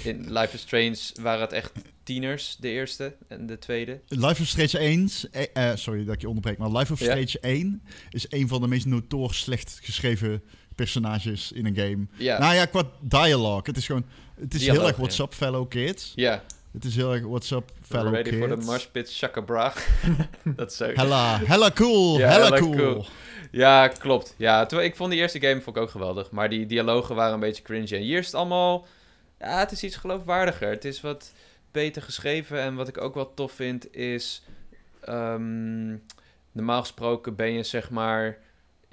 In 0.11 0.33
Life 0.33 0.53
is 0.53 0.61
Strange 0.61 0.97
waren 1.21 1.41
het 1.41 1.51
echt 1.51 1.71
tieners, 2.03 2.57
de 2.59 2.69
eerste 2.69 3.15
en 3.27 3.45
de 3.45 3.59
tweede. 3.59 3.99
Life 4.07 4.41
of 4.41 4.47
Strange 4.47 4.77
1, 4.77 5.09
eh, 5.31 5.43
uh, 5.53 5.75
sorry 5.75 6.05
dat 6.05 6.13
ik 6.13 6.21
je 6.21 6.27
onderbreek, 6.27 6.57
maar 6.57 6.71
Life 6.71 6.93
of 6.93 6.99
Strange 6.99 7.21
ja. 7.25 7.39
1 7.39 7.83
is 8.09 8.25
een 8.29 8.47
van 8.47 8.61
de 8.61 8.67
meest 8.67 8.85
notoor 8.85 9.33
slecht 9.33 9.79
geschreven 9.81 10.43
personages 10.75 11.51
in 11.51 11.65
een 11.65 11.75
game. 11.75 12.07
Ja. 12.17 12.39
Nou 12.39 12.55
ja, 12.55 12.65
qua 12.65 12.83
dialogue. 12.99 13.61
Het 13.63 13.77
is 13.77 13.85
gewoon, 13.85 14.05
het 14.39 14.53
is 14.53 14.67
heel 14.67 14.87
erg 14.87 14.95
what's 14.95 15.19
up 15.19 15.33
fellow 15.33 15.69
kids. 15.69 16.11
Ja. 16.15 16.43
Het 16.71 16.85
is 16.85 16.95
heel 16.95 17.13
erg 17.13 17.23
what's 17.23 17.51
up 17.51 17.71
fellow 17.81 18.13
Ready 18.13 18.29
kids. 18.29 18.45
for 18.45 18.59
the 18.59 18.65
mosh 18.65 18.85
pit 18.85 19.11
shakabra. 19.11 19.73
dat 20.55 20.71
is 20.71 20.77
zo. 20.77 20.91
Hella, 20.93 21.39
hella 21.45 21.71
cool, 21.71 22.19
ja, 22.19 22.27
hella, 22.27 22.43
hella 22.43 22.59
cool. 22.59 22.75
cool. 22.75 23.05
Ja, 23.51 23.87
klopt. 23.87 24.33
Ja, 24.37 24.65
toen, 24.65 24.79
ik 24.79 24.95
vond 24.95 25.11
die 25.11 25.19
eerste 25.19 25.39
game 25.39 25.61
vond 25.61 25.75
ik 25.75 25.81
ook 25.81 25.89
geweldig. 25.89 26.31
Maar 26.31 26.49
die 26.49 26.65
dialogen 26.65 27.15
waren 27.15 27.33
een 27.33 27.39
beetje 27.39 27.63
cringy. 27.63 27.93
En 27.93 28.01
hier 28.01 28.19
is 28.19 28.25
het 28.25 28.35
allemaal... 28.35 28.87
Ja, 29.39 29.59
het 29.59 29.71
is 29.71 29.83
iets 29.83 29.95
geloofwaardiger. 29.95 30.69
Het 30.69 30.85
is 30.85 31.01
wat 31.01 31.33
beter 31.71 32.01
geschreven. 32.01 32.59
En 32.59 32.75
wat 32.75 32.87
ik 32.87 33.01
ook 33.01 33.13
wel 33.13 33.33
tof 33.33 33.51
vind 33.51 33.95
is... 33.95 34.43
Um, 35.09 36.03
normaal 36.51 36.81
gesproken 36.81 37.35
ben 37.35 37.51
je 37.51 37.63
zeg 37.63 37.89
maar 37.89 38.37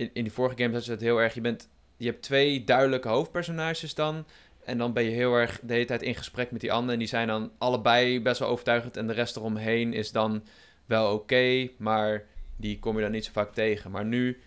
in, 0.01 0.11
in 0.13 0.23
die 0.23 0.33
vorige 0.33 0.63
games 0.63 0.75
had 0.75 0.85
je 0.85 0.91
het 0.91 1.01
heel 1.01 1.21
erg. 1.21 1.35
Je, 1.35 1.41
bent, 1.41 1.69
je 1.97 2.07
hebt 2.07 2.23
twee 2.23 2.65
duidelijke 2.65 3.09
hoofdpersonages 3.09 3.95
dan. 3.95 4.27
En 4.65 4.79
dan 4.79 4.93
ben 4.93 5.05
je 5.05 5.11
heel 5.11 5.35
erg 5.35 5.61
de 5.63 5.73
hele 5.73 5.85
tijd 5.85 6.03
in 6.03 6.15
gesprek 6.15 6.51
met 6.51 6.61
die 6.61 6.73
anderen. 6.73 6.93
En 6.93 6.99
die 6.99 7.09
zijn 7.09 7.27
dan 7.27 7.53
allebei 7.59 8.23
best 8.23 8.39
wel 8.39 8.49
overtuigend. 8.49 8.97
En 8.97 9.07
de 9.07 9.13
rest 9.13 9.37
eromheen 9.37 9.93
is 9.93 10.13
dan 10.13 10.45
wel 10.87 11.15
oké. 11.15 11.69
Maar 11.77 12.25
die 12.57 12.79
kom 12.79 12.97
je 12.97 13.03
dan 13.03 13.11
niet 13.11 13.25
zo 13.25 13.33
vaak 13.33 13.55
tegen. 13.55 13.91
Maar 13.91 14.05
nu, 14.05 14.41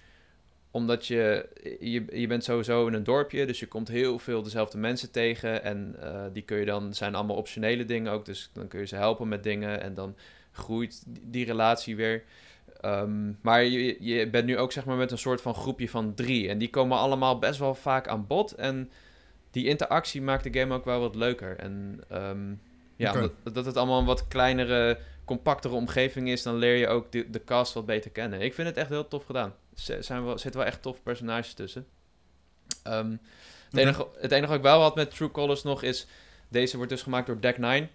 omdat 0.72 1.08
je, 1.08 1.50
je, 1.80 2.06
je 2.20 2.28
bent 2.28 2.44
sowieso 2.44 2.88
in 2.88 2.94
een 2.94 3.04
dorpje. 3.04 3.46
Dus 3.46 3.60
je 3.60 3.68
komt 3.68 3.88
heel 3.88 4.20
veel 4.20 4.44
dezelfde 4.44 4.78
mensen 4.78 5.12
tegen. 5.12 5.64
En 5.64 5.96
uh, 6.04 6.26
die 6.34 6.44
kun 6.44 6.58
je 6.58 6.66
dan, 6.66 6.94
zijn 6.94 7.16
allemaal 7.16 7.36
optionele 7.36 7.86
dingen 7.86 8.12
ook. 8.12 8.26
Dus 8.26 8.50
dan 8.54 8.68
kun 8.68 8.80
je 8.80 8.86
ze 8.86 8.96
helpen 8.96 9.28
met 9.28 9.44
dingen. 9.44 9.82
En 9.82 9.94
dan 9.94 10.16
groeit 10.52 11.04
die 11.06 11.46
relatie 11.46 11.96
weer. 11.96 12.24
Um, 12.86 13.40
maar 13.42 13.64
je, 13.64 13.98
je 14.00 14.30
bent 14.30 14.46
nu 14.46 14.58
ook 14.58 14.72
zeg 14.72 14.86
maar 14.86 14.98
met 14.98 15.12
een 15.12 15.18
soort 15.18 15.42
van 15.42 15.56
groepje 15.56 15.90
van 15.90 16.14
drie. 16.14 16.50
En 16.50 16.58
die 16.58 16.70
komen 16.70 16.98
allemaal 16.98 17.40
best 17.40 17.60
wel 17.60 17.76
vaak 17.76 18.08
aan 18.08 18.28
bod. 18.28 18.52
En 18.52 18.92
die 19.52 19.68
interactie 19.68 20.22
maakt 20.22 20.44
de 20.44 20.60
game 20.60 20.74
ook 20.74 20.86
wel 20.86 21.00
wat 21.00 21.16
leuker. 21.16 21.58
En 21.58 22.02
um, 22.12 22.62
ja, 22.96 23.10
okay. 23.10 23.30
dat, 23.44 23.54
dat 23.56 23.66
het 23.66 23.78
allemaal 23.78 24.00
een 24.00 24.06
wat 24.06 24.28
kleinere, 24.28 25.00
compactere 25.26 25.74
omgeving 25.74 26.30
is, 26.30 26.44
dan 26.44 26.56
leer 26.56 26.76
je 26.76 26.88
ook 26.88 27.12
de, 27.12 27.30
de 27.30 27.44
cast 27.44 27.74
wat 27.74 27.86
beter 27.86 28.12
kennen. 28.12 28.42
Ik 28.42 28.54
vind 28.54 28.68
het 28.68 28.78
echt 28.78 28.90
heel 28.90 29.08
tof 29.08 29.26
gedaan. 29.26 29.54
Er 29.88 30.04
zijn 30.04 30.26
wel, 30.26 30.38
zitten 30.38 30.60
wel 30.60 30.70
echt 30.70 30.82
tof 30.82 31.04
personages 31.04 31.54
tussen. 31.54 31.86
Um, 32.88 33.12
het, 33.12 33.20
okay. 33.72 33.84
enige, 33.84 34.08
het 34.18 34.32
enige 34.32 34.48
wat 34.48 34.58
ik 34.58 34.64
wel 34.64 34.82
had 34.82 34.96
met 34.96 35.16
True 35.16 35.32
Colors 35.32 35.64
nog 35.64 35.84
is... 35.84 36.08
Deze 36.50 36.76
wordt 36.76 36.92
dus 36.92 37.02
gemaakt 37.02 37.28
door 37.28 37.42
Deck 37.42 37.58
9. 37.58 37.90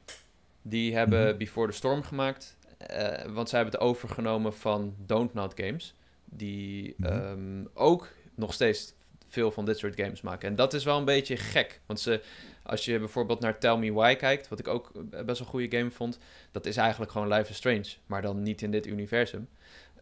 Die 0.62 0.94
hebben 0.94 1.20
mm 1.20 1.28
-hmm. 1.28 1.38
Before 1.38 1.70
the 1.70 1.76
Storm 1.76 2.02
gemaakt. 2.02 2.56
Uh, 2.90 3.32
want 3.34 3.48
zij 3.48 3.58
hebben 3.58 3.80
het 3.80 3.88
overgenomen 3.88 4.54
van 4.54 4.94
Don't 5.06 5.34
Not 5.34 5.52
Games. 5.56 5.94
Die 6.24 6.94
mm 6.96 7.06
-hmm. 7.06 7.26
um, 7.26 7.68
ook 7.74 8.08
nog 8.34 8.52
steeds 8.52 8.94
veel 9.28 9.50
van 9.50 9.64
dit 9.64 9.78
soort 9.78 10.00
games 10.00 10.20
maken. 10.20 10.48
En 10.48 10.54
dat 10.54 10.74
is 10.74 10.84
wel 10.84 10.98
een 10.98 11.04
beetje 11.04 11.36
gek. 11.36 11.80
Want 11.86 12.00
ze, 12.00 12.22
als 12.62 12.84
je 12.84 12.98
bijvoorbeeld 12.98 13.40
naar 13.40 13.58
Tell 13.58 13.76
Me 13.76 13.92
Why 13.92 14.14
kijkt, 14.14 14.48
wat 14.48 14.58
ik 14.58 14.68
ook 14.68 14.90
best 15.10 15.26
wel 15.26 15.36
een 15.38 15.44
goede 15.44 15.76
game 15.76 15.90
vond, 15.90 16.18
dat 16.52 16.66
is 16.66 16.76
eigenlijk 16.76 17.12
gewoon 17.12 17.28
Life 17.28 17.50
is 17.50 17.56
Strange, 17.56 17.88
maar 18.06 18.22
dan 18.22 18.42
niet 18.42 18.62
in 18.62 18.70
dit 18.70 18.86
universum. 18.86 19.48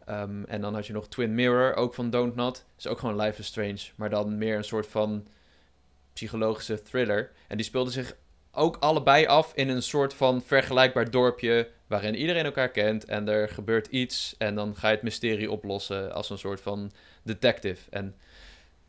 Ehm, 0.05 0.43
en 0.43 0.61
dan 0.61 0.73
had 0.73 0.87
je 0.87 0.93
nog 0.93 1.07
Twin 1.07 1.35
Mirror, 1.35 1.75
ook 1.75 1.93
van 1.93 2.09
Don't 2.09 2.35
Not. 2.35 2.65
Is 2.77 2.87
ook 2.87 2.99
gewoon 2.99 3.15
Life 3.15 3.39
is 3.39 3.45
Strange, 3.45 3.79
maar 3.95 4.09
dan 4.09 4.37
meer 4.37 4.57
een 4.57 4.63
soort 4.63 4.87
van 4.87 5.27
psychologische 6.13 6.81
thriller. 6.81 7.31
En 7.47 7.57
die 7.57 7.65
speelden 7.65 7.93
zich 7.93 8.15
ook 8.57 8.77
allebei 8.79 9.25
af 9.25 9.53
in 9.53 9.69
een 9.69 9.83
soort 9.83 10.13
van 10.13 10.41
vergelijkbaar 10.41 11.11
dorpje 11.11 11.69
waarin 11.87 12.15
iedereen 12.15 12.45
elkaar 12.45 12.69
kent 12.69 13.05
en 13.05 13.27
er 13.27 13.49
gebeurt 13.49 13.87
iets 13.87 14.35
en 14.37 14.55
dan 14.55 14.75
ga 14.75 14.87
je 14.87 14.93
het 14.93 15.03
mysterie 15.03 15.51
oplossen 15.51 16.13
als 16.13 16.29
een 16.29 16.37
soort 16.37 16.61
van 16.61 16.91
detective. 17.23 17.89
En 17.89 18.15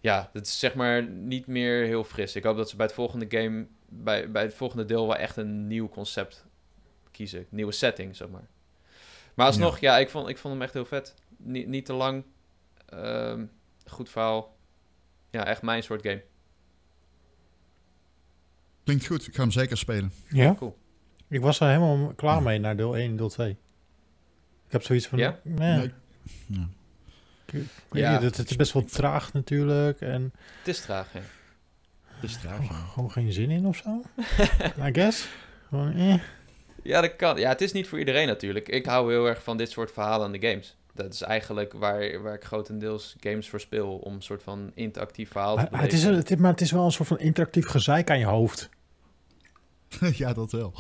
ja, 0.01 0.31
dat 0.33 0.47
is 0.47 0.59
zeg 0.59 0.75
maar 0.75 1.03
niet 1.09 1.47
meer 1.47 1.85
heel 1.85 2.05
fris. 2.05 2.37
Ik 2.37 2.45
hoop 2.45 2.57
dat 2.57 2.71
ze 2.71 2.77
bij 2.77 2.87
het 2.87 2.95
volgende 2.95 3.27
game, 3.29 3.67
bij, 3.89 4.31
bij 4.31 4.43
het 4.43 4.55
volgende 4.55 4.85
deel 4.85 5.07
wel 5.07 5.17
echt 5.17 5.37
een 5.37 5.67
nieuw 5.67 5.89
concept 5.89 6.45
kiezen. 7.11 7.47
Nieuwe 7.49 7.73
setting, 7.73 8.17
zeg 8.17 8.29
maar. 8.29 8.49
Maar 9.35 9.47
alsnog, 9.47 9.79
ja, 9.79 9.99
ik, 9.99 10.11
vond, 10.11 10.29
ik 10.29 10.39
vond 10.39 10.55
hem 10.55 10.63
echt 10.63 10.73
heel 10.73 10.85
vet. 10.85 11.15
Niet, 11.37 11.67
niet 11.67 11.85
te 11.85 11.93
lang. 11.93 12.25
Ehm, 12.87 13.45
goed 13.87 14.09
verhaal. 14.09 14.57
Ja, 15.31 15.47
echt 15.47 15.63
mijn 15.63 15.83
soort 15.83 16.03
game. 16.03 16.23
Klinkt 18.89 19.07
goed, 19.07 19.27
ik 19.27 19.35
ga 19.35 19.41
hem 19.43 19.51
zeker 19.51 19.77
spelen. 19.77 20.13
Ja? 20.29 20.55
Cool. 20.55 20.77
Ik 21.29 21.41
was 21.41 21.61
er 21.61 21.67
helemaal 21.69 22.13
klaar 22.17 22.43
mee 22.43 22.59
naar 22.59 22.77
deel 22.77 22.97
1 22.97 23.11
en 23.11 23.17
deel 23.17 23.29
2. 23.29 23.51
Ik 23.51 23.57
heb 24.73 24.83
zoiets 24.83 25.07
van... 25.07 25.19
Ja? 25.19 25.39
nee, 25.43 25.77
Nee, 25.77 25.93
ja. 27.93 28.17
ik 28.17 28.21
het, 28.23 28.37
het 28.37 28.51
is 28.51 28.57
best 28.57 28.73
wel 28.73 28.85
traag 28.85 29.33
natuurlijk. 29.33 30.01
En 30.01 30.33
Het 30.59 30.69
is 30.69 30.81
traag, 30.81 31.13
hè. 31.13 31.21
Het 32.05 32.31
is 32.31 32.37
traag, 32.41 32.93
gewoon 32.93 33.11
geen 33.11 33.33
zin 33.33 33.51
in 33.51 33.67
of 33.67 33.77
zo. 33.77 34.03
I 34.87 34.93
guess. 34.93 35.29
Gewoon, 35.69 35.93
eh. 35.93 36.15
Ja, 36.83 37.01
dat 37.01 37.17
kan. 37.17 37.39
Ja, 37.39 37.49
het 37.49 37.61
is 37.61 37.73
niet 37.73 37.89
voor 37.89 37.99
iedereen 37.99 38.27
natuurlijk. 38.27 38.69
Ik 38.69 38.87
hou 38.87 39.13
heel 39.13 39.27
erg 39.27 39.43
van 39.43 39.57
dit 39.57 39.71
soort 39.71 39.93
verhalen 39.93 40.27
aan 40.27 40.33
de 40.33 40.49
games. 40.49 40.77
Dat 40.95 41.13
is 41.15 41.23
eigenlijk 41.23 41.73
waar, 41.73 42.23
waar 42.23 42.35
ik 42.35 42.45
grotendeels 42.45 43.17
games 43.21 43.49
voor 43.49 43.61
speel. 43.61 43.97
Om 43.97 44.15
een 44.15 44.23
soort 44.23 44.43
van 44.43 44.71
interactief 44.75 45.31
verhaal 45.31 45.57
te 45.57 45.67
Maar, 45.71 45.81
het 45.81 45.93
is, 45.93 45.99
beleven. 46.01 46.21
het, 46.23 46.31
is- 46.31 46.37
maar 46.37 46.51
het 46.51 46.61
is 46.61 46.71
wel 46.73 46.85
een 46.85 46.93
soort 46.93 47.09
van 47.09 47.19
interactief 47.19 47.67
gezeik 47.67 48.11
aan 48.11 48.19
je 48.19 48.25
hoofd. 48.25 48.69
ja, 50.13 50.33
dat 50.33 50.53
wel. 50.53 50.75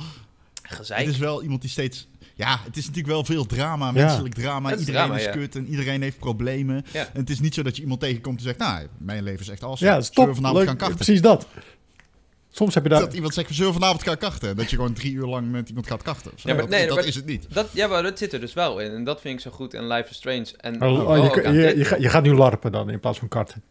Gezeik. 0.62 1.00
Het 1.04 1.08
is 1.08 1.18
wel 1.18 1.42
iemand 1.42 1.60
die 1.60 1.70
steeds... 1.70 2.08
Ja, 2.34 2.60
het 2.64 2.76
is 2.76 2.82
natuurlijk 2.86 3.14
wel 3.14 3.24
veel 3.24 3.46
drama, 3.46 3.86
Ja. 3.86 3.92
menselijk 3.92 4.34
drama. 4.34 4.70
Is 4.72 4.78
Iedereen 4.78 5.00
drama, 5.00 5.18
is 5.18 5.24
ja. 5.24 5.30
kut 5.30 5.56
en 5.56 5.66
iedereen 5.66 6.02
heeft 6.02 6.18
problemen. 6.18 6.84
Ja. 6.92 7.00
En 7.12 7.20
het 7.20 7.30
is 7.30 7.40
niet 7.40 7.54
zo 7.54 7.62
dat 7.62 7.76
je 7.76 7.82
iemand 7.82 8.00
tegenkomt 8.00 8.36
die 8.38 8.46
zegt... 8.46 8.58
Nou, 8.58 8.86
mijn 8.98 9.22
leven 9.22 9.40
is 9.40 9.48
echt 9.48 9.62
awesome. 9.62 9.90
Ja, 9.90 9.94
dat 9.96 10.02
is 10.08 10.10
Zullen 10.14 10.24
top. 10.24 10.28
we 10.28 10.34
vanavond 10.34 10.58
Leuk, 10.58 10.68
gaan 10.68 10.76
karten? 10.76 10.96
Precies 10.96 11.20
dat. 11.22 11.46
Soms 12.50 12.74
heb 12.74 12.82
je 12.82 12.88
daar... 12.88 13.00
Dat 13.00 13.14
iemand 13.14 13.34
zegt, 13.34 13.48
we 13.48 13.54
zullen 13.54 13.72
vanavond 13.72 14.02
gaan 14.02 14.16
karten. 14.18 14.48
En 14.48 14.56
dat 14.56 14.70
je 14.70 14.76
gewoon 14.76 14.92
drie 14.92 15.12
uur 15.12 15.26
lang 15.26 15.50
met 15.50 15.68
iemand 15.68 15.86
gaat 15.86 16.02
zo. 16.04 16.30
Ja, 16.36 16.54
maar 16.54 16.56
dat 16.56 16.68
nee, 16.68 16.86
dat 16.86 16.96
maar- 16.96 17.06
is 17.06 17.14
het 17.14 17.26
niet. 17.26 17.46
Dat, 17.54 17.68
ja, 17.72 17.86
maar 17.86 18.02
dat 18.02 18.18
zit 18.18 18.32
er 18.32 18.40
dus 18.40 18.54
wel 18.54 18.78
in. 18.78 18.90
En 18.90 19.04
dat 19.04 19.20
vind 19.20 19.34
ik 19.34 19.40
zo 19.40 19.50
goed 19.50 19.74
in 19.74 19.86
Life 19.86 20.10
is 20.10 20.16
Strange. 20.16 20.46
En 20.56 20.82
Oh, 20.82 20.98
vooral 20.98 21.22
oh, 21.28 21.34
je, 21.34 21.42
deel. 21.42 22.00
je 22.00 22.08
gaat 22.08 22.22
nu 22.22 22.34
larpen 22.34 22.72
dan 22.72 22.90
in 22.90 23.00
plaats 23.00 23.18
van 23.18 23.28
karten. 23.28 23.62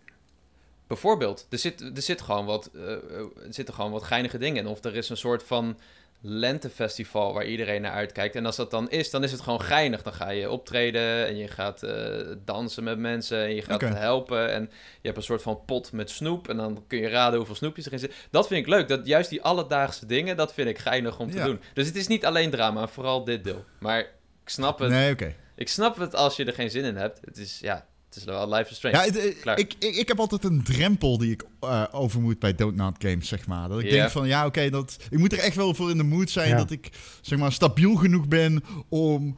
Bijvoorbeeld, 0.88 1.48
er 1.50 1.58
zit, 1.58 1.82
er 1.82 2.02
zit 2.02 2.22
gewoon 2.22 2.46
wat, 2.46 2.70
eh, 2.76 2.82
eh, 2.82 2.94
er 3.20 3.30
zitten 3.50 3.74
gewoon 3.74 3.92
wat 3.92 4.04
geinige 4.04 4.38
dingen 4.38 4.64
in. 4.64 4.70
Of 4.70 4.84
er 4.84 4.96
is 4.96 5.10
een 5.10 5.18
soort 5.18 5.44
van 5.44 5.78
lentefestival 6.22 7.34
waar 7.34 7.46
iedereen 7.46 7.82
naar 7.82 7.92
uitkijkt. 7.92 8.36
En 8.36 8.46
als 8.46 8.56
dat 8.56 8.72
dan 8.72 8.90
is, 8.90 9.10
dan 9.10 9.24
is 9.24 9.32
het 9.32 9.42
gewoon 9.42 9.62
geinig. 9.62 10.02
Dan 10.02 10.14
ga 10.14 10.30
je 10.30 10.50
optreden 10.52 11.28
en 11.28 11.38
je 11.38 11.48
gaat 11.48 11.84
eh, 11.84 12.16
dansen 12.46 12.84
met 12.84 12.98
mensen 13.00 13.44
en 13.44 13.56
je 13.56 13.62
gaat 13.62 13.82
helpen. 13.82 14.52
En 14.52 14.62
je 14.72 15.00
hebt 15.02 15.18
een 15.18 15.24
soort 15.24 15.42
van 15.42 15.62
pot 15.66 15.92
met 15.92 16.10
snoep 16.10 16.50
en 16.50 16.58
dan 16.58 16.84
kun 16.88 17.00
je 17.00 17.08
raden 17.10 17.38
hoeveel 17.38 17.56
snoepjes 17.56 17.86
erin 17.86 18.00
zitten. 18.00 18.18
Dat 18.32 18.48
vind 18.48 18.60
ik 18.62 18.68
leuk. 18.68 18.88
Dat, 18.88 19.08
juist 19.08 19.30
die 19.30 19.42
alledaagse 19.42 20.06
dingen, 20.06 20.38
dat 20.38 20.54
vind 20.54 20.68
ik 20.70 20.78
geinig 20.78 21.20
om 21.20 21.32
te 21.32 21.38
Ja. 21.38 21.46
doen. 21.46 21.62
Dus 21.74 21.86
het 21.88 21.96
is 21.96 22.08
niet 22.08 22.26
alleen 22.26 22.50
drama, 22.50 22.88
vooral 22.88 23.24
dit 23.24 23.44
deel. 23.44 23.66
Maar 23.80 24.00
ik 24.00 24.10
snap 24.50 24.80
het. 24.80 24.90
Nee, 24.90 25.12
oké. 25.14 25.36
Ik 25.56 25.70
snap 25.70 25.98
het 25.98 26.16
als 26.16 26.36
je 26.36 26.46
er 26.46 26.54
geen 26.54 26.72
zin 26.72 26.84
in 26.84 26.96
hebt. 26.96 27.20
Het 27.26 27.38
is, 27.38 27.60
ja, 27.60 27.86
het 28.10 28.16
is 28.18 28.24
wel 28.24 28.54
Life 28.54 28.70
is 28.72 28.76
Strange. 28.76 28.96
Ja, 28.98 29.04
het, 29.04 29.18
eh, 29.18 29.42
Klaar. 29.42 29.60
ik, 29.60 29.74
ik, 29.80 29.96
ik 29.96 30.08
heb 30.08 30.20
altijd 30.20 30.44
een 30.44 30.64
drempel 30.64 31.18
die 31.18 31.32
ik 31.32 31.44
eh, 31.60 31.84
over 31.92 32.22
moet 32.22 32.40
bij 32.40 32.56
Don't 32.56 32.76
Not 32.76 32.96
Games, 33.00 33.28
zeg 33.28 33.48
maar. 33.48 33.70
Dat 33.70 33.80
ik 33.80 33.90
denk 33.90 34.10
van, 34.10 34.28
ja, 34.28 34.46
oké, 34.46 34.70
dat 34.70 34.98
ik 35.10 35.18
moet 35.20 35.34
er 35.34 35.40
echt 35.40 35.56
wel 35.56 35.74
voor 35.74 35.90
in 35.90 35.98
de 35.98 36.04
mood 36.04 36.30
zijn 36.30 36.50
Ja. 36.50 36.58
dat 36.58 36.72
ik, 36.72 36.90
zeg 37.22 37.40
maar, 37.40 37.52
stabiel 37.52 37.96
genoeg 37.96 38.28
ben 38.28 38.64
om... 38.90 39.36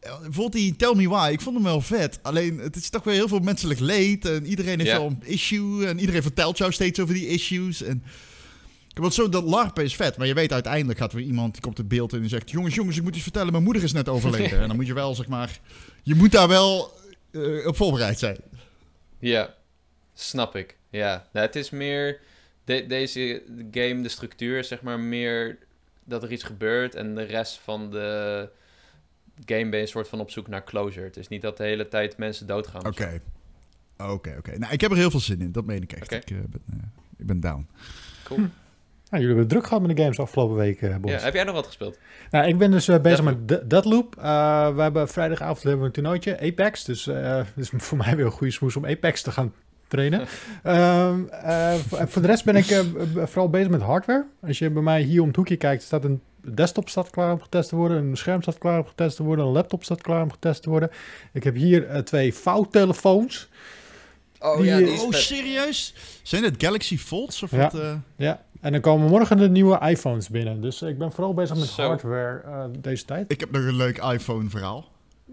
eh, 0.00 0.12
Bijvoorbeeld 0.20 0.52
die 0.52 0.76
Tell 0.76 0.94
Me 0.94 1.08
Why, 1.08 1.28
ik 1.32 1.40
vond 1.40 1.54
hem 1.54 1.64
wel 1.64 1.80
vet. 1.80 2.18
Alleen, 2.22 2.58
het 2.58 2.76
is 2.76 2.90
toch 2.90 3.04
weer 3.04 3.14
heel 3.14 3.28
veel 3.28 3.38
menselijk 3.40 3.80
leed. 3.80 4.24
En 4.24 4.46
iedereen 4.46 4.78
heeft 4.78 4.90
Ja. 4.90 4.98
wel 4.98 5.06
een 5.06 5.22
issue. 5.26 5.86
En 5.86 5.98
iedereen 5.98 6.22
vertelt 6.22 6.58
jou 6.58 6.72
steeds 6.72 7.00
over 7.00 7.14
die 7.14 7.26
issues. 7.28 7.82
En... 7.82 8.02
Want 8.94 9.14
zo, 9.14 9.28
dat 9.28 9.44
larpen 9.44 9.84
is 9.84 9.96
vet. 9.96 10.16
Maar 10.16 10.26
je 10.26 10.34
weet 10.34 10.52
uiteindelijk 10.52 10.98
gaat 10.98 11.10
er 11.12 11.16
weer 11.18 11.26
iemand, 11.26 11.52
die 11.52 11.62
komt 11.62 11.78
in 11.78 11.88
beeld 11.88 12.12
en 12.12 12.20
die 12.20 12.28
zegt... 12.28 12.50
Jongens, 12.50 12.74
jongens, 12.74 12.96
ik 12.96 13.02
moet 13.02 13.14
iets 13.14 13.22
vertellen. 13.22 13.52
Mijn 13.52 13.64
moeder 13.64 13.82
is 13.82 13.92
net 13.92 14.08
overleden. 14.08 14.58
en 14.62 14.66
dan 14.68 14.76
moet 14.76 14.86
je 14.86 14.94
wel, 14.94 15.14
zeg 15.14 15.28
maar... 15.28 15.60
Je 16.02 16.14
moet 16.14 16.32
daar 16.32 16.48
wel 16.48 16.92
eh, 17.44 17.66
op 17.66 17.76
voorbereid 17.76 18.18
zijn. 18.18 18.36
Ja, 19.18 19.54
snap 20.14 20.56
ik. 20.56 20.76
Ja, 20.90 21.28
nou, 21.32 21.46
het 21.46 21.56
is 21.56 21.70
meer 21.70 22.20
de- 22.64 22.86
deze 22.86 23.42
game, 23.70 24.00
de 24.02 24.08
structuur, 24.08 24.64
zeg 24.64 24.82
maar 24.82 25.00
meer 25.00 25.58
dat 26.04 26.22
er 26.22 26.32
iets 26.32 26.42
gebeurt 26.44 26.94
en 26.94 27.14
de 27.14 27.22
rest 27.22 27.58
van 27.58 27.90
de 27.90 28.48
game 29.44 29.68
ben 29.68 29.76
je 29.78 29.80
een 29.84 29.88
soort 29.88 30.08
van 30.08 30.20
op 30.20 30.30
zoek 30.30 30.48
naar 30.48 30.64
closure. 30.64 31.04
Het 31.06 31.16
is 31.16 31.28
niet 31.28 31.42
dat 31.42 31.56
de 31.56 31.64
hele 31.64 31.88
tijd 31.88 32.16
mensen 32.16 32.46
doodgaan. 32.46 32.86
Oké. 32.86 33.20
Oké, 33.98 34.34
oké. 34.38 34.58
Nou, 34.58 34.72
ik 34.72 34.80
heb 34.80 34.90
er 34.90 34.96
heel 34.96 35.10
veel 35.10 35.20
zin 35.20 35.40
in. 35.40 35.52
Dat 35.52 35.64
meen 35.64 35.82
ik 35.82 35.92
echt. 35.92 36.10
Ik, 36.12 36.30
eh, 36.30 36.36
ben, 36.48 36.62
eh, 36.70 36.76
ik 37.16 37.26
ben 37.26 37.40
down. 37.40 37.68
Cool. 38.24 38.46
Nou, 39.10 39.22
jullie 39.22 39.26
hebben 39.26 39.38
het 39.38 39.48
druk 39.48 39.64
gehad 39.66 39.86
met 39.86 39.96
de 39.96 40.02
games 40.02 40.18
afgelopen 40.20 40.56
week, 40.56 40.82
eh, 40.82 40.96
boys. 40.96 41.14
Ja, 41.14 41.20
heb 41.24 41.34
jij 41.34 41.44
nog 41.44 41.54
wat 41.54 41.66
gespeeld? 41.66 41.98
Nou, 42.30 42.46
ik 42.48 42.58
ben 42.58 42.70
dus 42.70 42.88
eh, 42.88 43.00
bezig 43.00 43.18
Deathloop. 43.24 43.38
met 43.38 43.48
De- 43.48 43.66
Deathloop. 43.66 44.16
Eh, 44.16 44.74
we 44.74 44.82
hebben 44.82 45.08
vrijdagavond 45.08 45.62
hebben 45.62 45.80
we 45.80 45.86
een 45.86 45.92
toernooitje, 45.92 46.40
Apex. 46.40 46.84
Dus 46.84 47.06
eh 47.06 47.36
het 47.36 47.46
is 47.56 47.70
voor 47.76 47.98
mij 47.98 48.16
weer 48.16 48.24
een 48.24 48.30
goede 48.30 48.52
smoes 48.52 48.76
om 48.76 48.86
Apex 48.86 49.22
te 49.22 49.30
gaan 49.30 49.52
trainen. 49.88 50.20
Ehm, 50.62 51.24
eh, 51.28 51.74
voor, 51.88 52.22
de 52.22 52.28
rest 52.28 52.44
ben 52.44 52.56
ik 52.56 52.82
vooral 53.14 53.48
bezig 53.50 53.68
met 53.68 53.80
hardware. 53.82 54.24
Als 54.46 54.58
je 54.58 54.70
bij 54.70 54.82
mij 54.82 55.02
hier 55.02 55.20
om 55.20 55.26
het 55.26 55.36
hoekje 55.36 55.56
kijkt, 55.56 55.82
staat 55.82 56.04
een 56.04 56.20
desktop 56.40 56.88
staat 56.88 57.10
klaar 57.10 57.32
om 57.32 57.40
getest 57.40 57.68
te 57.68 57.76
worden. 57.76 57.96
Een 57.96 58.16
scherm 58.16 58.42
staat 58.42 58.58
klaar 58.58 58.78
om 58.78 58.86
getest 58.86 59.16
te 59.16 59.22
worden. 59.22 59.44
Een 59.44 59.52
laptop 59.52 59.84
staat 59.84 60.02
klaar 60.02 60.22
om 60.22 60.30
getest 60.32 60.62
te 60.62 60.70
worden. 60.70 60.90
Ik 61.32 61.44
heb 61.44 61.54
hier 61.54 62.04
twee 62.04 62.34
vouwtelefoons. 62.34 63.48
Oh 64.40 64.56
Die, 64.56 64.66
ja, 64.66 64.76
die 64.76 64.92
is 64.92 65.00
Oh, 65.02 65.10
vet. 65.10 65.20
serieus? 65.20 65.94
Zijn 66.22 66.44
het 66.44 66.54
Galaxy 66.58 66.98
Folds? 66.98 67.42
Of 67.42 67.50
Ja. 67.50 67.56
wat? 67.72 67.82
Ja, 68.16 68.42
en 68.60 68.72
dan 68.72 68.80
komen 68.80 69.08
morgen 69.08 69.36
de 69.36 69.48
nieuwe 69.48 69.78
iPhones 69.88 70.28
binnen. 70.28 70.60
Dus 70.60 70.82
ik 70.82 70.98
ben 70.98 71.12
vooral 71.12 71.34
bezig 71.34 71.56
met 71.56 71.66
Zo. 71.68 71.82
hardware 71.86 72.40
eh, 72.44 72.64
deze 72.78 73.04
tijd. 73.04 73.32
Ik 73.32 73.40
heb 73.40 73.50
nog 73.50 73.62
een 73.64 73.76
leuk 73.76 73.98
iPhone-verhaal. 73.98 74.84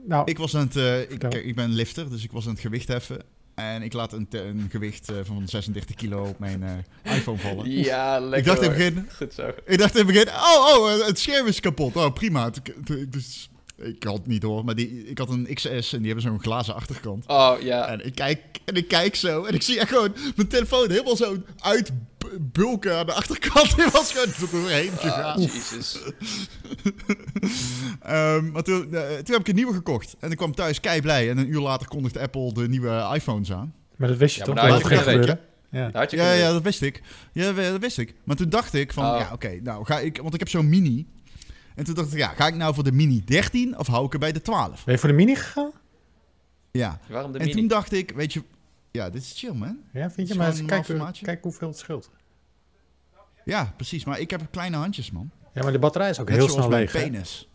Nou, 0.08 0.30
Ik 0.30 0.38
was 0.38 0.56
aan 0.56 0.62
het... 0.66 0.76
eh, 0.76 1.02
ik, 1.02 1.24
ik 1.24 1.56
ben 1.56 1.70
lifter, 1.70 2.10
dus 2.10 2.24
ik 2.24 2.32
was 2.32 2.46
aan 2.46 2.52
het 2.52 2.60
gewicht 2.62 2.88
heffen. 2.88 3.22
En 3.56 3.82
ik 3.82 3.94
laat 3.94 4.14
een, 4.14 4.28
een 4.30 4.68
gewicht 4.72 5.10
eh, 5.10 5.16
van 5.24 5.48
36 5.48 5.96
kilo 5.96 6.24
op 6.24 6.40
mijn 6.40 6.64
eh, 7.04 7.16
iPhone 7.16 7.38
vallen. 7.38 7.70
Ja, 7.84 8.20
lekker. 8.20 8.38
ik 8.38 8.46
dacht 8.46 8.62
in 8.62 8.70
het 8.70 8.82
hoor. 8.82 8.92
begin... 8.92 9.10
Goed 9.16 9.34
zo. 9.34 9.52
Ik 9.66 9.78
dacht 9.78 9.92
in 9.98 10.06
het 10.06 10.08
begin... 10.16 10.28
Oh, 10.28 10.76
oh, 10.78 10.92
eh, 10.94 11.08
het 11.08 11.20
scherm 11.20 11.48
is 11.48 11.60
kapot. 11.60 11.96
Oh, 11.96 12.14
prima. 12.14 12.52
Dus, 13.10 13.50
ik 13.78 14.04
had 14.04 14.14
het 14.18 14.28
niet 14.28 14.42
door, 14.42 14.66
maar 14.66 14.76
die, 14.76 15.08
ik 15.08 15.18
had 15.18 15.30
een 15.30 15.48
XS 15.54 15.94
en 15.94 15.98
die 15.98 16.06
hebben 16.06 16.22
zo'n 16.22 16.42
glazen 16.42 16.76
achterkant. 16.76 17.24
Oh 17.28 17.54
ja. 17.62 17.88
En 17.88 18.06
ik 18.06 18.16
kijk, 18.16 18.40
en 18.66 18.76
ik 18.76 18.88
kijk 18.88 19.16
zo 19.16 19.44
en 19.44 19.54
ik 19.54 19.62
zie 19.62 19.80
echt 19.80 19.90
gewoon 19.90 20.14
mijn 20.36 20.48
telefoon 20.48 20.90
helemaal 20.90 21.16
zo 21.16 21.36
uitbulken 22.32 22.98
aan 22.98 23.06
de 23.06 23.14
achterkant. 23.14 23.76
Die 23.76 23.86
was 23.92 24.12
gewoon 24.12 24.28
er 24.28 24.50
doorheen 24.52 24.92
Ah, 24.92 24.98
gegaan. 25.00 25.42
Jezus. 25.42 26.00
Ehm, 28.02 28.52
maar 28.52 28.64
toen, 28.64 28.94
eh, 28.94 29.02
toen 29.02 29.34
heb 29.34 29.40
ik 29.40 29.48
een 29.48 29.56
nieuwe 29.56 29.74
gekocht. 29.74 30.16
En 30.20 30.32
ik 30.32 30.38
kwam 30.38 30.56
thuis 30.56 30.80
kei 30.80 31.02
blij. 31.02 31.30
En 31.30 31.38
een 31.38 31.50
uur 31.50 31.60
later 31.62 31.88
kondigde 31.88 32.20
Apple 32.20 32.54
de 32.54 32.68
nieuwe 32.68 33.10
iPhones 33.14 33.52
aan. 33.52 33.74
maar 33.96 34.08
dat 34.08 34.18
wist 34.18 34.34
je 34.36 34.40
Ja, 34.40 34.46
toch? 34.46 34.56
Dat 34.56 34.84
het 34.84 35.00
gebeuren. 35.00 35.40
Ja. 35.72 35.90
Ja, 36.10 36.32
ja, 36.32 36.52
dat 36.52 36.62
wist 36.64 36.82
ik. 36.82 37.02
Ja, 37.32 37.52
dat 37.52 37.80
wist 37.80 37.98
ik. 37.98 38.14
Maar 38.24 38.36
toen 38.36 38.50
dacht 38.50 38.74
ik 38.74 38.94
van, 38.94 39.06
Oh. 39.06 39.20
ja, 39.20 39.30
oké, 39.34 39.60
nou 39.64 39.86
ga 39.86 40.00
ik, 40.00 40.18
want 40.22 40.34
ik 40.34 40.40
heb 40.40 40.50
zo'n 40.50 40.70
mini. 40.70 41.08
En 41.76 41.84
toen 41.84 41.94
dacht 41.96 42.12
ik, 42.12 42.18
ja, 42.18 42.28
ga 42.28 42.48
ik 42.48 42.56
nou 42.56 42.74
voor 42.74 42.84
de 42.84 42.92
mini 42.92 43.24
13 43.26 43.78
of 43.78 43.88
hou 43.88 44.06
ik 44.06 44.14
er 44.14 44.20
bij 44.20 44.32
de 44.32 44.42
12? 44.42 44.84
Ben 44.84 44.94
je 44.94 45.00
voor 45.00 45.10
de 45.10 45.16
mini 45.16 45.36
gegaan? 45.36 45.72
Ja. 46.72 47.00
Waarom 47.10 47.32
de 47.32 47.38
en 47.40 47.46
mini? 47.46 47.60
toen 47.60 47.68
dacht 47.68 47.92
ik, 47.92 48.12
weet 48.16 48.34
je, 48.34 48.44
ja, 48.96 49.10
dit 49.10 49.22
is 49.22 49.34
chill, 49.36 49.54
man. 49.54 49.80
Ja, 49.94 50.12
vind 50.12 50.28
je? 50.28 50.36
Maar 50.36 50.54
gewoon 50.54 50.80
een 50.80 50.84
kijk, 50.84 51.18
kijk 51.22 51.44
hoeveel 51.44 51.68
het 51.68 51.78
scheelt. 51.78 52.10
Ja, 53.46 53.74
precies. 53.76 54.06
Maar 54.06 54.20
ik 54.20 54.30
heb 54.30 54.42
kleine 54.52 54.78
handjes, 54.78 55.12
man. 55.12 55.32
Ja, 55.54 55.64
maar 55.64 55.72
de 55.72 55.80
batterij 55.80 56.10
is 56.10 56.20
ook 56.20 56.30
Net 56.30 56.38
heel 56.38 56.50
snel 56.50 56.70
leeg. 56.70 56.92
hè? 56.92 57.02
penis. 57.02 57.50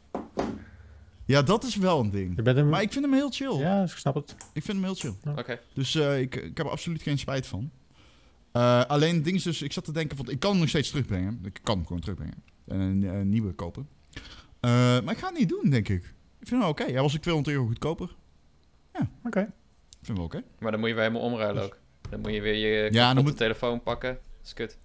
Ja, 1.25 1.43
dat 1.43 1.65
is 1.65 1.77
wel 1.77 2.01
een 2.01 2.11
ding. 2.11 2.37
Je 2.37 2.43
bent 2.43 2.57
hem... 2.57 2.69
Maar 2.69 2.83
ik 2.83 2.93
vind 2.93 3.05
hem 3.05 3.15
heel 3.15 3.31
chill. 3.31 3.59
Ja, 3.59 3.83
ik 3.83 3.89
snap 3.91 4.15
het. 4.15 4.35
Ik 4.53 4.63
vind 4.63 4.77
hem 4.77 4.85
heel 4.85 4.95
chill. 4.95 5.15
Oké. 5.37 5.61
Dus 5.75 5.95
eh, 5.95 6.21
ik, 6.21 6.35
ik 6.37 6.57
heb 6.57 6.67
er 6.67 6.73
absoluut 6.73 7.03
geen 7.03 7.19
spijt 7.19 7.47
van. 7.47 7.71
Eh, 8.53 8.85
alleen 8.85 9.15
het 9.15 9.25
ding 9.25 9.37
is 9.37 9.43
dus, 9.43 9.63
ik 9.63 9.73
zat 9.73 9.85
te 9.85 9.93
denken, 9.93 10.17
want 10.17 10.31
ik 10.31 10.39
kan 10.41 10.51
hem 10.51 10.61
nog 10.61 10.69
steeds 10.69 10.91
terugbrengen. 10.91 11.41
Ik 11.45 11.59
kan 11.63 11.77
hem 11.77 11.87
gewoon 11.87 12.01
terugbrengen. 12.03 12.43
En 12.67 12.81
een, 12.81 13.03
een 13.03 13.29
nieuwe 13.29 13.53
kopen. 13.53 13.89
Eh, 14.61 14.71
maar 14.71 15.11
ik 15.11 15.19
ga 15.19 15.29
het 15.29 15.39
niet 15.39 15.49
doen, 15.49 15.71
denk 15.71 15.89
ik. 15.89 16.03
Ik 16.41 16.47
vind 16.47 16.61
hem 16.61 16.71
oké. 16.71 16.85
Hij 16.85 17.03
was 17.03 17.15
ik 17.15 17.23
200 17.23 17.57
euro 17.57 17.67
goedkoper. 17.69 18.15
Oké. 19.25 19.41
Ik 19.41 19.49
vind 20.03 20.07
hem 20.07 20.17
wel 20.17 20.25
oké. 20.25 20.43
Maar 20.59 20.71
dan 20.71 20.81
moet 20.81 20.89
je 20.89 20.95
weer 20.95 21.05
helemaal 21.05 21.27
omruilen 21.27 21.63
ook. 21.63 21.79
Dan 22.11 22.21
moet 22.21 22.33
je 22.33 22.41
weer 22.41 22.55
je 22.55 22.91
dan 22.91 23.01
ja, 23.01 23.23
moet- 23.23 23.37
telefoon 23.37 23.83
pakken. 23.83 24.13
Dat 24.13 24.47
is 24.47 24.55
kut. 24.55 24.79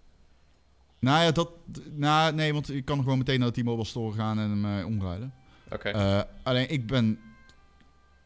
Nou 0.99 1.23
ja, 1.23 1.31
dat... 1.31 1.49
Nou, 1.91 2.33
nee, 2.33 2.53
want 2.53 2.71
ik 2.73 2.85
kan 2.85 2.97
gewoon 2.97 3.17
meteen 3.17 3.39
naar 3.39 3.51
de 3.51 3.61
T-Mobile 3.61 3.85
store 3.85 4.13
gaan 4.15 4.39
en 4.39 4.49
hem 4.49 4.79
eh, 4.79 4.85
omruilen. 4.85 5.33
Oké. 5.71 5.89
Eh, 5.89 6.21
alleen 6.43 6.69
ik 6.71 6.87
ben 6.87 7.19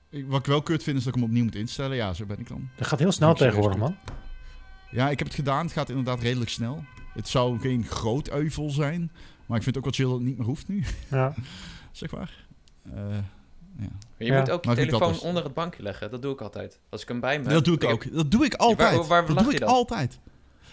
ik- 0.10 0.28
wat 0.28 0.40
ik 0.40 0.46
wel 0.46 0.62
kut 0.62 0.84
vind 0.84 0.98
is 0.98 1.04
dat 1.04 1.14
ik 1.16 1.20
hem 1.20 1.30
opnieuw 1.30 1.44
moet 1.44 1.56
instellen. 1.56 1.96
Ja, 1.96 2.14
zo 2.14 2.26
ben 2.26 2.40
ik 2.40 2.48
dan. 2.48 2.70
Dat 2.78 2.88
gaat 2.88 3.00
heel 3.00 3.12
snel 3.12 3.32
ik 3.32 3.38
tegenwoordig, 3.38 3.78
man. 3.80 3.96
Ja, 4.92 5.10
ik 5.10 5.18
heb 5.20 5.28
het 5.28 5.36
gedaan. 5.38 5.64
Het 5.66 5.74
gaat 5.74 5.90
inderdaad 5.90 6.22
redelijk 6.22 6.50
snel. 6.50 6.84
Het 7.14 7.28
zou 7.28 7.60
geen 7.60 7.86
groot 7.86 8.30
euvel 8.30 8.70
zijn. 8.70 9.12
Maar 9.46 9.58
ik 9.58 9.64
vind 9.64 9.76
het 9.76 9.78
ook 9.78 9.84
wel 9.84 9.94
chill 9.94 10.06
dat 10.06 10.16
het 10.16 10.24
niet 10.28 10.38
meer 10.38 10.48
hoeft 10.48 10.68
nu. 10.68 10.84
Ja. 11.10 11.34
zeg 11.92 12.12
maar. 12.12 12.46
Eh, 12.94 13.18
Maar 13.80 13.90
je 14.18 14.26
Ja. 14.26 14.40
moet 14.40 14.50
ook 14.52 14.66
je 14.66 14.74
telefoon 14.76 15.20
onder 15.20 15.44
het 15.44 15.54
bankje 15.54 15.84
leggen. 15.84 16.12
Dat 16.12 16.22
doe 16.22 16.34
ik 16.34 16.42
altijd. 16.42 16.80
Als 16.90 17.02
ik 17.02 17.08
hem 17.08 17.20
bij 17.20 17.38
me 17.38 17.44
heb. 17.44 17.54
dat 17.54 17.66
doe 17.66 17.76
ik 17.76 17.82
heb- 17.82 17.92
ook. 17.92 18.14
Dat 18.14 18.32
doe 18.32 18.46
ik 18.46 18.54
altijd. 18.54 18.98
waar- 18.98 19.08
waar 19.08 19.26
dat 19.26 19.36
lag 19.36 19.44
doe 19.44 19.54
je 19.54 19.60
ik 19.60 19.66
dan? 19.66 19.74
altijd. 19.76 20.20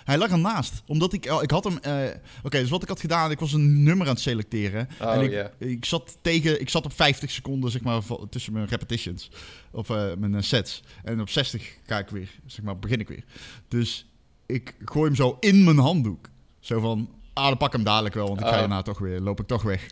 Hij 0.05 0.19
lag 0.19 0.31
ernaast. 0.31 0.83
Omdat 0.87 1.13
ik... 1.13 1.25
Ik 1.41 1.51
had 1.51 1.65
hem... 1.65 1.79
eh, 1.79 2.05
Oké, 2.43 2.59
dus 2.61 2.71
wat 2.71 2.83
ik 2.83 2.89
had 2.89 3.01
gedaan... 3.01 3.31
Ik 3.31 3.39
was 3.41 3.53
een 3.53 3.83
nummer 3.83 4.07
aan 4.07 4.13
het 4.13 4.23
selecteren. 4.23 4.89
Oh, 5.01 5.13
en 5.15 5.21
ik, 5.21 5.31
ja. 5.31 5.51
ik, 5.59 5.85
zat 5.85 6.17
tegen, 6.21 6.61
ik 6.61 6.69
zat 6.69 6.85
op 6.85 6.93
50 6.93 7.31
seconden, 7.31 7.71
zeg 7.71 7.83
maar, 7.83 8.01
tussen 8.31 8.53
mijn 8.53 8.67
repetitions. 8.67 9.31
Of 9.71 9.91
eh, 9.91 10.15
mijn 10.19 10.35
eh, 10.35 10.43
sets. 10.43 10.83
En 11.05 11.21
op 11.21 11.29
60 11.29 11.77
ga 11.87 11.99
ik 11.99 12.09
weer, 12.09 12.31
zeg 12.47 12.65
maar, 12.65 12.79
begin 12.79 13.01
ik 13.01 13.09
weer. 13.09 13.25
Dus 13.69 14.07
ik 14.47 14.75
gooi 14.85 15.07
hem 15.07 15.15
zo 15.17 15.37
in 15.41 15.65
mijn 15.65 15.79
handdoek. 15.79 16.29
Zo 16.61 16.81
van, 16.81 17.11
ah, 17.33 17.47
dan 17.49 17.57
pak 17.57 17.69
ik 17.69 17.75
hem 17.75 17.85
dadelijk 17.85 18.15
wel, 18.15 18.27
want 18.27 18.41
ik 18.41 18.47
ga 18.47 18.53
Oh. 18.53 18.59
hierna 18.59 18.83
toch 18.83 18.99
weer, 18.99 19.21
loop 19.21 19.41
ik 19.41 19.47
toch 19.47 19.63
weg. 19.63 19.87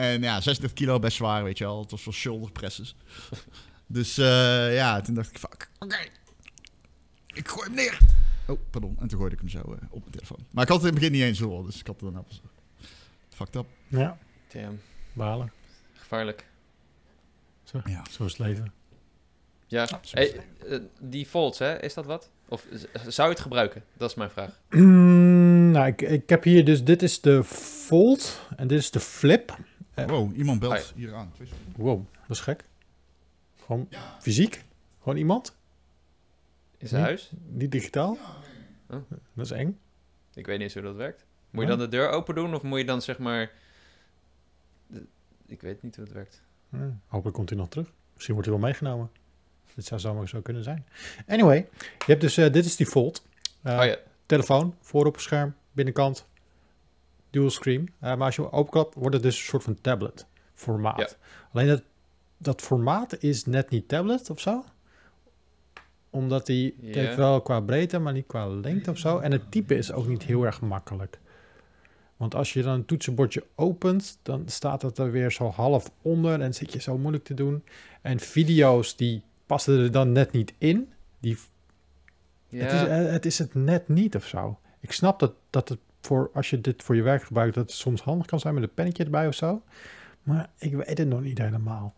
En 0.00 0.22
ja, 0.22 0.40
36 0.40 0.72
kilo, 0.72 0.98
best 0.98 1.16
zwaar, 1.16 1.44
weet 1.44 1.58
je 1.58 1.64
wel. 1.64 1.80
Het 1.80 1.90
was 1.90 2.02
voor 2.02 2.12
shoulder 2.12 2.52
presses. 2.52 2.96
dus 3.86 4.18
eh, 4.18 4.74
ja, 4.74 5.00
toen 5.00 5.14
dacht 5.14 5.30
ik, 5.30 5.38
fuck, 5.38 5.70
oké. 5.78 5.96
Ik 7.26 7.48
gooi 7.48 7.66
hem 7.66 7.74
neer. 7.74 7.98
Oh, 8.46 8.58
pardon. 8.70 8.96
En 9.00 9.08
toen 9.08 9.18
gooide 9.18 9.34
ik 9.36 9.40
hem 9.40 9.50
zo 9.50 9.58
eh, 9.58 9.86
op 9.90 10.00
mijn 10.00 10.10
telefoon. 10.10 10.46
Maar 10.50 10.64
ik 10.64 10.70
had 10.70 10.82
het 10.82 10.86
in 10.86 10.92
het 10.92 11.00
begin 11.00 11.12
niet 11.12 11.22
eens 11.22 11.38
door, 11.38 11.64
dus 11.64 11.80
ik 11.80 11.86
had 11.86 11.94
het 11.94 12.04
daarna 12.04 12.22
pas... 12.22 12.40
Fucked 13.28 13.54
up. 13.54 13.66
Ja, 13.86 14.18
Damn, 14.52 14.80
balen. 15.12 15.52
gevaarlijk. 15.92 16.46
Ja. 17.84 18.04
Zo 18.10 18.24
is 18.24 18.30
het 18.30 18.38
leven. 18.38 18.72
Ja, 19.66 19.86
zo 19.86 19.98
hey, 20.10 20.40
eh, 20.68 20.78
die 21.00 21.26
Folds, 21.26 21.58
hè, 21.58 21.82
is 21.82 21.94
dat 21.94 22.04
wat? 22.04 22.30
Of 22.48 22.66
zou 23.06 23.28
je 23.28 23.34
het 23.34 23.42
gebruiken? 23.42 23.84
Dat 23.96 24.10
is 24.10 24.16
mijn 24.16 24.30
vraag. 24.30 24.60
Mm, 24.70 25.70
nou, 25.70 25.86
ik, 25.86 26.02
ik 26.02 26.28
heb 26.28 26.44
hier 26.44 26.64
dus, 26.64 26.84
dit 26.84 27.02
is 27.02 27.20
de 27.20 27.44
Fold 27.44 28.40
en 28.56 28.66
dit 28.66 28.78
is 28.78 28.90
de 28.90 29.00
Flip. 29.00 29.58
Wow, 30.06 30.36
iemand 30.36 30.60
belt 30.60 30.72
Hi. 30.94 31.00
hier 31.00 31.14
aan. 31.14 31.32
Wow, 31.76 32.04
dat 32.26 32.36
is 32.36 32.40
gek. 32.42 32.64
Gewoon 33.64 33.88
fysiek? 34.20 34.64
Gewoon 35.02 35.18
iemand? 35.18 35.56
In 36.78 36.88
zijn 36.88 37.00
Hm? 37.00 37.06
huis? 37.06 37.30
Niet 37.48 37.72
digitaal? 37.72 38.18
Oh. 38.90 38.98
Dat 39.34 39.44
is 39.44 39.50
eng. 39.50 39.78
Ik 40.34 40.46
weet 40.46 40.54
niet 40.58 40.64
eens 40.64 40.74
hoe 40.74 40.82
dat 40.82 40.94
werkt. 40.96 41.24
Moet 41.50 41.62
je 41.62 41.68
dan 41.70 41.78
de 41.78 41.88
deur 41.88 42.08
open 42.08 42.34
doen 42.34 42.54
of 42.54 42.62
moet 42.62 42.78
je 42.78 42.84
dan 42.84 43.02
zeg 43.02 43.18
maar... 43.18 43.50
de- 44.86 45.06
Ik 45.46 45.60
weet 45.60 45.82
niet 45.82 45.96
hoe 45.96 46.04
het 46.04 46.14
werkt. 46.14 46.42
Ja, 46.68 46.96
hopelijk 47.06 47.36
komt 47.36 47.48
hij 47.48 47.58
nog 47.58 47.68
terug. 47.68 47.92
Misschien 48.12 48.34
wordt 48.34 48.48
hij 48.50 48.58
wel 48.58 48.66
meegenomen. 48.68 49.10
Dit 49.74 49.84
zou 49.84 50.00
zomaar 50.00 50.28
zo 50.28 50.40
kunnen 50.40 50.62
zijn. 50.64 50.86
Anyway, 51.26 51.68
je 51.78 52.04
hebt 52.06 52.20
dus, 52.20 52.36
eh, 52.36 52.52
dit 52.52 52.64
is 52.64 52.76
die 52.76 52.86
Fold. 52.86 53.24
Eh, 53.62 53.78
oh 53.78 53.84
ja, 53.84 53.96
Telefoon, 54.26 54.74
voorop 54.80 55.12
het 55.14 55.22
scherm, 55.22 55.54
binnenkant, 55.72 56.26
dual 57.30 57.50
screen. 57.50 57.90
Eh, 57.98 58.16
maar 58.16 58.26
als 58.26 58.36
je 58.36 58.42
hem 58.42 58.50
openklapt, 58.50 58.94
wordt 58.94 59.14
het 59.14 59.22
dus 59.22 59.38
een 59.38 59.44
soort 59.44 59.62
van 59.62 59.80
tablet 59.80 60.26
formaat. 60.54 60.98
Ja. 60.98 61.08
Alleen 61.52 61.66
dat, 61.66 61.82
dat 62.36 62.60
formaat 62.60 63.22
is 63.22 63.46
net 63.46 63.70
niet 63.70 63.88
tablet 63.88 64.30
of 64.30 64.40
zo. 64.40 64.64
Omdat 66.10 66.46
die 66.46 66.74
Ja. 66.80 67.16
wel 67.16 67.40
qua 67.40 67.60
breedte, 67.60 67.98
maar 67.98 68.12
niet 68.12 68.26
qua 68.26 68.48
lengte 68.48 68.90
of 68.90 68.98
zo. 68.98 69.18
En 69.18 69.32
het 69.32 69.50
type 69.50 69.76
is 69.76 69.92
ook 69.92 70.06
niet 70.06 70.22
heel 70.22 70.44
erg 70.44 70.60
makkelijk. 70.60 71.18
Want 72.16 72.34
als 72.34 72.52
je 72.52 72.62
dan 72.62 72.72
een 72.74 72.84
toetsenbordje 72.84 73.44
opent, 73.54 74.18
dan 74.22 74.42
staat 74.46 74.82
het 74.82 74.98
er 74.98 75.10
weer 75.10 75.32
zo 75.32 75.48
half 75.48 75.90
onder 76.02 76.40
en 76.40 76.54
zit 76.54 76.72
je 76.72 76.80
zo 76.80 76.98
moeilijk 76.98 77.24
te 77.24 77.34
doen. 77.34 77.64
En 78.02 78.18
video's 78.20 78.96
die 78.96 79.22
passen 79.46 79.78
er 79.78 79.90
dan 79.90 80.12
net 80.12 80.32
niet 80.32 80.54
in. 80.58 80.92
Die 81.20 81.38
ja. 82.48 82.64
het, 82.64 82.72
is, 82.72 82.88
eh, 82.88 83.12
het 83.12 83.26
is 83.26 83.38
het 83.38 83.54
net 83.54 83.88
niet 83.88 84.16
of 84.16 84.26
zo. 84.26 84.58
Ik 84.80 84.92
snap 84.92 85.18
dat, 85.18 85.32
dat 85.50 85.68
het 85.68 85.78
voor, 86.00 86.30
als 86.34 86.50
je 86.50 86.60
dit 86.60 86.82
voor 86.82 86.96
je 86.96 87.02
werk 87.02 87.22
gebruikt, 87.22 87.54
dat 87.54 87.64
het 87.68 87.72
soms 87.78 88.02
handig 88.02 88.26
kan 88.26 88.40
zijn 88.40 88.54
met 88.54 88.62
een 88.62 88.74
pennetje 88.74 89.04
erbij 89.04 89.26
of 89.26 89.34
zo. 89.34 89.62
Maar 90.22 90.50
ik 90.58 90.74
weet 90.74 90.98
het 90.98 91.08
nog 91.08 91.20
niet 91.20 91.38
helemaal. 91.38 91.94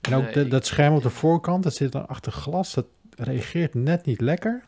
En 0.00 0.14
ook 0.14 0.22
Nee, 0.22 0.32
de- 0.32 0.40
ik- 0.40 0.50
dat 0.50 0.66
scherm 0.66 0.94
op 0.94 1.02
de 1.02 1.10
voorkant, 1.10 1.62
dat 1.62 1.74
zit 1.74 1.92
dan 1.92 2.08
achter 2.08 2.32
glas, 2.32 2.74
dat 2.74 2.86
reageert 3.16 3.74
net 3.74 4.04
niet 4.04 4.20
lekker. 4.20 4.64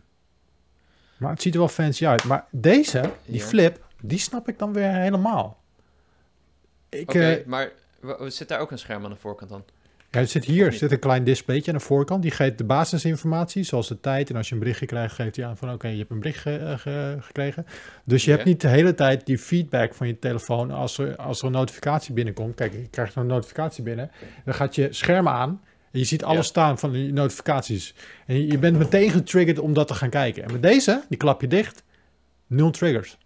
Maar 1.17 1.31
het 1.31 1.43
ziet 1.43 1.53
er 1.53 1.59
wel 1.59 1.69
fancy 1.69 2.07
uit. 2.07 2.25
Maar 2.25 2.47
deze, 2.51 3.11
die 3.27 3.39
Ja. 3.41 3.45
flip, 3.47 3.85
die 4.03 4.19
snap 4.19 4.49
ik 4.49 4.59
dan 4.59 4.73
weer 4.73 4.93
helemaal. 4.93 5.61
Oké, 7.01 7.31
eh, 7.31 7.47
maar 7.47 7.71
zit 8.27 8.49
daar 8.49 8.61
ook 8.61 8.71
een 8.71 8.79
scherm 8.79 9.05
aan 9.05 9.11
de 9.11 9.17
voorkant 9.17 9.51
dan? 9.51 9.65
Ja, 10.13 10.21
er 10.21 10.27
zit 10.27 10.45
hier 10.45 10.73
zit 10.73 10.93
een 10.93 10.99
klein 10.99 11.25
displaytje 11.25 11.73
aan 11.73 11.79
de 11.79 11.85
voorkant. 11.85 12.23
Die 12.23 12.31
geeft 12.31 12.59
de 12.59 12.65
basisinformatie, 12.65 13.63
zoals 13.63 13.89
de 13.89 14.01
tijd. 14.01 14.31
En 14.31 14.37
als 14.37 14.49
je 14.49 14.55
een 14.55 14.61
berichtje 14.61 14.87
krijgt, 14.87 15.15
geeft 15.15 15.37
hij 15.37 15.45
aan 15.47 15.57
van... 15.57 15.73
oké, 15.73 15.89
je 15.89 15.99
hebt 15.99 16.11
een 16.11 16.19
bericht 16.19 16.39
ge- 16.39 16.57
eh, 16.57 16.79
ge- 16.79 17.17
gekregen. 17.21 17.67
Dus 18.05 18.25
je 18.25 18.31
hebt 18.31 18.45
niet 18.45 18.61
de 18.61 18.69
hele 18.69 18.95
tijd 18.95 19.27
die 19.27 19.39
feedback 19.39 19.95
van 19.95 20.07
je 20.07 20.19
telefoon... 20.19 20.71
als 20.71 20.99
er, 20.99 21.17
als 21.17 21.41
er 21.41 21.47
een 21.47 21.53
notificatie 21.53 22.15
binnenkomt. 22.15 22.55
Kijk, 22.55 22.73
je 22.73 22.89
krijgt 22.91 23.15
een 23.15 23.27
notificatie 23.27 23.83
binnen. 23.83 24.11
Dan 24.45 24.55
gaat 24.55 24.75
je 24.75 24.89
scherm 24.91 25.29
aan... 25.29 25.61
En 25.91 25.99
je 25.99 26.05
ziet 26.05 26.25
alles 26.25 26.47
staan 26.47 26.79
van 26.79 26.93
die 26.93 27.13
notificaties. 27.13 27.95
En 28.27 28.37
je, 28.37 28.47
je 28.47 28.59
bent 28.59 28.79
meteen 28.79 29.11
getriggerd 29.11 29.59
om 29.59 29.73
dat 29.73 29.87
te 29.87 29.95
gaan 29.95 30.11
kijken. 30.11 30.43
En 30.45 30.53
met 30.53 30.63
deze, 30.63 31.05
die 31.09 31.19
klap 31.19 31.41
je 31.41 31.47
dicht. 31.49 31.83
Nul 32.47 32.71
triggers. 32.71 33.19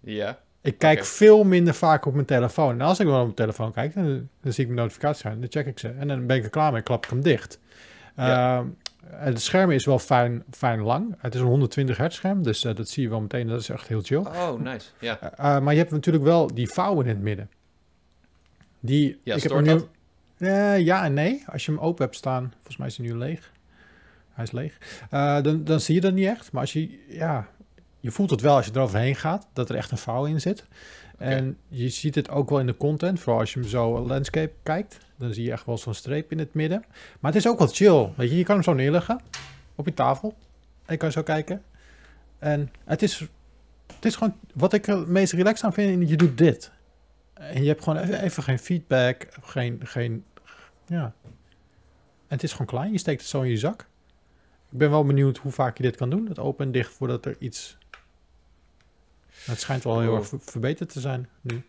Ja. 0.00 0.38
Ik 0.66 0.78
kijk 0.78 1.04
veel 1.04 1.44
minder 1.44 1.74
vaak 1.74 2.06
op 2.06 2.14
mijn 2.14 2.26
telefoon. 2.26 2.72
En 2.72 2.80
als 2.80 3.00
ik 3.00 3.06
wel 3.06 3.16
op 3.16 3.22
mijn 3.22 3.34
telefoon 3.34 3.72
kijk, 3.72 3.94
dan, 3.94 4.28
dan 4.40 4.52
zie 4.52 4.64
ik 4.64 4.70
mijn 4.70 4.80
notificaties 4.80 5.24
aan. 5.24 5.40
Dan 5.40 5.50
check 5.50 5.66
ik 5.66 5.78
ze. 5.78 5.88
En 5.88 6.08
dan 6.08 6.26
ben 6.26 6.36
ik 6.36 6.44
er 6.44 6.50
klaar 6.50 6.72
mee. 6.72 6.82
klap 6.82 7.04
ik 7.04 7.10
hem 7.10 7.22
dicht. 7.22 7.60
Ja. 8.16 8.58
Ehm, 8.58 8.66
het 9.06 9.40
scherm 9.40 9.70
is 9.70 9.84
wel 9.84 9.98
fijn, 9.98 10.44
fijn 10.50 10.80
lang. 10.80 11.14
Het 11.18 11.34
is 11.34 11.40
een 11.40 11.46
120 11.46 11.96
hertz 11.96 12.16
scherm. 12.16 12.42
Dus 12.42 12.64
eh, 12.64 12.74
dat 12.74 12.88
zie 12.88 13.02
je 13.02 13.08
wel 13.08 13.20
meteen. 13.20 13.48
Dat 13.48 13.60
is 13.60 13.68
echt 13.68 13.88
heel 13.88 14.00
chill. 14.02 14.18
Oh, 14.18 14.60
nice. 14.60 14.88
Ja. 14.98 15.20
Eh, 15.20 15.56
eh, 15.56 15.62
maar 15.62 15.72
je 15.72 15.78
hebt 15.78 15.92
natuurlijk 15.92 16.24
wel 16.24 16.54
die 16.54 16.68
vouw 16.68 17.00
in 17.00 17.08
het 17.08 17.20
midden. 17.20 17.50
Die, 18.80 19.20
Ja, 19.22 19.34
ik 19.34 19.42
heb 19.42 19.60
nu-? 19.60 19.84
Eh, 20.38 20.78
ja 20.78 21.04
en 21.04 21.14
nee. 21.14 21.42
Als 21.46 21.66
je 21.66 21.72
hem 21.72 21.80
open 21.80 22.04
hebt 22.04 22.16
staan, 22.16 22.52
volgens 22.54 22.76
mij 22.76 22.86
is 22.86 22.96
hij 22.96 23.06
nu 23.06 23.14
leeg. 23.14 23.52
Hij 24.32 24.44
is 24.44 24.50
leeg. 24.50 24.78
Eh, 25.10 25.42
dan, 25.42 25.64
dan 25.64 25.80
zie 25.80 25.94
je 25.94 26.00
dat 26.00 26.12
niet 26.12 26.26
echt. 26.26 26.52
Maar 26.52 26.60
als 26.60 26.72
je, 26.72 27.04
ja, 27.08 27.48
je 28.06 28.12
voelt 28.12 28.30
het 28.30 28.40
wel 28.40 28.56
als 28.56 28.66
je 28.66 28.72
eroverheen 28.74 29.16
gaat, 29.16 29.48
dat 29.52 29.68
er 29.68 29.76
echt 29.76 29.90
een 29.90 29.98
vouw 29.98 30.24
in 30.24 30.40
zit. 30.40 30.64
En 31.18 31.58
je 31.68 31.88
ziet 31.88 32.14
het 32.14 32.30
ook 32.30 32.50
wel 32.50 32.58
in 32.60 32.66
de 32.66 32.76
content, 32.76 33.20
vooral 33.20 33.40
als 33.40 33.52
je 33.52 33.60
hem 33.60 33.68
zo 33.68 34.06
landscape 34.06 34.52
kijkt. 34.62 34.98
Dan 35.16 35.34
zie 35.34 35.44
je 35.44 35.52
echt 35.52 35.66
wel 35.66 35.78
zo'n 35.78 35.94
streep 35.94 36.32
in 36.32 36.38
het 36.38 36.54
midden. 36.54 36.84
Maar 37.20 37.32
het 37.32 37.40
is 37.40 37.48
ook 37.48 37.58
wel 37.58 37.68
chill. 37.68 38.12
Weet 38.16 38.30
je, 38.30 38.36
je 38.36 38.44
kan 38.44 38.54
hem 38.54 38.64
zo 38.64 38.72
neerleggen 38.72 39.20
op 39.74 39.86
je 39.86 39.94
tafel. 39.94 40.34
En 40.84 40.92
je 40.92 40.96
kan 40.96 41.12
zo 41.12 41.22
kijken. 41.22 41.62
En 42.38 42.70
het 42.84 43.02
is, 43.02 43.26
het 43.94 44.04
is 44.04 44.16
gewoon, 44.16 44.34
wat 44.54 44.72
ik 44.72 44.86
het 44.86 45.06
meest 45.06 45.32
relaxed 45.32 45.64
aan 45.64 45.72
vind, 45.72 46.08
je 46.08 46.16
doet 46.16 46.38
dit. 46.38 46.70
En 47.34 47.62
je 47.62 47.68
hebt 47.68 47.82
gewoon 47.82 47.98
even, 47.98 48.22
even 48.22 48.42
geen 48.42 48.58
feedback, 48.58 49.26
geen, 49.42 49.80
geen, 49.82 50.24
ja. 50.86 51.14
En 52.26 52.34
het 52.34 52.42
is 52.42 52.52
gewoon 52.52 52.66
klein, 52.66 52.92
je 52.92 52.98
steekt 52.98 53.20
het 53.20 53.30
zo 53.30 53.40
in 53.40 53.50
je 53.50 53.56
zak. 53.56 53.86
Ik 54.70 54.78
ben 54.78 54.90
wel 54.90 55.04
benieuwd 55.04 55.36
hoe 55.36 55.52
vaak 55.52 55.76
je 55.76 55.82
dit 55.82 55.96
kan 55.96 56.10
doen, 56.10 56.26
het 56.28 56.38
open 56.38 56.66
en 56.66 56.72
dicht, 56.72 56.92
voordat 56.92 57.26
er 57.26 57.36
iets... 57.38 57.78
Het 59.46 59.60
schijnt 59.60 59.84
wel 59.84 60.00
heel 60.00 60.10
Oh. 60.12 60.18
erg 60.18 60.26
ver- 60.28 60.40
verbeterd 60.40 60.92
te 60.92 61.00
zijn 61.00 61.28
nu. 61.40 61.62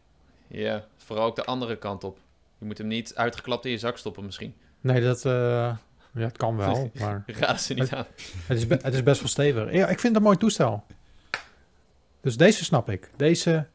Ja, 0.47 0.85
vooral 0.97 1.25
ook 1.25 1.35
de 1.35 1.43
andere 1.45 1.77
kant 1.77 2.03
op. 2.03 2.19
Je 2.57 2.65
moet 2.65 2.77
hem 2.77 2.87
niet 2.87 3.15
uitgeklapt 3.15 3.65
in 3.65 3.71
je 3.71 3.77
zak 3.77 3.97
stoppen 3.97 4.25
misschien. 4.25 4.55
Nee, 4.81 5.01
dat, 5.01 5.25
eh, 5.25 5.31
ja, 5.31 5.77
het 6.13 6.37
kan 6.37 6.55
wel, 6.57 6.91
maar 6.99 7.23
Raden 7.27 7.59
ze 7.59 7.73
niet 7.73 7.93
aan. 7.93 8.05
het 8.47 8.57
is, 8.57 8.67
het 8.69 8.93
is 8.93 9.03
best 9.03 9.19
wel 9.19 9.29
stevig. 9.29 9.71
Ja, 9.71 9.81
ik 9.87 9.99
vind 9.99 10.01
het 10.03 10.15
een 10.15 10.21
mooi 10.21 10.37
toestel. 10.37 10.83
Dus 12.21 12.37
deze 12.37 12.63
snap 12.63 12.89
ik. 12.89 13.09
Deze, 13.15 13.67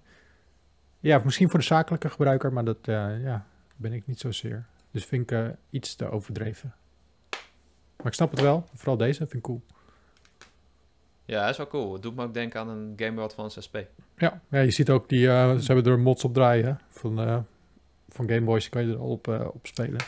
ja, 1.01 1.21
misschien 1.25 1.51
voor 1.51 1.59
de 1.59 1.65
zakelijke 1.65 2.09
gebruiker, 2.11 2.53
maar 2.53 2.65
dat, 2.65 2.79
eh, 2.83 3.23
ja, 3.25 3.47
ben 3.77 3.93
ik 3.93 4.07
niet 4.07 4.21
zozeer. 4.21 4.67
Dus 4.91 5.05
vind 5.05 5.23
ik 5.23 5.39
eh, 5.39 5.47
iets 5.71 5.95
te 5.95 6.11
overdreven. 6.11 6.75
Maar 7.97 8.07
ik 8.07 8.15
snap 8.15 8.31
het 8.31 8.41
wel. 8.41 8.69
Vooral 8.75 8.97
deze 8.97 9.19
vind 9.19 9.33
ik 9.35 9.43
cool. 9.43 9.63
Ja, 11.33 11.41
dat 11.41 11.51
is 11.51 11.57
wel 11.57 11.67
cool. 11.69 11.93
Het 11.93 12.03
doet 12.03 12.17
me 12.17 12.23
ook 12.23 12.35
denken 12.35 12.61
aan 12.61 12.69
een 12.69 12.93
Game 12.97 13.13
Boy 13.13 13.25
Advance 13.25 13.61
SP. 13.67 13.77
Ja, 14.17 14.41
ja 14.51 14.61
je 14.61 14.71
ziet 14.71 14.91
ook 14.91 15.09
die, 15.09 15.29
eh, 15.29 15.57
ze 15.57 15.73
hebben 15.73 15.93
er 15.93 15.99
mods 15.99 16.25
op 16.25 16.35
draaien. 16.35 16.65
hè, 16.67 16.73
Van, 16.89 17.21
eh 17.21 17.39
van 18.09 18.29
Game 18.29 18.41
Boys 18.41 18.69
kan 18.69 18.87
je 18.87 18.93
er 18.93 18.99
al 18.99 19.09
op, 19.09 19.29
eh, 19.29 19.47
op 19.53 19.67
spelen. 19.67 20.01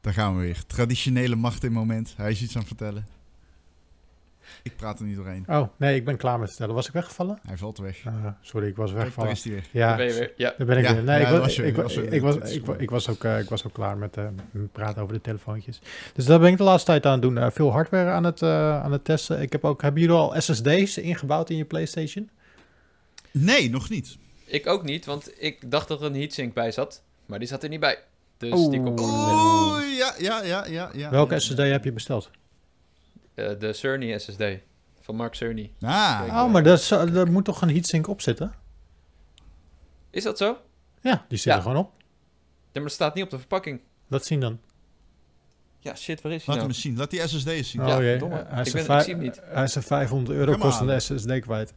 Daar 0.00 0.12
gaan 0.12 0.36
we 0.36 0.42
weer. 0.42 0.66
Traditionele 0.66 1.36
macht 1.36 1.64
in 1.64 1.72
moment. 1.72 2.14
Hij 2.16 2.30
is 2.30 2.42
iets 2.42 2.54
aan 2.54 2.58
het 2.58 2.68
vertellen. 2.68 3.06
Ik 4.62 4.76
praat 4.76 4.98
er 4.98 5.04
niet 5.04 5.16
doorheen. 5.16 5.44
Oh, 5.48 5.68
nee, 5.76 5.96
ik 5.96 6.04
ben 6.04 6.16
klaar 6.16 6.38
met 6.38 6.48
vertellen. 6.48 6.74
Was 6.74 6.86
ik 6.86 6.92
weggevallen? 6.92 7.38
Hij 7.46 7.56
valt 7.56 7.78
weg. 7.78 8.06
Ah, 8.06 8.26
sorry, 8.40 8.66
ik 8.66 8.76
was 8.76 8.92
Kijk, 8.92 8.96
daar 8.96 9.04
weggevallen. 9.04 9.32
is 9.32 9.44
hij 9.44 9.52
weer. 9.52 9.64
Ja, 9.70 9.88
Daar 9.88 9.96
ben 9.96 10.06
je 10.06 10.12
weer. 10.12 10.32
Ja. 10.36 10.54
Daar 10.58 10.66
ben 10.66 10.78
ik 10.78 10.84
Ja, 10.84 10.94
weer. 10.94 11.02
Nee, 11.02 11.20
ja, 11.20 11.28
ik, 11.28 11.40
was, 11.40 11.58
ik, 11.58 11.76
was, 11.76 11.96
ik, 11.96 12.12
ik, 12.12 12.80
ik 12.80 12.92
ook, 13.10 13.24
eh, 13.24 13.38
ik 13.38 13.48
was 13.48 13.66
ook 13.66 13.72
klaar 13.72 13.96
met 13.96 14.16
eh, 14.16 14.26
praten 14.72 15.02
over 15.02 15.14
de 15.14 15.20
telefoontjes. 15.20 15.80
Dus 16.14 16.24
dat 16.24 16.40
ben 16.40 16.50
ik 16.50 16.56
de 16.56 16.64
laatste 16.64 16.90
tijd 16.90 17.06
aan 17.06 17.12
het 17.12 17.22
doen. 17.22 17.38
Eh, 17.38 17.46
veel 17.50 17.72
hardware 17.72 18.10
aan 18.10 18.24
het, 18.24 18.42
eh, 18.42 18.82
aan 18.82 18.92
het 18.92 19.04
testen. 19.04 19.40
Ik 19.40 19.52
heb 19.52 19.64
ook, 19.64 19.82
hebben 19.82 20.00
jullie 20.00 20.16
al 20.16 20.40
SSD's 20.40 20.96
ingebouwd 20.98 21.50
in 21.50 21.56
je 21.56 21.64
PlayStation? 21.64 22.30
Nee, 23.30 23.70
nog 23.70 23.88
niet. 23.90 24.16
Ik 24.44 24.66
ook 24.66 24.82
niet, 24.82 25.04
want 25.04 25.32
ik 25.42 25.70
dacht 25.70 25.88
dat 25.88 26.00
er 26.00 26.06
een 26.06 26.14
heatsink 26.16 26.54
bij 26.54 26.70
zat. 26.70 27.02
Maar 27.26 27.38
die 27.38 27.48
zat 27.48 27.62
er 27.62 27.68
niet 27.68 27.80
bij. 27.80 27.98
Dus 28.38 28.68
die 28.68 28.82
komt. 28.82 29.00
Oeh, 29.00 29.82
ja, 29.98 30.14
ja, 30.18 30.42
ja, 30.42 30.66
ja. 30.66 30.90
ja 30.92 31.10
Welke 31.10 31.34
ja, 31.34 31.40
SSD 31.40 31.56
ja. 31.56 31.64
heb 31.64 31.84
je 31.84 31.92
besteld? 31.92 32.30
Eh, 33.36 33.58
de 33.58 33.72
Cerny 33.72 34.18
SSD. 34.18 34.42
Van 35.00 35.16
Mark 35.16 35.34
Cerny. 35.34 35.72
Ah, 35.80 36.18
Kijk. 36.20 36.30
Oh, 36.32 36.52
maar 36.52 36.62
daar 37.12 37.30
moet 37.32 37.44
toch 37.44 37.62
een 37.62 37.70
heatsink 37.70 38.08
op 38.08 38.20
zitten? 38.20 38.52
Is 40.10 40.22
dat 40.22 40.38
zo? 40.38 40.58
Ja, 41.00 41.24
die 41.28 41.38
zit 41.38 41.46
Ja. 41.52 41.56
er 41.56 41.62
gewoon 41.62 41.76
op. 41.76 41.92
Ja, 42.46 42.70
maar 42.72 42.82
het 42.82 42.92
staat 42.92 43.14
niet 43.14 43.24
op 43.24 43.30
de 43.30 43.38
verpakking. 43.38 43.80
Laat 44.06 44.24
zien 44.24 44.40
dan. 44.40 44.60
Ja, 45.80 45.94
shit, 45.94 46.20
waar 46.22 46.32
is 46.32 46.44
hij 46.46 46.54
laat 46.54 46.56
hem 46.56 46.56
nou? 46.56 46.68
eens 46.68 46.80
zien. 46.80 46.96
Laat 46.96 47.10
die 47.10 47.20
SSD 47.28 47.46
eens 47.46 47.70
zien. 47.70 47.80
Oh 47.82 47.88
Ja, 47.88 47.98
jee, 48.00 48.10
verdomme. 48.10 48.44
hij 48.48 48.60
is, 48.60 48.74
Ik 48.74 48.86
ben- 48.86 48.96
ik 48.96 49.02
zie 49.02 49.14
hem 49.14 49.22
niet. 49.22 49.40
hij 49.44 49.64
is 49.64 49.74
een 49.74 49.82
500 49.82 50.36
euro 50.36 50.56
kostende. 50.58 51.00
SSD 51.00 51.38
kwijt. 51.40 51.74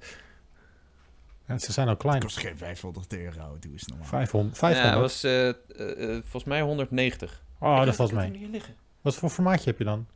Ja, 1.48 1.58
ze 1.58 1.72
zijn 1.72 1.88
al 1.88 1.94
Het 1.94 2.02
klein. 2.02 2.20
kost 2.22 2.38
geen 2.38 2.58
500 2.58 3.14
euro. 3.14 3.58
Doe 3.60 3.72
eens 3.72 3.86
normaal. 3.86 4.08
500. 4.08 4.54
Ja, 4.60 4.60
500. 4.60 4.94
hij 4.94 5.02
was 5.02 5.24
eh, 5.24 5.48
eh, 5.50 6.16
eh, 6.16 6.22
volgens 6.22 6.44
mij 6.44 6.62
190. 6.62 7.44
oh, 7.60 7.78
Ik 7.80 7.86
dat 7.86 7.96
valt 7.96 8.12
mee. 8.12 8.50
hem. 8.52 8.62
Wat 9.02 9.16
voor 9.16 9.30
formaatje 9.30 9.70
heb 9.70 9.78
je 9.78 9.84
dan? 9.84 10.08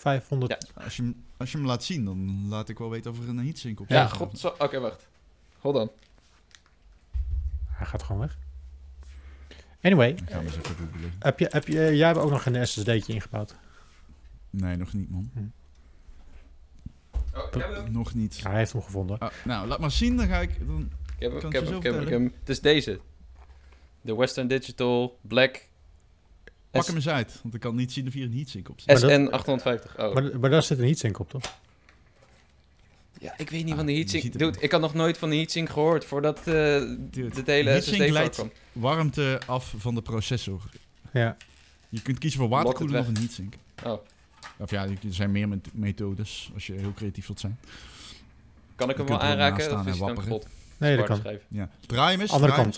500. 0.00 0.50
Ja. 0.74 0.82
Als 0.84 0.96
je, 0.96 1.02
hem, 1.02 1.24
als 1.36 1.52
je 1.52 1.56
hem 1.58 1.66
laat 1.66 1.84
zien, 1.84 2.04
dan 2.04 2.48
laat 2.48 2.68
ik 2.68 2.78
wel 2.78 2.90
weten 2.90 3.10
of 3.10 3.18
er 3.22 3.28
een 3.28 3.38
heatsink 3.44 3.80
op 3.80 3.88
Ja, 3.88 4.06
zit. 4.08 4.16
god. 4.16 4.38
zo- 4.38 4.54
Oké, 4.58 4.80
wacht. 4.80 5.06
Hold 5.58 5.76
on. 5.76 5.90
Hij 7.66 7.86
gaat 7.86 8.02
gewoon 8.02 8.20
weg. 8.20 8.38
Anyway, 9.82 10.14
Dan 10.14 10.26
gaan 10.26 10.38
we 10.38 10.44
eens 10.46 10.56
even 10.56 10.76
googlen. 10.76 11.12
heb 11.18 11.38
je, 11.38 11.46
heb 11.50 11.66
je, 11.66 11.96
jij 11.96 12.06
hebt 12.06 12.18
ook 12.18 12.30
nog 12.30 12.46
een 12.46 12.66
SSD'tje 12.66 13.12
ingebouwd. 13.12 13.54
Nee, 14.50 14.76
nog 14.76 14.92
niet, 14.92 15.10
man. 15.10 15.30
Oh, 15.34 15.42
ik 17.52 17.60
heb 17.60 17.74
hem. 17.74 17.92
Nog 17.92 18.14
niet. 18.14 18.38
Ja, 18.38 18.48
hij 18.50 18.58
heeft 18.58 18.72
hem 18.72 18.82
gevonden. 18.82 19.18
Ah, 19.18 19.30
nou, 19.44 19.66
laat 19.68 19.78
maar 19.78 19.90
zien, 19.90 20.16
dan 20.16 20.26
ga 20.26 20.40
ik... 20.40 20.66
Dan... 20.66 20.90
Ik 21.18 21.18
heb 21.18 21.30
hem, 21.32 21.38
ik 21.40 21.46
ik 21.46 21.52
heb 21.52 21.64
hem, 21.66 21.76
ik 21.76 21.82
heb 21.82 21.92
hem, 21.92 22.02
ik 22.02 22.08
heb 22.08 22.18
hem. 22.20 22.32
Het 22.38 22.48
is 22.48 22.60
deze. 22.60 23.00
De 24.00 24.14
Western 24.14 24.48
Digital 24.48 25.18
Black 25.20 25.66
Pak 26.70 26.82
S- 26.82 26.86
hem 26.86 26.96
eens 26.96 27.08
uit, 27.08 27.38
want 27.42 27.54
ik 27.54 27.60
kan 27.60 27.74
niet 27.76 27.92
zien 27.92 28.06
of 28.06 28.12
hier 28.12 28.24
een 28.24 28.34
heatsink 28.34 28.68
op 28.68 28.80
zit. 28.80 28.86
Maar 29.00 29.00
dat- 29.00 29.10
SN850. 29.90 29.96
Oh. 29.96 30.14
Maar, 30.14 30.40
maar 30.40 30.50
daar 30.50 30.62
zit 30.62 30.78
een 30.78 30.84
heatsink 30.84 31.18
op, 31.18 31.30
toch? 31.30 31.58
Ja, 33.20 33.34
ik 33.38 33.50
weet 33.50 33.62
niet 33.62 33.70
Ah, 33.70 33.76
van 33.76 33.86
de 33.86 33.92
heatsink. 33.94 34.22
het 34.22 34.38
Dude, 34.38 34.60
ik 34.60 34.70
had 34.72 34.80
nog 34.80 34.94
nooit 34.94 35.18
van 35.18 35.30
de 35.30 35.36
heatsink 35.36 35.68
gehoord 35.68 36.04
voordat 36.04 36.38
eh 36.38 36.44
Dude, 36.98 37.28
dit 37.28 37.46
hele 37.46 37.70
heatsink 37.70 38.02
SSD 38.02 38.10
leidt- 38.12 38.34
kwam. 38.34 38.50
Warmte 38.72 39.40
af 39.46 39.74
van 39.76 39.94
de 39.94 40.02
processor. 40.02 40.62
Ja. 41.12 41.36
Je 41.88 42.02
kunt 42.02 42.18
kiezen 42.18 42.40
voor 42.40 42.48
het 42.48 42.56
waterkoeling 42.64 42.98
of 42.98 43.08
een 43.08 43.16
heatsink. 43.16 43.54
Oh. 43.84 43.98
Of 44.58 44.70
ja, 44.70 44.84
er 44.86 44.96
zijn 45.08 45.30
meer 45.30 45.48
met- 45.48 45.68
methodes, 45.72 46.50
als 46.54 46.66
je 46.66 46.72
heel 46.72 46.92
creatief 46.94 47.26
wilt 47.26 47.40
zijn. 47.40 47.58
Kan 48.76 48.90
ik 48.90 48.96
hem 48.96 49.06
wel 49.06 49.20
aanraken? 49.20 49.56
Of 49.56 49.62
is 49.64 49.68
en 49.70 49.74
hij 49.76 49.84
dan 49.90 49.98
wapperen. 49.98 50.24
kapot? 50.30 50.46
Nee, 50.78 50.96
dat 50.96 51.06
kan. 51.06 51.22
Ja. 51.48 51.70
Draai 51.86 52.10
hem 52.10 52.20
eens. 52.20 52.30
Andere 52.32 52.52
draai 52.52 52.70
kant. 52.70 52.76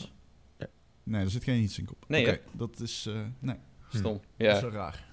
eens. 0.58 0.68
Nee, 1.02 1.24
er 1.24 1.30
zit 1.30 1.44
geen 1.44 1.60
heatsink 1.60 1.90
op. 1.90 2.04
Nee, 2.08 2.40
dat 2.52 2.80
is... 2.80 3.06
eh, 3.08 3.14
nee, 3.38 3.56
Stom. 3.98 4.12
dat 4.12 4.46
Ja. 4.46 4.54
is 4.56 4.60
wel 4.60 4.70
raar. 4.70 5.04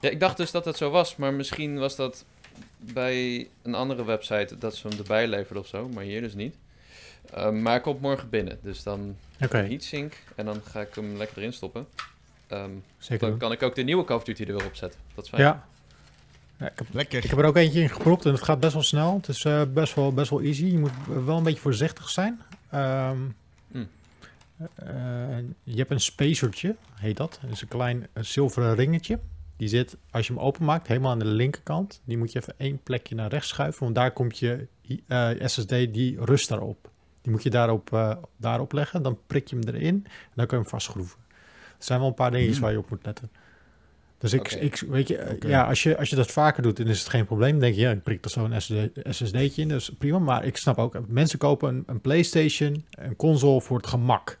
ja. 0.00 0.08
Ik 0.10 0.20
dacht 0.20 0.36
dus 0.36 0.50
dat 0.50 0.64
het 0.64 0.76
zo 0.76 0.90
was, 0.90 1.16
maar 1.16 1.32
misschien 1.32 1.78
was 1.78 1.96
dat 1.96 2.24
bij 2.78 3.48
een 3.62 3.74
andere 3.74 4.04
website 4.04 4.58
dat 4.58 4.76
ze 4.76 4.88
hem 4.88 4.98
erbij 4.98 5.26
leverden 5.28 5.62
of 5.62 5.66
zo, 5.68 5.88
maar 5.88 6.04
hier 6.04 6.20
dus 6.20 6.34
niet. 6.34 6.56
Ehm, 7.32 7.62
maar 7.62 7.72
hij 7.72 7.80
komt 7.80 8.00
morgen 8.00 8.28
binnen, 8.28 8.58
dus 8.62 8.82
dan 8.82 9.16
Oké, 9.40 9.56
heatsink 9.56 10.14
en 10.36 10.44
dan 10.44 10.60
ga 10.64 10.80
ik 10.80 10.94
hem 10.94 11.16
lekker 11.16 11.38
erin 11.38 11.52
stoppen. 11.52 11.86
Ehm, 12.46 12.70
zeker 12.98 13.28
dan 13.28 13.38
kan 13.38 13.52
ik 13.52 13.62
ook 13.62 13.74
de 13.74 13.82
nieuwe 13.82 14.04
Call 14.04 14.16
of 14.16 14.24
Duty 14.24 14.42
er 14.44 14.56
weer 14.56 14.66
op 14.66 14.74
zetten. 14.76 15.00
Dat 15.14 15.24
is 15.24 15.30
fijn. 15.30 15.42
Ja. 15.42 15.66
ja 16.58 16.66
ik, 16.70 16.78
heb, 16.78 16.86
Lekker. 16.92 17.24
ik 17.24 17.30
heb 17.30 17.38
er 17.38 17.44
ook 17.44 17.56
eentje 17.56 17.80
in 17.80 17.88
gepropt 17.90 18.24
en 18.24 18.32
het 18.32 18.42
gaat 18.42 18.60
best 18.60 18.72
wel 18.72 18.82
snel. 18.82 19.14
Het 19.16 19.28
is 19.28 19.44
eh, 19.44 19.62
best, 19.72 19.94
wel, 19.94 20.12
best 20.12 20.30
wel 20.30 20.40
easy. 20.40 20.64
Je 20.64 20.78
moet 20.78 20.90
wel 21.24 21.36
een 21.36 21.42
beetje 21.42 21.60
voorzichtig 21.60 22.08
zijn. 22.10 22.40
Ehm, 22.70 23.18
Hmm. 23.70 23.88
Eh, 24.74 25.38
je 25.62 25.76
hebt 25.76 25.90
een 25.90 26.00
spacertje, 26.00 26.76
heet 26.94 27.16
dat. 27.16 27.38
Dat 27.42 27.50
is 27.50 27.62
een 27.62 27.68
klein 27.68 28.06
zilveren 28.14 28.74
ringetje. 28.74 29.18
Die 29.56 29.68
zit, 29.68 29.96
als 30.10 30.26
je 30.26 30.32
hem 30.32 30.42
openmaakt, 30.42 30.86
helemaal 30.86 31.10
aan 31.10 31.18
de 31.18 31.24
linkerkant. 31.24 32.00
Die 32.04 32.18
moet 32.18 32.32
je 32.32 32.38
even 32.38 32.54
één 32.56 32.82
plekje 32.82 33.14
naar 33.14 33.30
rechts 33.30 33.48
schuiven, 33.48 33.82
want 33.82 33.94
daar 33.94 34.12
komt 34.12 34.38
je 34.38 34.66
eh, 35.06 35.28
SSD, 35.44 35.68
die 35.68 36.24
rust 36.24 36.48
daarop. 36.48 36.90
Die 37.22 37.32
moet 37.32 37.42
je 37.42 37.50
daarop, 37.50 37.92
eh, 37.92 38.16
daarop 38.36 38.72
leggen, 38.72 39.02
dan 39.02 39.18
prik 39.26 39.48
je 39.48 39.56
hem 39.56 39.74
erin 39.74 40.04
en 40.04 40.32
dan 40.34 40.46
kun 40.46 40.56
je 40.56 40.62
hem 40.62 40.72
vastschroeven. 40.72 41.18
Er 41.78 41.84
zijn 41.84 41.98
wel 41.98 42.08
een 42.08 42.14
paar 42.14 42.30
dingetjes 42.30 42.56
Hmm. 42.56 42.64
waar 42.64 42.72
je 42.72 42.78
op 42.78 42.90
moet 42.90 43.04
letten. 43.04 43.30
Dus 44.18 44.32
ik, 44.32 44.52
ik 44.52 44.84
weet 44.88 45.08
je, 45.08 45.36
ja, 45.46 45.64
als 45.64 45.82
je, 45.82 45.98
als 45.98 46.10
je 46.10 46.16
dat 46.16 46.30
vaker 46.30 46.62
doet, 46.62 46.76
dan 46.76 46.86
is 46.86 46.98
het 46.98 47.08
geen 47.08 47.24
probleem. 47.24 47.50
Dan 47.50 47.60
denk 47.60 47.74
je, 47.74 47.80
ja, 47.80 47.90
ik 47.90 48.02
prik 48.02 48.24
er 48.24 48.30
zo'n 48.30 48.60
SSD, 48.60 48.72
SSD'tje 48.94 49.62
in, 49.62 49.68
dus 49.68 49.90
prima. 49.98 50.18
Maar 50.18 50.44
ik 50.44 50.56
snap 50.56 50.78
ook, 50.78 50.98
mensen 51.08 51.38
kopen 51.38 51.68
een, 51.68 51.82
een 51.86 52.00
PlayStation, 52.00 52.84
een 52.90 53.16
console 53.16 53.60
voor 53.60 53.76
het 53.76 53.86
gemak. 53.86 54.38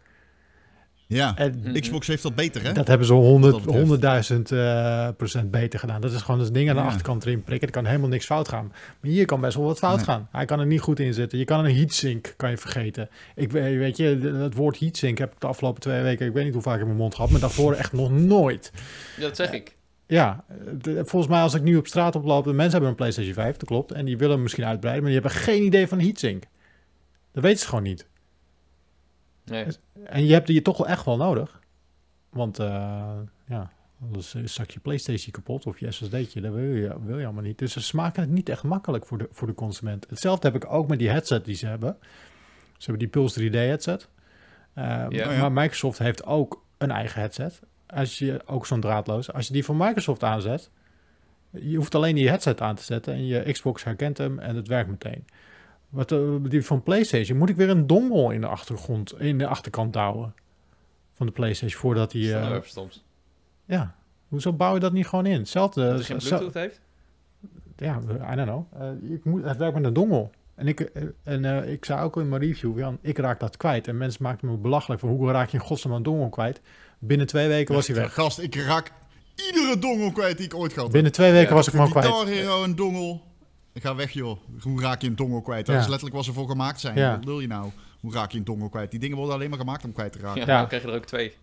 Ja, 1.06 1.36
En. 1.36 1.80
Xbox 1.80 2.06
heeft 2.06 2.22
dat 2.22 2.34
beter, 2.34 2.62
hè? 2.62 2.72
dat 2.72 2.88
hebben 2.88 3.06
ze 3.06 3.12
100, 3.12 3.52
Wat 3.64 3.74
dat 3.74 3.88
betreft. 3.88 4.30
100.000 4.50 4.56
eh, 4.58 5.08
procent 5.16 5.50
beter 5.50 5.78
gedaan. 5.78 6.00
Dat 6.00 6.12
is 6.12 6.22
gewoon 6.22 6.40
het 6.40 6.54
ding 6.54 6.68
aan 6.68 6.74
de 6.76 6.80
Ja. 6.80 6.86
achterkant 6.86 7.24
erin 7.24 7.42
prikken. 7.42 7.68
Er 7.68 7.74
kan 7.74 7.84
helemaal 7.86 8.08
niks 8.08 8.24
fout 8.26 8.48
gaan. 8.48 8.66
Maar 9.00 9.10
hier 9.10 9.24
kan 9.24 9.40
best 9.40 9.56
wel 9.56 9.64
wat 9.66 9.78
fout 9.78 9.96
Nee. 9.96 10.04
gaan. 10.04 10.28
Hij 10.32 10.44
kan 10.44 10.60
er 10.60 10.66
niet 10.66 10.80
goed 10.80 11.00
in 11.00 11.14
zitten. 11.14 11.38
Je 11.38 11.44
kan 11.44 11.64
een 11.64 11.76
heatsink, 11.76 12.34
kan 12.36 12.50
je 12.50 12.56
vergeten. 12.56 13.08
Ik 13.34 13.50
weet, 13.52 13.76
weet 13.78 13.96
je, 13.96 14.04
het 14.42 14.54
woord 14.54 14.78
heatsink 14.78 15.18
heb 15.18 15.32
ik 15.32 15.40
de 15.40 15.46
afgelopen 15.46 15.80
twee 15.80 16.02
weken, 16.02 16.26
ik 16.26 16.32
weet 16.32 16.44
niet 16.44 16.52
hoe 16.52 16.62
vaak 16.62 16.78
in 16.80 16.86
mijn 16.86 16.98
mond 16.98 17.14
gehad, 17.14 17.30
maar 17.30 17.40
daarvoor 17.40 17.72
echt 17.74 17.92
nog 17.92 18.10
nooit. 18.10 18.72
Ja, 19.16 19.22
dat 19.22 19.36
zeg 19.36 19.52
ik. 19.52 19.76
Ja, 20.06 20.44
de- 20.82 21.02
volgens 21.04 21.32
mij 21.32 21.40
als 21.42 21.54
ik 21.54 21.62
nu 21.62 21.76
op 21.76 21.86
straat 21.86 22.16
oploop, 22.16 22.44
de 22.44 22.52
mensen 22.52 22.70
hebben 22.72 22.88
een 22.90 22.94
PlayStation 22.96 23.34
5, 23.34 23.56
dat 23.56 23.68
klopt. 23.68 23.92
En 23.92 24.04
die 24.04 24.16
willen 24.16 24.32
hem 24.34 24.42
misschien 24.42 24.64
uitbreiden, 24.64 25.02
maar 25.04 25.12
die 25.12 25.20
hebben 25.22 25.40
geen 25.40 25.62
idee 25.62 25.88
van 25.88 25.98
een 25.98 26.04
heatsink. 26.04 26.42
Dat 27.32 27.42
weten 27.42 27.58
ze 27.58 27.66
gewoon 27.68 27.84
niet. 27.84 28.06
Nee. 29.44 29.66
En 30.04 30.26
je 30.26 30.32
hebt 30.32 30.46
die 30.46 30.62
toch 30.62 30.76
wel 30.76 30.86
echt 30.88 31.04
wel 31.04 31.16
nodig. 31.16 31.60
Want 32.30 32.58
eh, 32.58 33.12
ja, 33.46 33.70
anders 34.02 34.34
is 34.34 34.50
straks 34.50 34.74
je 34.74 34.80
PlayStation 34.80 35.32
kapot 35.32 35.66
of 35.66 35.78
je 35.78 35.90
SSD'tje, 35.90 36.40
dat 36.40 36.52
wil 36.52 36.62
je, 36.74 36.96
wil 37.04 37.18
je 37.18 37.24
allemaal 37.24 37.42
niet. 37.42 37.58
Dus 37.58 37.72
ze 37.88 37.96
maken 37.96 38.22
het 38.22 38.30
niet 38.30 38.48
echt 38.48 38.62
makkelijk 38.62 39.06
voor 39.06 39.18
de, 39.18 39.28
voor 39.30 39.46
de 39.46 39.54
consument. 39.54 40.06
Hetzelfde 40.08 40.46
heb 40.50 40.62
ik 40.62 40.72
ook 40.72 40.88
met 40.88 40.98
die 40.98 41.08
headset 41.10 41.44
die 41.44 41.54
ze 41.54 41.66
hebben. 41.66 41.96
Ze 42.76 42.90
hebben 42.90 42.98
die 42.98 43.08
Pulse 43.08 43.48
3D 43.48 43.52
headset. 43.52 44.08
Eh, 44.74 44.84
Ja. 44.84 45.06
Oh 45.06 45.12
ja. 45.12 45.40
Maar 45.40 45.52
Microsoft 45.52 45.98
heeft 45.98 46.24
ook 46.24 46.64
een 46.78 46.90
eigen 46.90 47.20
headset. 47.20 47.60
Als 47.86 48.18
je 48.18 48.42
ook 48.46 48.66
zo'n 48.66 48.80
draadloos, 48.80 49.32
als 49.32 49.46
je 49.46 49.52
die 49.52 49.64
van 49.64 49.76
Microsoft 49.76 50.22
aanzet, 50.22 50.70
je 51.50 51.76
hoeft 51.76 51.94
alleen 51.94 52.14
die 52.14 52.28
headset 52.28 52.60
aan 52.60 52.74
te 52.74 52.82
zetten 52.82 53.14
en 53.14 53.26
je 53.26 53.52
Xbox 53.52 53.84
herkent 53.84 54.18
hem 54.18 54.38
en 54.38 54.56
het 54.56 54.68
werkt 54.68 54.90
meteen. 54.90 55.24
Wat 55.94 56.12
eh, 56.12 56.18
die 56.42 56.64
van 56.64 56.82
PlayStation 56.82 57.38
moet 57.38 57.48
ik 57.48 57.56
weer 57.56 57.70
een 57.70 57.86
dongle 57.86 58.34
in 58.34 58.40
de 58.40 58.46
achtergrond, 58.46 59.20
in 59.20 59.38
de 59.38 59.46
achterkant 59.46 59.94
houden 59.94 60.34
van 61.12 61.26
de 61.26 61.32
PlayStation 61.32 61.80
voordat 61.80 62.12
hij. 62.12 62.22
eh, 62.42 62.50
even 62.50 62.68
stoms. 62.68 63.04
ja, 63.64 63.94
hoezo 64.28 64.52
bouw 64.52 64.74
je 64.74 64.80
dat 64.80 64.92
niet 64.92 65.06
gewoon 65.06 65.26
in? 65.26 65.38
Hetzelfde. 65.38 65.82
Dat 65.84 65.94
hij 65.94 66.02
geen 66.04 66.20
zo- 66.20 66.28
Bluetooth 66.36 66.54
heeft? 66.54 66.80
ja, 67.76 68.00
I 68.32 68.36
don't 68.36 68.48
know. 68.48 68.64
Eh, 68.82 69.10
ik 69.10 69.24
moet, 69.24 69.44
het 69.44 69.56
werkt 69.56 69.74
met 69.74 69.84
een 69.84 69.92
dongel. 69.92 70.30
En, 70.54 70.66
ik, 70.68 70.80
eh, 70.80 71.02
en 71.22 71.44
eh, 71.44 71.72
ik 71.72 71.84
zei 71.84 72.02
ook 72.02 72.16
in 72.16 72.28
mijn 72.28 72.42
review, 72.42 72.78
Jan, 72.78 72.98
ik 73.00 73.18
raak 73.18 73.40
dat 73.40 73.56
kwijt. 73.56 73.88
En 73.88 73.96
mensen 73.96 74.22
maakten 74.22 74.48
me 74.48 74.56
belachelijk 74.56 75.00
van 75.00 75.08
hoe 75.10 75.30
raak 75.30 75.48
je 75.48 75.58
in 75.58 75.64
godsnaam 75.64 75.94
een 75.94 76.02
dongel 76.02 76.28
kwijt. 76.28 76.60
Binnen 76.98 77.26
twee 77.26 77.48
weken 77.48 77.74
was 77.74 77.86
hij 77.86 77.96
weg. 77.96 78.14
Gast, 78.14 78.38
ik 78.38 78.54
raak 78.54 78.92
iedere 79.46 79.78
dongel 79.78 80.12
kwijt 80.12 80.36
die 80.36 80.46
ik 80.46 80.54
ooit 80.54 80.70
gehad 80.72 80.84
heb. 80.84 80.92
Binnen 80.92 81.12
twee 81.12 81.32
weken 81.32 81.48
Ja, 81.48 81.54
was 81.54 81.66
ik 81.66 81.72
hem 81.72 81.82
al 81.82 81.88
kwijt. 81.88 82.06
Guitar 82.06 82.26
Hero 82.26 82.62
een 82.64 82.76
dongel. 82.76 83.22
Ik 83.74 83.82
ga 83.82 83.94
weg, 83.94 84.10
joh. 84.10 84.38
Hoe 84.60 84.80
raak 84.80 85.00
je 85.00 85.06
een 85.08 85.16
dongel 85.16 85.42
kwijt? 85.42 85.66
Dat 85.66 85.74
Ja. 85.74 85.80
is 85.80 85.86
letterlijk 85.86 86.16
wat 86.16 86.24
ze 86.24 86.32
voor 86.32 86.48
gemaakt 86.48 86.80
zijn. 86.80 86.96
Ja. 86.96 87.10
Wat 87.16 87.24
wil 87.24 87.40
je 87.40 87.46
nou? 87.46 87.70
Hoe 88.00 88.12
raak 88.12 88.30
je 88.32 88.38
een 88.38 88.44
dongel 88.44 88.68
kwijt? 88.68 88.90
Die 88.90 89.00
dingen 89.00 89.16
worden 89.16 89.34
alleen 89.34 89.50
maar 89.50 89.58
gemaakt 89.58 89.84
om 89.84 89.92
kwijt 89.92 90.12
te 90.12 90.18
raken. 90.18 90.40
Ja, 90.40 90.46
Ja. 90.46 90.58
dan 90.58 90.66
krijg 90.66 90.82
je 90.82 90.88
er 90.88 90.94
ook 90.94 91.04
twee. 91.04 91.34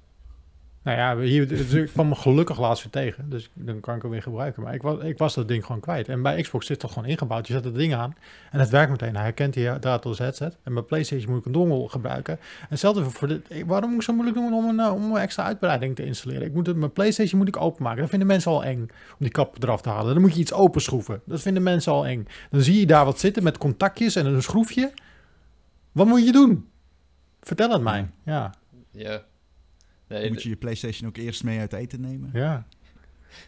Nou 0.84 0.98
ja, 0.98 1.18
hier, 1.18 1.48
dus 1.48 1.74
ik 1.74 1.88
kwam 1.88 2.08
me 2.08 2.16
gelukkig 2.16 2.60
laatst 2.60 2.84
weer 2.84 2.92
tegen. 2.92 3.30
Dus 3.30 3.50
dan 3.54 3.80
kan 3.80 3.96
ik 3.96 4.02
hem 4.02 4.12
weer 4.12 4.22
gebruiken. 4.22 4.64
Maar 4.64 4.74
ik 4.74 4.82
was, 4.82 5.04
ik 5.04 5.18
was 5.18 5.34
dat 5.34 5.48
ding 5.48 5.66
gewoon 5.66 5.82
kwijt. 5.82 6.10
En 6.10 6.22
bij 6.22 6.42
Xbox 6.42 6.66
zit 6.66 6.76
het 6.76 6.86
toch 6.86 6.94
gewoon 6.94 7.10
ingebouwd. 7.10 7.48
Je 7.48 7.54
zet 7.54 7.64
het 7.64 7.76
ding 7.76 7.94
aan 7.94 8.16
en 8.52 8.60
het 8.60 8.70
werkt 8.70 8.92
meteen. 8.92 9.16
Hij 9.16 9.24
herkent 9.24 9.54
die 9.54 9.80
draadloos 9.80 10.18
headset. 10.18 10.58
En 10.64 10.74
bij 10.74 10.84
PlayStation 10.84 11.30
moet 11.30 11.40
ik 11.40 11.46
een 11.46 11.52
dongle 11.52 11.90
gebruiken. 11.90 12.34
En 12.60 12.68
hetzelfde 12.70 13.10
voor 13.10 13.28
dit. 13.28 13.64
Waarom 13.66 13.90
moet 13.90 14.00
ik 14.00 14.06
zo 14.06 14.14
moeilijk 14.14 14.38
doen 14.38 14.54
om 14.54 14.66
een, 14.70 14.80
eh, 14.80 14.94
om 14.94 15.12
een 15.12 15.22
extra 15.22 15.44
uitbreiding 15.44 15.96
te 15.96 16.06
installeren? 16.06 16.48
Ik 16.48 16.54
moet 16.54 16.68
het, 16.68 16.76
mijn 16.76 16.92
PlayStation 16.92 17.40
moet 17.40 17.48
ik 17.48 17.62
openmaken. 17.62 18.00
Dat 18.00 18.10
vinden 18.10 18.28
mensen 18.28 18.52
al 18.52 18.64
eng 18.64 18.82
om 18.82 19.18
die 19.18 19.32
kap 19.32 19.64
eraf 19.64 19.82
te 19.82 19.90
halen. 19.90 20.14
Dan 20.14 20.22
moet 20.22 20.34
je 20.34 20.40
iets 20.40 20.54
openschroeven. 20.54 21.22
Dat 21.26 21.42
vinden 21.42 21.64
mensen 21.64 21.92
al 21.92 22.06
eng. 22.06 22.28
Dan 22.50 22.62
zie 22.62 22.80
je 22.80 22.86
daar 22.86 23.06
wat 23.06 23.20
zitten 23.20 23.44
met 23.44 23.58
contactjes 23.58 24.16
en 24.16 24.26
een 24.26 24.44
schroefje. 24.44 24.92
Wat 25.92 26.08
moet 26.08 26.26
je 26.26 26.32
doen? 26.32 26.70
Vertel 27.42 27.70
het 27.70 27.82
mij. 27.82 28.10
Ja. 28.26 28.54
Ja. 28.92 29.22
Nee, 30.12 30.30
Moet 30.30 30.44
je 30.44 30.50
je 30.50 30.56
PlayStation 30.56 31.08
ook 31.10 31.18
eerst 31.18 31.44
mee 31.44 31.60
uit 31.60 31.74
eten 31.74 32.02
nemen? 32.02 32.30
Ja, 32.34 32.66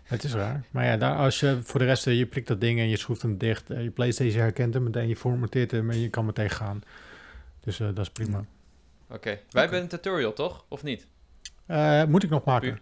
het 0.03 0.24
is 0.24 0.34
raar. 0.34 0.64
Maar 0.72 0.86
ja, 0.86 0.97
daar, 0.97 1.16
als 1.16 1.39
je 1.39 1.59
voor 1.64 1.80
de 1.80 1.86
rest, 1.86 2.07
eh, 2.07 2.18
je 2.18 2.26
prikt 2.26 2.47
dat 2.47 2.61
ding 2.61 2.80
en 2.80 2.89
je 2.89 2.97
schroeft 2.97 3.22
hem 3.22 3.38
dicht. 3.38 3.68
Je 3.68 3.91
PlayStation 3.93 4.41
herkent 4.41 4.74
hem 4.74 4.84
meteen, 4.84 5.07
je 5.07 5.16
formateert 5.16 5.72
hem 5.72 5.89
en 5.89 5.99
je 5.99 6.09
kan 6.09 6.26
meteen 6.26 6.49
gaan. 6.49 6.82
Dus 7.64 7.80
eh, 7.80 7.88
dat 7.88 7.99
is 7.99 8.09
prima. 8.09 8.45
Oké. 9.09 9.39
Wij 9.49 9.61
hebben 9.61 9.82
een 9.82 9.88
tutorial, 9.88 10.34
toch? 10.34 10.66
Of 10.68 10.84
niet? 10.84 11.07
Eh, 11.66 12.03
moet 12.03 12.24
ik 12.24 12.30
nog 12.30 12.43
maken? 12.43 12.70
Puur. 12.70 12.82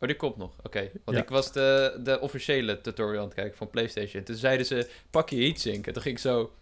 Oh, 0.00 0.08
die 0.08 0.16
komt 0.16 0.36
nog. 0.36 0.54
Oké. 0.62 0.90
Want 1.04 1.16
Ja. 1.16 1.22
ik 1.22 1.28
was 1.28 1.52
de, 1.52 2.00
de 2.04 2.20
officiële 2.20 2.80
tutorial 2.80 3.18
aan 3.20 3.24
het 3.26 3.34
kijken 3.34 3.56
van 3.56 3.70
PlayStation. 3.70 4.22
Toen 4.22 4.36
zeiden 4.36 4.66
ze, 4.66 4.90
pak 5.10 5.28
je 5.28 5.36
heatsink. 5.42 5.86
En 5.86 5.92
toen 5.92 6.02
ging 6.02 6.14
ik 6.14 6.20
zo... 6.20 6.52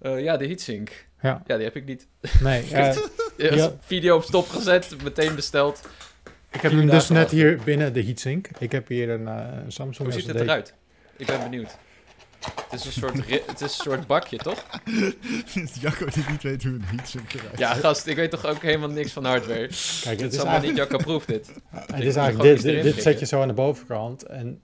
eh, 0.00 0.22
ja, 0.22 0.36
de 0.36 0.46
heatsink. 0.46 1.06
Ja, 1.22 1.42
Ja, 1.46 1.54
die 1.56 1.64
heb 1.64 1.76
ik 1.76 1.84
niet. 1.84 2.06
nee. 2.42 2.62
Ja. 3.38 3.72
Video 3.80 4.16
op 4.16 4.22
stop 4.22 4.48
gezet, 4.48 5.02
meteen 5.02 5.34
besteld. 5.34 5.80
Ik 6.50 6.60
heb 6.60 6.72
hem 6.72 6.80
dus 6.80 6.90
dagen 6.90 7.14
net 7.14 7.24
achter. 7.24 7.38
hier 7.38 7.60
binnen 7.64 7.92
de 7.92 8.04
heatsink. 8.04 8.48
Ik 8.58 8.72
heb 8.72 8.88
hier 8.88 9.10
een 9.10 9.28
eh, 9.28 9.44
Samsung 9.68 10.08
Hoe 10.08 10.20
ziet 10.20 10.26
het 10.26 10.40
eruit? 10.40 10.74
Ik 11.16 11.26
ben 11.26 11.40
benieuwd. 11.40 11.76
Het 12.70 12.80
is 12.80 12.86
een 12.86 12.92
soort, 12.92 13.14
het 13.46 13.60
is 13.60 13.60
een 13.60 13.68
soort 13.68 14.06
bakje, 14.06 14.36
toch? 14.36 14.64
Jacco 15.80 16.06
die 16.06 16.24
niet 16.30 16.42
weet 16.42 16.62
hoe 16.62 16.72
een 16.72 16.82
heatsink 16.84 17.32
eruit 17.32 17.58
Ja, 17.58 17.74
gast, 17.74 18.06
ik 18.06 18.16
weet 18.16 18.30
toch 18.30 18.46
ook 18.46 18.62
helemaal 18.62 18.88
niks 18.88 19.12
van 19.12 19.24
hardware. 19.24 19.66
Kijk, 19.66 19.74
Het 20.02 20.20
het 20.20 20.20
is 20.20 20.26
is 20.26 20.38
allemaal 20.38 20.60
niet 20.60 20.78
eigenlijk, 20.78 20.90
Jacco-proof, 20.90 21.24
dit. 21.24 21.50
het 21.94 22.04
is 22.04 22.16
eigenlijk 22.16 22.56
dit, 22.56 22.62
dit, 22.62 22.82
dit 22.82 23.02
zet 23.02 23.18
je 23.18 23.26
zo 23.26 23.40
aan 23.42 23.48
de 23.48 23.54
bovenkant 23.54 24.22
en 24.22 24.62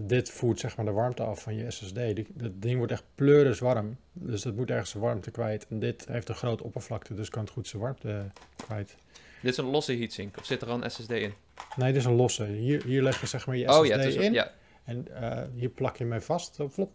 dit 0.00 0.30
voert 0.30 0.60
zeg 0.60 0.76
maar 0.76 0.84
de 0.84 0.92
warmte 0.92 1.22
af 1.22 1.42
van 1.42 1.54
je 1.54 1.70
SSD. 1.70 1.94
Die, 1.94 2.26
dat 2.34 2.52
ding 2.54 2.76
wordt 2.76 2.92
echt 2.92 3.04
pleuris 3.14 3.58
warm, 3.58 3.96
dus 4.12 4.42
dat 4.42 4.54
moet 4.54 4.70
ergens 4.70 4.90
zijn 4.90 5.02
warmte 5.02 5.30
kwijt. 5.30 5.66
En 5.68 5.78
dit 5.78 6.06
heeft 6.08 6.28
een 6.28 6.34
grote 6.34 6.64
oppervlakte, 6.64 7.14
dus 7.14 7.28
kan 7.28 7.42
het 7.42 7.50
goed 7.50 7.68
zijn 7.68 7.82
warmte 7.82 8.10
eh, 8.10 8.42
kwijt. 8.56 8.96
Dit 9.42 9.50
is 9.52 9.56
een 9.56 9.70
losse 9.70 9.92
heatsink, 9.92 10.36
of 10.38 10.44
zit 10.44 10.62
er 10.62 10.68
al 10.68 10.82
een 10.82 10.90
SSD 10.90 11.10
in? 11.10 11.32
Nee, 11.76 11.92
dit 11.92 12.00
is 12.00 12.04
een 12.04 12.14
losse. 12.14 12.44
Hier, 12.44 12.84
hier 12.84 13.02
leg 13.02 13.20
je 13.20 13.26
zeg 13.26 13.46
maar 13.46 13.56
je 13.56 13.68
SSD 13.68 13.78
Oh 13.78 13.86
ja, 13.86 13.96
is, 13.96 14.14
in 14.14 14.32
ja. 14.32 14.52
en 14.84 15.06
eh, 15.14 15.44
hier 15.54 15.68
plak 15.68 15.96
je 15.96 16.04
mee 16.04 16.20
vast, 16.20 16.58
flop. 16.70 16.90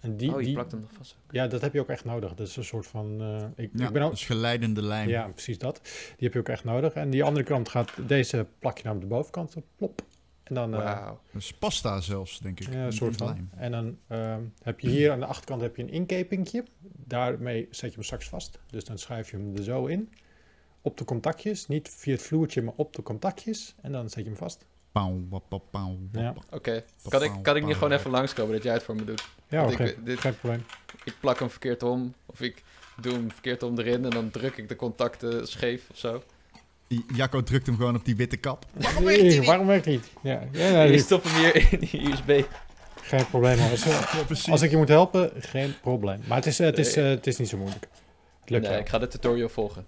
En 0.00 0.16
die, 0.16 0.32
oh, 0.32 0.38
je 0.38 0.44
die, 0.44 0.54
plakt 0.54 0.70
hem 0.70 0.80
nog 0.80 0.90
vast. 0.92 1.16
ja, 1.30 1.46
dat 1.46 1.60
heb 1.60 1.72
je 1.72 1.80
ook 1.80 1.88
echt 1.88 2.04
nodig. 2.04 2.34
Dat 2.34 2.48
is 2.48 2.56
een 2.56 2.64
soort 2.64 2.86
van, 2.86 3.20
eh, 3.20 3.64
ik, 3.64 3.70
Ja, 3.74 3.86
ik 3.86 3.92
ben 3.92 4.02
ook, 4.02 4.10
dus 4.10 4.24
geleidende 4.24 4.82
lijn. 4.82 5.08
Ja, 5.08 5.28
precies 5.28 5.58
dat. 5.58 5.80
Die 5.82 5.92
heb 6.18 6.32
je 6.32 6.38
ook 6.38 6.48
echt 6.48 6.64
nodig. 6.64 6.92
En 6.92 7.10
die 7.10 7.24
andere 7.24 7.44
kant 7.44 7.68
gaat, 7.68 7.90
deze 8.06 8.46
plak 8.58 8.76
je 8.76 8.82
dan 8.82 8.94
op 8.94 9.00
de 9.00 9.06
bovenkant, 9.06 9.56
op, 9.56 9.64
plop. 9.76 10.02
En 10.50 10.56
dan, 10.56 10.74
eh, 10.74 10.78
Wauw. 10.84 11.20
Dus 11.32 11.52
pasta 11.52 12.00
zelfs, 12.00 12.38
denk 12.38 12.60
ik. 12.60 12.72
ja, 12.72 12.84
een 12.84 12.92
soort 12.92 13.16
van. 13.16 13.26
lijm. 13.26 13.50
En 13.56 13.70
dan 13.72 13.98
ehm, 14.08 14.42
heb 14.62 14.80
je 14.80 14.88
hier 14.88 15.10
aan 15.12 15.20
de 15.20 15.26
achterkant 15.26 15.60
heb 15.62 15.76
je 15.76 15.82
een 15.82 15.90
inkepingje. 15.90 16.64
Daarmee 17.04 17.66
zet 17.70 17.88
je 17.90 17.94
hem 17.94 18.04
straks 18.04 18.28
vast. 18.28 18.58
Dus 18.70 18.84
dan 18.84 18.98
schuif 18.98 19.30
je 19.30 19.36
hem 19.36 19.56
er 19.56 19.62
zo 19.62 19.86
in. 19.86 20.12
Op 20.82 20.98
de 20.98 21.04
contactjes. 21.04 21.66
Niet 21.68 21.88
via 21.88 22.12
het 22.12 22.22
vloertje, 22.22 22.62
maar 22.62 22.74
op 22.76 22.92
de 22.96 23.02
contactjes. 23.02 23.74
En 23.82 23.92
dan 23.92 24.08
zet 24.10 24.18
je 24.24 24.28
hem 24.28 24.38
vast. 24.38 24.66
Ja. 26.12 26.34
Oké, 26.50 26.84
kan 27.08 27.22
ik, 27.22 27.42
kan 27.42 27.56
ik 27.56 27.64
niet 27.64 27.74
gewoon 27.74 27.92
even 27.92 28.10
langskomen 28.10 28.52
dat 28.54 28.62
jij 28.62 28.72
het 28.72 28.82
voor 28.82 28.94
me 28.96 29.04
doet? 29.04 29.28
Ja, 29.48 29.64
oké. 29.64 29.84
ik- 29.84 30.04
dit- 30.04 30.20
Geen 30.20 30.38
probleem. 30.38 30.64
Ik 31.04 31.14
plak 31.20 31.38
hem 31.38 31.50
verkeerd 31.50 31.82
om, 31.82 32.14
of 32.26 32.40
ik 32.40 32.62
doe 33.00 33.12
hem 33.12 33.30
verkeerd 33.32 33.62
om 33.62 33.78
erin 33.78 34.04
en 34.04 34.10
dan 34.10 34.30
druk 34.30 34.56
ik 34.56 34.68
de 34.68 34.76
contacten 34.76 35.48
scheef 35.48 35.90
of 35.90 35.96
zo. 35.96 36.22
Jacco 37.14 37.42
drukt 37.42 37.66
hem 37.66 37.76
gewoon 37.76 37.94
op 37.96 38.04
die 38.04 38.16
witte 38.16 38.36
kap. 38.36 38.66
Nee, 39.00 39.42
Waarom 39.42 39.66
werkt 39.66 39.84
het 39.84 39.94
niet? 39.94 40.10
Ja, 40.22 40.40
ja 40.52 40.70
nee, 40.70 40.92
Je 40.92 40.98
stopt 40.98 41.24
hem 41.30 41.34
hier 41.34 41.72
in 41.72 41.78
die 41.78 42.10
USB. 42.10 42.44
geen 43.02 43.26
probleem. 43.26 43.58
Als, 43.70 43.84
Ja, 43.84 44.22
precies. 44.26 44.48
als 44.50 44.62
ik 44.62 44.70
je 44.70 44.76
moet 44.76 44.88
helpen, 44.88 45.30
geen 45.36 45.74
probleem. 45.80 46.20
Maar 46.28 46.36
het 46.36 46.46
is, 46.46 46.60
eh, 46.60 46.66
het 46.66 46.78
is, 46.78 46.96
eh, 46.96 47.04
het 47.04 47.26
is 47.26 47.36
niet 47.38 47.48
zo 47.48 47.56
moeilijk. 47.56 47.88
Het 48.40 48.50
lukt 48.50 48.62
Nee, 48.62 48.72
wel. 48.72 48.80
ik 48.80 48.88
ga 48.88 48.98
de 48.98 49.06
tutorial 49.08 49.48
volgen. 49.48 49.84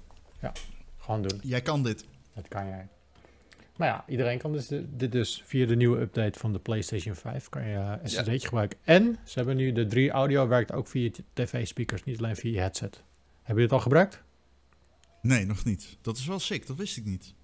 Gewoon 0.99 1.23
doen. 1.23 1.41
Jij 1.43 1.61
kan 1.61 1.83
dit. 1.83 2.05
Dat 2.35 2.49
kan 2.49 2.67
jij. 2.69 2.89
Maar 3.77 3.89
ja, 3.89 4.05
iedereen 4.09 4.39
kan 4.39 4.53
dus 4.53 4.67
dit 4.87 5.13
dus 5.13 5.43
via 5.47 5.67
de 5.67 5.77
nieuwe 5.77 6.01
update 6.01 6.39
van 6.39 6.53
de 6.53 6.59
PlayStation 6.59 7.15
5 7.15 7.49
kan 7.49 7.67
je 7.67 7.75
uh, 7.75 7.93
SSD'tje 8.05 8.47
gebruiken. 8.47 8.79
En 8.85 9.19
ze 9.25 9.39
hebben 9.39 9.57
nu 9.57 9.73
de 9.73 9.87
3 9.87 10.11
audio 10.11 10.49
werkt 10.49 10.73
ook 10.73 10.87
via 10.89 11.03
je 11.03 11.13
tv-speakers, 11.33 12.05
niet 12.05 12.19
alleen 12.19 12.37
via 12.37 12.53
je 12.53 12.59
headset. 12.59 13.03
Heb 13.43 13.57
je 13.57 13.63
dit 13.63 13.73
al 13.73 13.81
gebruikt? 13.81 14.23
Nee, 15.23 15.47
nog 15.47 15.65
niet. 15.65 15.97
Dat 16.01 16.17
is 16.17 16.27
wel 16.27 16.39
sick, 16.39 16.67
dat 16.67 16.77
wist 16.77 16.97
ik 16.97 17.05
niet. 17.05 17.35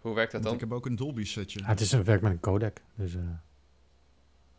Hoe 0.00 0.14
werkt 0.14 0.32
dat 0.32 0.42
Want 0.42 0.44
dan? 0.44 0.54
ik 0.54 0.60
heb 0.70 0.78
ook 0.78 0.86
een 0.86 0.96
Dolby 0.96 1.24
setje. 1.24 1.60
Ah, 1.62 1.66
het 1.68 1.80
is 1.80 1.92
een 1.92 2.04
werk 2.04 2.20
met 2.22 2.32
een 2.32 2.40
codec, 2.40 2.80
dus 2.94 3.14
eh 3.14 3.20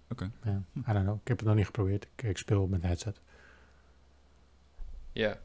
Oké. 0.09 0.31
ja, 0.43 0.61
I 0.75 0.93
don't 0.93 1.03
know. 1.03 1.15
Ik 1.21 1.27
heb 1.27 1.37
het 1.37 1.47
nog 1.47 1.55
niet 1.55 1.65
geprobeerd. 1.65 2.07
Ik, 2.15 2.23
ik 2.23 2.37
speel 2.37 2.67
met 2.67 2.79
een 2.81 2.87
headset. 2.87 3.19
Ja. 5.11 5.37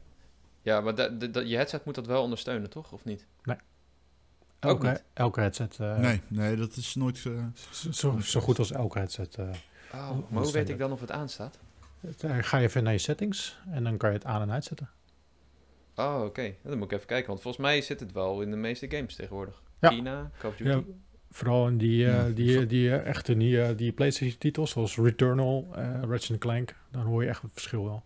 Ja, 0.61 0.81
maar 0.81 0.95
dat- 0.95 1.19
dat- 1.19 1.33
dat- 1.33 1.49
je 1.49 1.55
headset 1.55 1.85
moet 1.85 1.95
dat 1.95 2.05
wel 2.05 2.23
ondersteunen, 2.23 2.69
toch? 2.69 2.91
Of 2.91 3.05
niet? 3.05 3.25
Ook 4.63 4.69
Elke, 4.69 4.87
niet? 4.89 5.03
elke 5.13 5.39
headset, 5.39 5.79
eh, 5.79 5.97
nee, 5.97 6.21
nee, 6.27 6.55
dat 6.55 6.75
is 6.75 6.95
nooit... 6.95 7.25
eh, 7.25 7.45
zo- 7.91 8.19
zo, 8.19 8.39
goed 8.39 8.59
als 8.59 8.71
elke 8.71 8.97
headset. 8.97 9.35
eh, 9.35 9.49
Oh, 9.93 10.09
maar 10.29 10.43
hoe 10.43 10.51
weet 10.51 10.69
ik 10.69 10.77
dan 10.77 10.91
of 10.91 10.99
het 11.01 11.11
aanstaat? 11.11 11.57
ga 12.41 12.57
je 12.57 12.63
even 12.67 12.83
naar 12.83 12.93
je 12.93 12.99
settings 12.99 13.59
en 13.69 13.83
dan 13.83 13.97
kan 13.97 14.09
je 14.09 14.15
het 14.15 14.25
aan- 14.25 14.41
en 14.41 14.51
uitzetten. 14.51 14.89
Oh, 15.95 16.21
oké. 16.25 16.55
Dan 16.63 16.77
moet 16.77 16.91
ik 16.91 16.97
even 16.97 17.07
kijken, 17.07 17.27
want 17.27 17.41
volgens 17.41 17.63
mij 17.63 17.81
zit 17.81 17.99
het 17.99 18.11
wel 18.11 18.41
in 18.41 18.49
de 18.51 18.57
meeste 18.57 18.89
games 18.89 19.15
tegenwoordig. 19.15 19.61
Ja. 19.79 19.89
China, 19.89 20.31
Call 20.37 20.49
of 20.49 20.55
Duty. 20.57 20.69
Ja, 20.69 20.83
vooral 21.29 21.67
in 21.67 21.77
die, 21.77 22.05
eh, 22.05 22.11
Ja, 22.13 22.29
die, 22.29 22.65
die 22.65 22.91
eh, 22.91 23.05
echte 23.07 23.37
die, 23.37 23.61
eh, 23.61 23.77
die 23.77 23.91
PlayStation 23.91 24.37
titels 24.37 24.71
zoals 24.71 24.97
Returnal, 24.97 25.67
eh 25.75 26.01
Ratchet 26.07 26.37
Clank, 26.39 26.75
dan 26.91 27.01
hoor 27.05 27.23
je 27.23 27.29
echt 27.29 27.41
het 27.41 27.51
verschil 27.53 27.83
wel. 27.83 28.03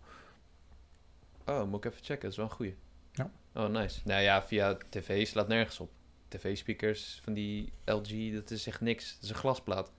Oh, 1.46 1.68
moet 1.70 1.84
ik 1.84 1.90
even 1.92 2.04
checken. 2.04 2.22
Dat 2.22 2.30
is 2.30 2.36
wel 2.36 2.46
een 2.46 2.52
goeie. 2.52 2.74
Ja. 3.12 3.30
Oh, 3.54 3.68
nice. 3.68 4.00
Nou 4.04 4.22
ja, 4.22 4.42
via 4.42 4.76
tv 4.88 5.26
slaat 5.26 5.48
nergens 5.48 5.80
op. 5.80 5.90
TV-speakers 6.28 7.20
van 7.22 7.32
die 7.32 7.72
LG, 7.84 8.32
dat 8.32 8.50
is 8.50 8.66
echt 8.66 8.80
niks. 8.80 9.14
Dat 9.14 9.22
is 9.22 9.28
een 9.28 9.34
glasplaat. 9.34 9.92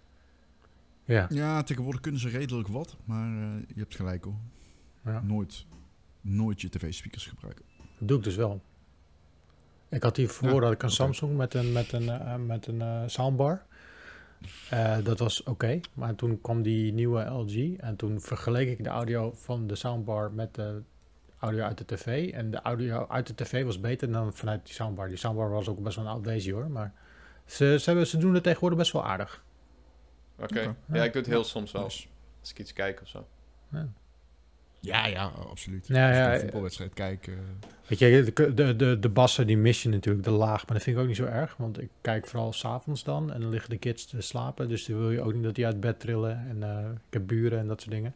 Ja, 1.05 1.25
Ja, 1.29 1.63
tegenwoordig 1.63 2.01
kunnen 2.01 2.21
ze 2.21 2.29
redelijk 2.29 2.67
wat, 2.67 2.97
maar 3.05 3.27
eh, 3.27 3.59
je 3.67 3.79
hebt 3.79 3.95
gelijk 3.95 4.23
hoor. 4.23 4.39
ja. 5.05 5.21
Nooit, 5.21 5.65
nooit 6.21 6.61
je 6.61 6.69
tv-speakers 6.69 7.25
gebruiken. 7.25 7.65
Dat 7.97 8.07
doe 8.07 8.17
ik 8.17 8.23
dus 8.23 8.35
wel. 8.35 8.61
Ik 9.89 10.03
had 10.03 10.17
hiervoor 10.17 10.63
had 10.63 10.71
ik 10.71 10.83
een. 10.83 10.89
Samsung 10.89 11.37
met 11.37 11.53
een, 11.53 11.71
met 11.71 11.91
een, 11.91 12.09
eh, 12.09 12.35
met 12.35 12.67
een 12.67 12.81
eh, 12.81 13.01
soundbar. 13.05 13.65
Eh, 14.69 14.97
dat 15.03 15.19
was 15.19 15.43
oké, 15.43 15.79
maar 15.93 16.15
toen 16.15 16.41
kwam 16.41 16.61
die 16.61 16.93
nieuwe 16.93 17.23
LG 17.23 17.77
en 17.77 17.95
toen 17.95 18.21
vergeleek 18.21 18.69
ik 18.69 18.83
de 18.83 18.89
audio 18.89 19.31
van 19.31 19.67
de 19.67 19.75
soundbar 19.75 20.31
met 20.31 20.55
de 20.55 20.81
audio 21.39 21.63
uit 21.63 21.77
de 21.77 21.85
tv. 21.85 22.31
En 22.33 22.51
de 22.51 22.61
audio 22.61 23.07
uit 23.07 23.27
de 23.27 23.35
tv 23.35 23.63
was 23.63 23.79
beter 23.79 24.11
dan 24.11 24.33
vanuit 24.33 24.65
die 24.65 24.73
soundbar. 24.73 25.07
Die 25.07 25.17
soundbar 25.17 25.49
was 25.49 25.67
ook 25.67 25.83
best 25.83 25.95
wel 25.95 26.05
een 26.05 26.11
oud 26.11 26.23
deze 26.23 26.51
hoor, 26.51 26.69
maar 26.69 26.93
ze, 27.45 27.77
ze, 27.79 27.85
hebben, 27.85 28.07
ze 28.07 28.17
doen 28.17 28.33
het 28.33 28.43
tegenwoordig 28.43 28.79
best 28.79 28.91
wel 28.91 29.05
aardig. 29.05 29.43
Oké. 30.39 30.75
Ja, 30.91 31.03
ik 31.03 31.13
doe 31.13 31.21
het 31.21 31.31
heel 31.31 31.43
soms 31.43 31.71
wel. 31.71 31.83
Nice. 31.83 32.07
Als 32.39 32.51
ik 32.51 32.59
iets 32.59 32.73
kijk 32.73 33.01
of 33.01 33.07
zo. 33.07 33.27
Ja, 33.71 33.87
ja, 34.79 35.31
absoluut. 35.49 35.87
Ja, 35.87 36.07
Als 36.07 36.15
je 36.15 36.21
ja, 36.21 36.27
een 36.27 36.33
ja. 36.33 36.39
voetbalwedstrijd 36.39 36.93
kijkt. 36.93 37.27
eh, 37.27 37.33
Weet 37.87 37.99
je, 37.99 38.31
de, 38.33 38.53
de, 38.53 38.75
de, 38.75 38.99
de 38.99 39.09
bassen 39.09 39.47
die 39.47 39.57
mis 39.57 39.83
je 39.83 39.89
natuurlijk, 39.89 40.25
de 40.25 40.31
laag. 40.31 40.65
Maar 40.65 40.75
dat 40.75 40.83
vind 40.83 40.95
ik 40.95 41.01
ook 41.01 41.07
niet 41.07 41.17
zo 41.17 41.25
erg, 41.25 41.55
want 41.57 41.81
ik 41.81 41.89
kijk 42.01 42.27
vooral 42.27 42.53
s'avonds 42.53 43.03
dan. 43.03 43.33
En 43.33 43.41
dan 43.41 43.49
liggen 43.49 43.69
de 43.69 43.77
kids 43.77 44.05
te 44.05 44.21
slapen, 44.21 44.69
dus 44.69 44.85
dan 44.85 44.97
wil 44.99 45.11
je 45.11 45.21
ook 45.21 45.33
niet 45.33 45.43
dat 45.43 45.55
die 45.55 45.65
uit 45.65 45.79
bed 45.79 45.99
trillen. 45.99 46.45
En 46.49 46.63
eh, 46.63 46.85
ik 47.07 47.13
heb 47.13 47.27
buren 47.27 47.59
en 47.59 47.67
dat 47.67 47.81
soort 47.81 47.93
dingen. 47.93 48.15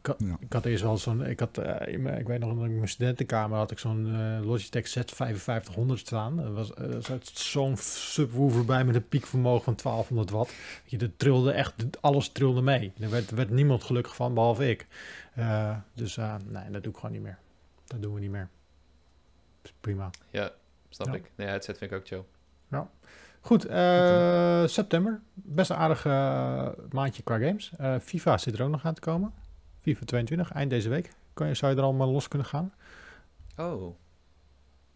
Ik 0.00 0.06
had, 0.06 0.16
Ja. 0.24 0.36
ik 0.40 0.52
had 0.52 0.64
eerst 0.64 0.82
wel 0.82 0.98
zo'n, 0.98 1.26
ik 1.26 1.40
had, 1.40 1.58
eh, 1.58 1.92
in 1.92 2.02
mijn- 2.02 2.18
ik 2.18 2.26
weet 2.26 2.38
nog, 2.38 2.50
in 2.50 2.74
mijn 2.76 2.88
studentenkamer 2.88 3.56
had 3.58 3.70
ik 3.70 3.78
zo'n 3.78 4.06
eh, 4.14 4.44
Logitech 4.46 4.88
Z5500 4.88 5.98
staan. 5.98 6.36
Dat 6.36 6.52
was, 6.52 6.74
eh, 6.74 6.94
er 6.94 7.02
zat 7.02 7.26
zo'n 7.34 7.76
subwoofer 7.76 8.64
bij 8.64 8.84
met 8.84 8.94
een 8.94 9.08
piekvermogen 9.08 9.64
van 9.64 9.74
1200 9.74 10.30
watt. 10.30 10.52
Je, 10.84 10.96
dat 10.98 11.10
trilde 11.16 11.52
echt, 11.52 11.74
alles 12.00 12.28
trilde 12.28 12.62
mee. 12.62 12.92
Er 13.00 13.10
werd, 13.10 13.30
werd 13.30 13.50
niemand 13.50 13.84
gelukkig 13.84 14.14
van, 14.16 14.34
behalve 14.34 14.70
ik. 14.70 14.86
Eh, 15.34 15.76
dus 15.94 16.16
eh, 16.16 16.34
nee, 16.48 16.70
dat 16.70 16.82
doe 16.82 16.92
ik 16.92 16.98
gewoon 16.98 17.12
niet 17.14 17.22
meer. 17.22 17.38
Dat 17.86 18.02
doen 18.02 18.14
we 18.14 18.20
niet 18.20 18.30
meer. 18.30 18.48
Prima. 19.80 20.10
Ja, 20.30 20.50
snap 20.88 21.06
Ja. 21.06 21.14
ik. 21.14 21.30
Nee, 21.34 21.46
headset 21.48 21.78
vind 21.78 21.90
ik 21.90 21.96
ook 21.98 22.06
chill. 22.06 22.22
Goed, 23.44 23.64
eh, 23.64 24.66
september. 24.66 25.20
Best 25.34 25.70
een 25.70 25.76
aardig 25.76 26.04
maandje 26.90 27.22
qua 27.22 27.38
games. 27.38 27.72
Eh, 27.78 27.94
FIFA 28.02 28.38
zit 28.38 28.54
er 28.58 28.64
ook 28.64 28.70
nog 28.70 28.84
aan 28.84 28.94
te 28.94 29.00
komen. 29.00 29.32
FIFA 29.82 30.04
22, 30.04 30.52
eind 30.52 30.70
deze 30.70 30.88
week. 30.88 31.10
Kan 31.34 31.48
je, 31.48 31.54
zou 31.54 31.72
je 31.72 31.78
er 31.78 31.84
allemaal 31.84 32.10
los 32.12 32.28
kunnen 32.28 32.46
gaan? 32.48 32.72
Oh, 33.56 33.96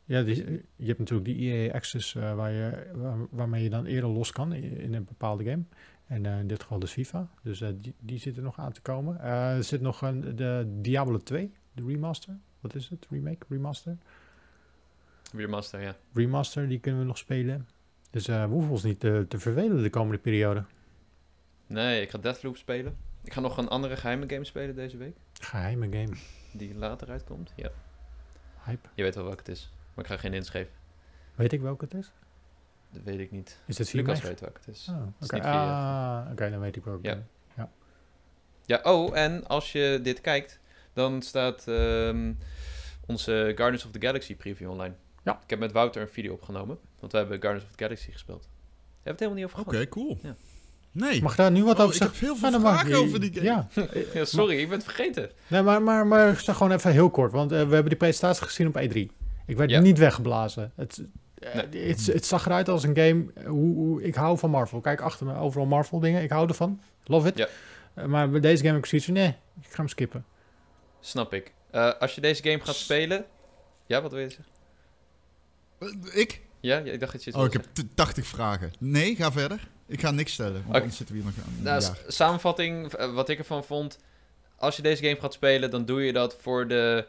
Ja, 0.04 0.22
die- 0.22 0.62
je 0.76 0.86
hebt 0.86 0.98
natuurlijk 0.98 1.28
die 1.28 1.52
EA 1.52 1.72
Access 1.74 2.14
eh, 2.14 2.34
waar 2.34 2.52
je, 2.52 2.90
waar- 2.94 3.26
waarmee 3.30 3.62
je 3.62 3.70
dan 3.70 3.84
eerder 3.86 4.10
los 4.10 4.32
kan 4.32 4.52
in, 4.52 4.78
in 4.78 4.94
een 4.94 5.04
bepaalde 5.04 5.44
game. 5.44 5.62
En 6.06 6.26
eh, 6.26 6.38
in 6.38 6.46
dit 6.46 6.62
geval 6.62 6.78
dus 6.78 6.92
FIFA. 6.92 7.28
Dus 7.42 7.60
eh, 7.60 7.68
die, 7.74 7.94
die 7.98 8.18
zit 8.18 8.36
er 8.36 8.42
nog 8.42 8.58
aan 8.58 8.72
te 8.72 8.80
komen. 8.80 9.20
Eh, 9.20 9.56
er 9.56 9.64
zit 9.64 9.80
nog 9.80 10.02
een, 10.02 10.36
de 10.36 10.78
Diablo 10.80 11.18
2, 11.18 11.52
de 11.72 11.84
remaster. 11.86 12.36
Wat 12.60 12.74
is 12.74 12.88
het? 12.88 13.06
Remake? 13.10 13.46
Remaster? 13.48 13.96
Remaster, 15.34 15.80
ja. 15.80 15.96
Remaster, 16.14 16.68
die 16.68 16.78
kunnen 16.80 17.00
we 17.00 17.06
nog 17.06 17.18
spelen. 17.18 17.68
Dus 18.10 18.28
eh 18.28 18.44
we 18.44 18.50
hoeven 18.50 18.70
ons 18.70 18.82
niet 18.82 19.00
te, 19.00 19.24
te 19.28 19.38
vervelen 19.38 19.82
de 19.82 19.90
komende 19.90 20.18
periode. 20.18 20.64
Nee, 21.66 22.02
ik 22.02 22.10
ga 22.10 22.18
Deathloop 22.18 22.56
spelen. 22.56 22.96
Ik 23.26 23.32
ga 23.32 23.40
nog 23.40 23.56
een 23.56 23.68
andere 23.68 23.96
geheime 23.96 24.28
game 24.28 24.44
spelen 24.44 24.74
deze 24.74 24.96
week. 24.96 25.16
Geheime 25.40 25.84
game. 25.90 26.16
Die 26.52 26.74
later 26.74 27.10
uitkomt. 27.10 27.52
Ja, 27.56 27.70
Hype. 28.64 28.88
je 28.94 29.02
weet 29.02 29.14
wel 29.14 29.24
welke 29.24 29.38
het 29.38 29.48
is. 29.48 29.70
Maar 29.94 30.04
ik 30.04 30.10
ga 30.10 30.16
geen 30.16 30.34
inschrijven. 30.34 30.72
Weet 31.34 31.52
ik 31.52 31.60
welke 31.60 31.84
het 31.84 31.94
is? 31.94 32.10
Dat 32.90 33.02
weet 33.02 33.18
ik 33.18 33.30
niet. 33.30 33.60
Is 33.66 33.78
het 33.78 33.88
4 33.88 34.00
Lucas 34.02 34.20
weet 34.20 34.40
welke 34.40 34.58
het 34.58 34.68
is. 34.68 34.88
Oh, 34.90 35.06
oké. 35.20 35.40
Ah, 35.42 36.28
oké, 36.30 36.50
dan 36.50 36.60
weet 36.60 36.76
ik 36.76 36.84
welke. 36.84 37.08
Ja. 37.08 37.14
is. 37.14 37.64
Ja, 38.66 38.80
oh, 38.82 39.16
en 39.16 39.46
als 39.46 39.72
je 39.72 40.00
dit 40.02 40.20
kijkt, 40.20 40.60
dan 40.92 41.22
staat 41.22 41.68
ehm, 41.68 42.32
onze 43.06 43.52
Guardians 43.56 43.84
of 43.84 43.90
the 43.90 44.00
Galaxy 44.00 44.36
preview 44.36 44.70
online. 44.70 44.94
Ja. 45.24 45.40
Ik 45.42 45.50
heb 45.50 45.58
met 45.58 45.72
Wouter 45.72 46.02
een 46.02 46.08
video 46.08 46.32
opgenomen, 46.32 46.78
want 47.00 47.12
we 47.12 47.18
hebben 47.18 47.40
Guardians 47.40 47.68
of 47.70 47.76
the 47.76 47.82
Galaxy 47.84 48.10
gespeeld. 48.12 48.42
We 48.42 48.48
hebben 49.02 49.12
het 49.12 49.20
helemaal 49.20 49.38
niet 49.42 49.44
over 49.44 49.60
Oké, 49.60 49.70
gehad. 49.70 49.88
cool. 49.88 50.18
Ja. 50.22 50.36
Nee. 50.96 51.22
Mag 51.22 51.30
ik 51.30 51.36
daar 51.36 51.50
nu 51.50 51.64
wat 51.64 51.78
Oh, 51.78 51.82
over 51.84 51.94
ik 51.94 52.00
heb 52.02 52.10
zeggen? 52.14 52.26
heel 52.40 52.50
veel 52.50 52.60
vragen 52.60 52.94
over 52.94 53.20
die 53.20 53.32
game. 53.34 53.44
Ja, 53.44 53.68
Ja, 54.14 54.24
sorry, 54.24 54.56
ik 54.58 54.68
ben 54.68 54.76
het 54.78 54.86
vergeten. 54.86 55.30
nee, 55.46 55.62
maar, 55.62 55.82
maar, 55.82 56.06
maar 56.06 56.36
zeg 56.40 56.56
gewoon 56.56 56.72
even 56.72 56.90
heel 56.92 57.10
kort. 57.10 57.32
Want 57.32 57.52
eh, 57.52 57.58
we 57.58 57.64
hebben 57.72 57.88
die 57.88 57.96
presentatie 57.96 58.44
gezien 58.44 58.66
op 58.66 58.74
E3. 58.80 58.94
Ik 59.46 59.56
werd 59.56 59.70
Ja. 59.70 59.80
niet 59.80 59.98
weggeblazen. 59.98 60.72
Het, 60.76 61.02
eh, 61.34 61.54
het, 61.70 62.06
het 62.06 62.26
zag 62.26 62.46
eruit 62.46 62.68
als 62.68 62.82
een 62.82 62.96
game. 62.96 63.24
eh, 63.34 63.46
Hoe, 63.46 63.74
hoe, 63.74 64.02
ik 64.02 64.14
hou 64.14 64.38
van 64.38 64.50
Marvel. 64.50 64.80
Kijk 64.80 65.00
achter 65.00 65.26
me 65.26 65.36
overal 65.36 65.66
Marvel 65.66 66.00
dingen. 66.00 66.22
Ik 66.22 66.30
hou 66.30 66.48
ervan. 66.48 66.80
Love 67.04 67.28
it. 67.28 67.36
Ja. 67.38 67.48
Maar 68.06 68.30
bij 68.30 68.40
deze 68.40 68.56
game 68.62 68.72
heb 68.74 68.78
ik 68.82 68.86
zoiets 68.86 69.06
van, 69.06 69.16
nee, 69.16 69.28
ik 69.60 69.66
ga 69.68 69.76
hem 69.76 69.88
skippen. 69.88 70.24
Snap 71.00 71.32
ik. 71.34 71.52
Eh, 71.70 71.92
als 71.98 72.14
je 72.14 72.20
deze 72.20 72.42
game 72.42 72.60
gaat 72.60 72.74
spelen... 72.74 73.24
Ja, 73.86 74.02
wat 74.02 74.10
wil 74.12 74.20
je 74.20 74.28
zeggen? 74.30 74.44
Ik? 76.20 76.40
Ja, 76.60 76.76
ja, 76.78 76.92
ik 76.92 77.00
dacht 77.00 77.12
dat 77.12 77.24
je 77.24 77.30
iets 77.30 77.38
Oh, 77.38 77.44
ik 77.44 77.52
heb 77.52 77.64
t- 77.72 77.84
80 77.94 78.26
vragen. 78.26 78.72
Nee, 78.78 79.16
ga 79.16 79.32
verder. 79.32 79.68
Ik 79.86 80.00
ga 80.00 80.10
niks 80.10 80.32
stellen, 80.32 80.52
want 80.52 80.66
Oké. 80.66 80.78
anders 80.78 80.96
zitten 80.96 81.16
we 81.16 81.22
hier 81.22 81.32
nog 81.36 81.46
aan. 81.46 81.62
Nou, 81.62 81.94
samenvatting, 82.06 82.92
eh, 82.92 83.14
wat 83.14 83.28
ik 83.28 83.38
ervan 83.38 83.64
vond. 83.64 83.98
Als 84.56 84.76
je 84.76 84.82
deze 84.82 85.02
game 85.02 85.20
gaat 85.20 85.32
spelen, 85.32 85.70
dan 85.70 85.84
doe 85.84 86.02
je 86.02 86.12
dat 86.12 86.36
voor 86.40 86.68
de 86.68 87.06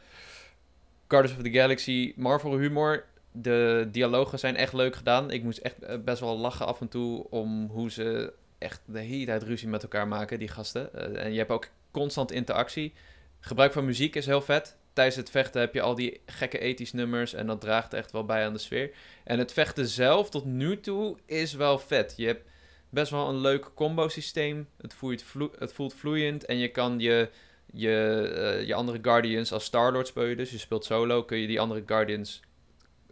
Guardians 1.08 1.38
of 1.38 1.44
the 1.44 1.52
Galaxy 1.52 2.14
Marvel 2.16 2.58
humor. 2.58 3.06
De 3.32 3.88
dialogen 3.92 4.40
zijn 4.40 4.56
echt 4.56 4.74
leuk 4.74 4.96
gedaan. 4.96 5.32
Ik 5.32 5.44
moest 5.44 5.58
echt 5.58 5.82
eh, 5.82 5.98
best 6.06 6.20
wel 6.20 6.38
lachen 6.38 6.66
af 6.66 6.82
en 6.82 6.88
toe 6.88 7.30
om 7.30 7.68
hoe 7.68 7.92
ze 7.92 8.34
echt 8.58 8.82
de 8.86 9.00
hele 9.00 9.26
tijd 9.26 9.44
ruzie 9.44 9.68
met 9.68 9.84
elkaar 9.84 10.08
maken, 10.08 10.40
die 10.40 10.48
gasten. 10.48 10.94
Eh, 10.94 11.26
en 11.26 11.32
je 11.32 11.38
hebt 11.38 11.52
ook 11.52 11.70
constant 11.92 12.32
interactie. 12.32 12.94
Gebruik 13.40 13.72
van 13.74 13.86
muziek 13.86 14.16
is 14.16 14.26
heel 14.26 14.42
vet. 14.42 14.76
Tijdens 14.94 15.16
het 15.16 15.30
vechten 15.30 15.62
heb 15.62 15.74
je 15.74 15.82
al 15.82 15.96
die 15.96 16.22
gekke 16.26 16.60
ethisch 16.60 16.94
nummers 16.94 17.34
en 17.34 17.48
dat 17.48 17.62
draagt 17.62 17.94
echt 17.94 18.12
wel 18.12 18.26
bij 18.26 18.46
aan 18.46 18.54
de 18.54 18.60
sfeer. 18.60 18.92
En 19.24 19.40
het 19.40 19.54
vechten 19.54 19.88
zelf 19.88 20.30
tot 20.30 20.46
nu 20.46 20.80
toe 20.80 21.18
is 21.26 21.54
wel 21.54 21.80
vet. 21.80 22.14
Je 22.18 22.26
hebt 22.26 22.46
best 22.90 23.12
wel 23.12 23.30
een 23.30 23.40
leuk 23.40 23.72
combo 23.74 24.08
systeem. 24.08 24.68
Het 24.78 24.94
voelt, 24.94 25.22
vlo- 25.22 25.52
het 25.58 25.74
voelt 25.74 25.94
vloeiend 25.94 26.46
en 26.46 26.58
je 26.58 26.68
kan 26.68 27.00
je, 27.00 27.30
je, 27.74 28.20
eh, 28.36 28.68
je 28.68 28.74
andere 28.74 29.00
Guardians 29.02 29.52
als 29.52 29.64
Star-Lord 29.64 30.08
speel 30.08 30.24
je 30.24 30.36
dus. 30.36 30.52
Je 30.52 30.58
speelt 30.58 30.86
solo, 30.86 31.24
kun 31.24 31.38
je 31.38 31.48
die 31.48 31.60
andere 31.60 31.84
Guardians 31.86 32.42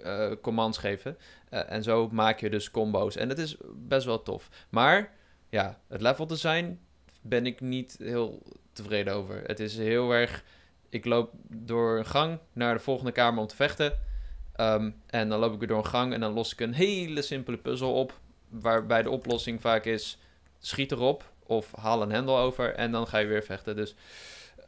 eh, 0.04 0.32
commands 0.42 0.78
geven. 0.78 1.18
Eh, 1.50 1.72
en 1.72 1.84
zo 1.84 2.10
maak 2.12 2.40
je 2.40 2.50
dus 2.50 2.72
combo's. 2.72 3.16
En 3.16 3.28
dat 3.28 3.38
is 3.38 3.58
best 3.74 4.06
wel 4.06 4.22
tof. 4.22 4.50
Maar 4.70 5.14
ja, 5.50 5.80
het 5.88 6.02
level 6.02 6.28
design 6.28 6.80
ben 7.22 7.46
ik 7.46 7.62
niet 7.62 7.96
heel 8.00 8.42
tevreden 8.74 9.14
over. 9.14 9.42
Het 9.46 9.60
is 9.60 9.78
heel 9.78 10.12
erg... 10.12 10.44
Ik 10.90 11.06
loop 11.06 11.32
door 11.50 11.98
een 11.98 12.06
gang 12.06 12.40
naar 12.54 12.74
de 12.74 12.80
volgende 12.80 13.12
kamer 13.12 13.42
om 13.42 13.48
te 13.48 13.56
vechten. 13.56 14.00
Ehm, 14.56 14.92
en 15.06 15.30
dan 15.30 15.40
loop 15.40 15.54
ik 15.54 15.60
weer 15.60 15.68
door 15.68 15.78
een 15.78 15.86
gang 15.86 16.14
en 16.14 16.20
dan 16.20 16.34
los 16.34 16.52
ik 16.52 16.60
een 16.60 16.74
hele 16.74 17.22
simpele 17.22 17.58
puzzel 17.58 17.94
op. 17.94 18.20
Waarbij 18.50 19.04
de 19.04 19.10
oplossing 19.10 19.62
vaak 19.62 19.86
is: 19.86 20.18
schiet 20.60 20.92
erop 20.92 21.34
of 21.44 21.72
haal 21.76 22.02
een 22.02 22.12
hendel 22.12 22.38
over 22.38 22.74
en 22.74 22.92
dan 22.92 23.08
ga 23.08 23.18
je 23.18 23.28
weer 23.28 23.44
vechten. 23.44 23.76
Dus 23.76 23.96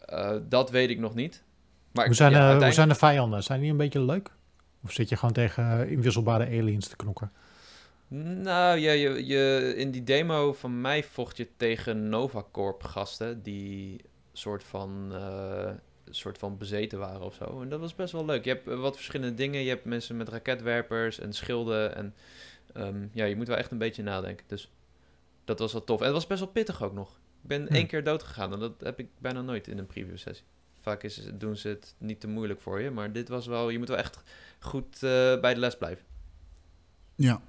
eh, 0.05 0.35
dat 0.49 0.69
weet 0.69 0.89
ik 0.89 0.99
nog 0.99 1.15
niet. 1.15 1.43
Maar 1.91 2.05
Hoe 2.05 2.15
zijn, 2.15 2.31
ja, 2.31 2.55
eh, 2.55 2.61
hoe 2.61 2.71
zijn 2.71 2.89
de 2.89 2.95
vijanden? 2.95 3.43
Zijn 3.43 3.61
die 3.61 3.71
een 3.71 3.77
beetje 3.77 4.01
leuk? 4.01 4.31
Of 4.83 4.91
zit 4.91 5.09
je 5.09 5.15
gewoon 5.15 5.33
tegen 5.33 5.89
inwisselbare 5.89 6.45
aliens 6.45 6.87
te 6.87 6.95
knokken? 6.95 7.31
Nou, 8.07 8.77
ja, 8.77 8.91
je, 8.91 9.25
je, 9.25 9.73
in 9.75 9.91
die 9.91 10.03
demo 10.03 10.53
van 10.53 10.81
mij 10.81 11.03
vocht 11.03 11.37
je 11.37 11.47
tegen 11.57 12.09
Novacorp 12.09 12.83
gasten 12.83 13.43
die 13.43 14.01
soort 14.33 14.63
van, 14.63 15.09
eh, 15.13 15.69
soort 16.09 16.37
van 16.37 16.57
bezeten 16.57 16.99
waren 16.99 17.21
of 17.21 17.33
zo. 17.33 17.61
En 17.61 17.69
dat 17.69 17.79
was 17.79 17.95
best 17.95 18.11
wel 18.11 18.25
leuk. 18.25 18.43
Je 18.43 18.49
hebt 18.49 18.65
wat 18.65 18.95
verschillende 18.95 19.35
dingen. 19.35 19.61
Je 19.61 19.69
hebt 19.69 19.85
mensen 19.85 20.17
met 20.17 20.29
raketwerpers 20.29 21.19
en 21.19 21.33
schilden. 21.33 21.95
En 21.95 22.13
ehm, 22.73 23.07
ja, 23.11 23.25
je 23.25 23.35
moet 23.35 23.47
wel 23.47 23.57
echt 23.57 23.71
een 23.71 23.77
beetje 23.77 24.03
nadenken. 24.03 24.45
Dus 24.47 24.71
dat 25.45 25.59
was 25.59 25.71
wel 25.71 25.83
tof. 25.83 25.99
En 25.99 26.05
het 26.05 26.13
was 26.15 26.27
best 26.27 26.39
wel 26.39 26.49
pittig 26.49 26.83
ook 26.83 26.93
nog. 26.93 27.09
Ik 27.41 27.47
ben 27.47 27.67
Hm. 27.67 27.73
één 27.73 27.87
keer 27.87 28.03
dood 28.03 28.23
gegaan 28.23 28.53
en 28.53 28.59
dat 28.59 28.73
heb 28.79 28.99
ik 28.99 29.07
bijna 29.19 29.41
nooit 29.41 29.67
in 29.67 29.77
een 29.77 29.85
preview 29.85 30.17
sessie. 30.17 30.45
Vaak 30.81 31.03
is, 31.03 31.21
doen 31.33 31.57
ze 31.57 31.67
het 31.67 31.95
niet 31.97 32.19
te 32.19 32.27
moeilijk 32.27 32.61
voor 32.61 32.81
je, 32.81 32.91
maar 32.91 33.11
dit 33.11 33.29
was 33.29 33.47
wel, 33.47 33.69
je 33.69 33.77
moet 33.77 33.87
wel 33.87 33.97
echt 33.97 34.23
goed 34.59 34.93
eh, 34.95 35.39
bij 35.39 35.53
de 35.53 35.59
les 35.59 35.77
blijven. 35.77 36.05
ja. 37.15 37.41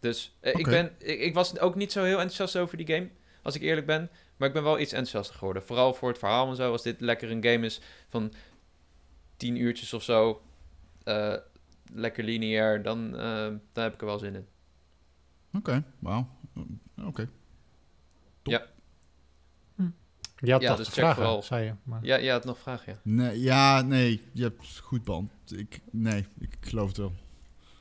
Dus 0.00 0.36
eh, 0.40 0.54
ik, 0.54 0.64
ben, 0.64 0.92
ik, 0.98 1.20
ik 1.20 1.34
was 1.34 1.58
ook 1.58 1.74
niet 1.74 1.92
zo 1.92 2.02
heel 2.02 2.12
enthousiast 2.18 2.56
over 2.56 2.76
die 2.76 2.86
game, 2.86 3.08
als 3.42 3.54
ik 3.54 3.62
eerlijk 3.62 3.86
ben. 3.86 4.10
Maar 4.36 4.48
ik 4.48 4.54
ben 4.54 4.62
wel 4.62 4.78
iets 4.78 4.92
enthousiaster 4.92 5.34
geworden. 5.36 5.62
Vooral 5.62 5.94
voor 5.94 6.08
het 6.08 6.18
verhaal 6.18 6.48
en 6.48 6.56
zo. 6.56 6.72
Als 6.72 6.82
dit 6.82 7.00
lekker 7.00 7.30
een 7.30 7.44
game 7.44 7.66
is 7.66 7.80
van 8.08 8.32
10 9.36 9.56
uurtjes 9.56 9.92
of 9.92 10.02
zo. 10.02 10.42
eh, 11.04 11.34
lekker 11.94 12.24
lineair, 12.24 12.82
dan, 12.82 13.16
eh, 13.16 13.52
dan 13.72 13.84
heb 13.84 13.94
ik 13.94 14.00
er 14.00 14.06
wel 14.06 14.18
zin 14.18 14.34
in. 14.34 14.46
Oké, 15.52 15.84
wauw. 15.98 16.28
Oké. 17.04 17.28
Je 20.40 20.52
had 20.52 20.62
Ja, 20.62 20.68
toch 20.68 20.76
dus 20.76 20.86
check 20.86 20.96
vragen, 20.96 21.14
vooral. 21.14 21.42
zei 21.42 21.64
je. 21.64 21.72
Maar... 21.82 22.04
Ja, 22.04 22.16
ja, 22.16 22.34
het 22.34 22.44
nog 22.44 22.58
vragen, 22.58 22.92
ja. 22.92 22.98
Nee, 23.02 23.40
ja, 23.40 23.80
nee, 23.82 24.22
je 24.32 24.42
hebt 24.42 24.78
goed 24.78 25.04
band. 25.04 25.30
Ik, 25.56 25.80
nee, 25.90 26.26
ik 26.38 26.56
geloof 26.60 26.88
het 26.88 26.96
wel. 26.96 27.12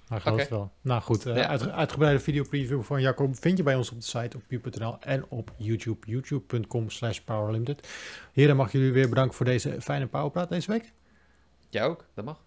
Hij 0.07 0.19
gelooft 0.19 0.43
Oké. 0.45 0.53
wel. 0.53 0.71
Nou 0.81 1.01
goed, 1.01 1.25
eh, 1.25 1.35
Ja. 1.35 1.47
uitge- 1.47 1.71
uitgebreide 1.71 2.19
video 2.19 2.43
preview 2.43 2.81
van 2.83 3.01
Jacob 3.01 3.35
vind 3.39 3.57
je 3.57 3.63
bij 3.63 3.75
ons 3.75 3.91
op 3.91 3.97
de 3.99 4.05
site 4.05 4.37
op 4.37 4.43
pu.nl 4.47 4.99
en 5.01 5.25
op 5.29 5.53
YouTube, 5.57 6.07
youtube.com 6.11 6.89
slash 6.89 7.19
powerlimited. 7.19 7.87
Heren, 8.33 8.55
mag 8.55 8.71
jullie 8.71 8.91
weer 8.91 9.09
bedanken 9.09 9.35
voor 9.35 9.45
deze 9.45 9.81
fijne 9.81 10.07
powerpraat 10.07 10.49
deze 10.49 10.71
week. 10.71 10.93
Jij 11.69 11.83
ook, 11.83 12.05
dat 12.13 12.25
mag. 12.25 12.45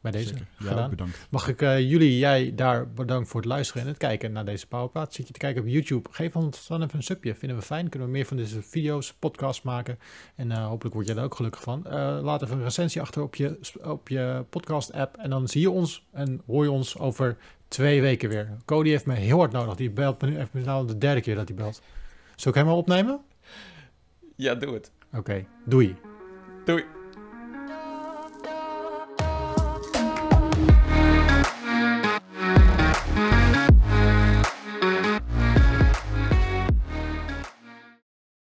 Bij 0.00 0.10
deze 0.10 0.28
Zeker. 0.28 0.46
Ja, 0.58 0.66
gedaan. 0.68 0.90
bedankt. 0.90 1.26
Mag 1.30 1.48
ik 1.48 1.62
eh, 1.62 1.90
jullie, 1.90 2.18
jij 2.18 2.54
daar 2.54 2.90
bedankt 2.90 3.28
voor 3.28 3.40
het 3.40 3.48
luisteren 3.48 3.82
en 3.82 3.88
het 3.88 3.96
kijken 3.98 4.32
naar 4.32 4.44
deze 4.44 4.66
powerpraat. 4.66 5.14
Zit 5.14 5.26
je 5.26 5.32
te 5.32 5.38
kijken 5.38 5.62
op 5.62 5.68
YouTube, 5.68 6.08
geef 6.12 6.36
ons 6.36 6.66
dan 6.66 6.82
even 6.82 6.96
een 6.96 7.02
subje. 7.02 7.34
Vinden 7.34 7.58
we 7.58 7.64
fijn, 7.64 7.88
kunnen 7.88 8.08
we 8.08 8.14
meer 8.14 8.26
van 8.26 8.36
deze 8.36 8.62
video's, 8.62 9.12
podcasts 9.12 9.62
maken. 9.62 9.98
En 10.34 10.50
eh, 10.50 10.66
hopelijk 10.66 10.94
word 10.94 11.06
jij 11.06 11.16
er 11.16 11.22
ook 11.22 11.34
gelukkig 11.34 11.62
van. 11.62 11.86
Eh, 11.86 12.18
laat 12.22 12.42
even 12.42 12.56
een 12.56 12.62
recensie 12.62 13.00
achter 13.00 13.22
op 13.22 13.34
je, 13.34 13.58
op 13.82 14.08
je 14.08 14.44
podcast 14.50 14.92
app. 14.92 15.16
En 15.16 15.30
dan 15.30 15.48
zie 15.48 15.60
je 15.60 15.70
ons 15.70 16.06
en 16.12 16.42
hoor 16.46 16.64
je 16.64 16.70
ons 16.70 16.98
over 16.98 17.36
twee 17.68 18.00
weken 18.00 18.28
weer. 18.28 18.56
Cody 18.64 18.88
heeft 18.88 19.06
me 19.06 19.14
heel 19.14 19.38
hard 19.38 19.52
nodig. 19.52 19.74
Die 19.74 19.90
belt 19.90 20.20
me 20.20 20.28
nu 20.28 20.38
even 20.38 20.64
nou 20.64 20.86
de 20.86 20.98
derde 20.98 21.20
keer 21.20 21.34
dat 21.34 21.48
hij 21.48 21.56
belt. 21.56 21.82
Zal 22.36 22.52
ik 22.52 22.58
hem 22.58 22.68
al 22.68 22.76
opnemen? 22.76 23.20
Ja, 24.36 24.54
doe 24.54 24.74
het. 24.74 24.90
Oké, 25.12 25.44
doei. 25.64 25.96
Doei. 26.64 26.97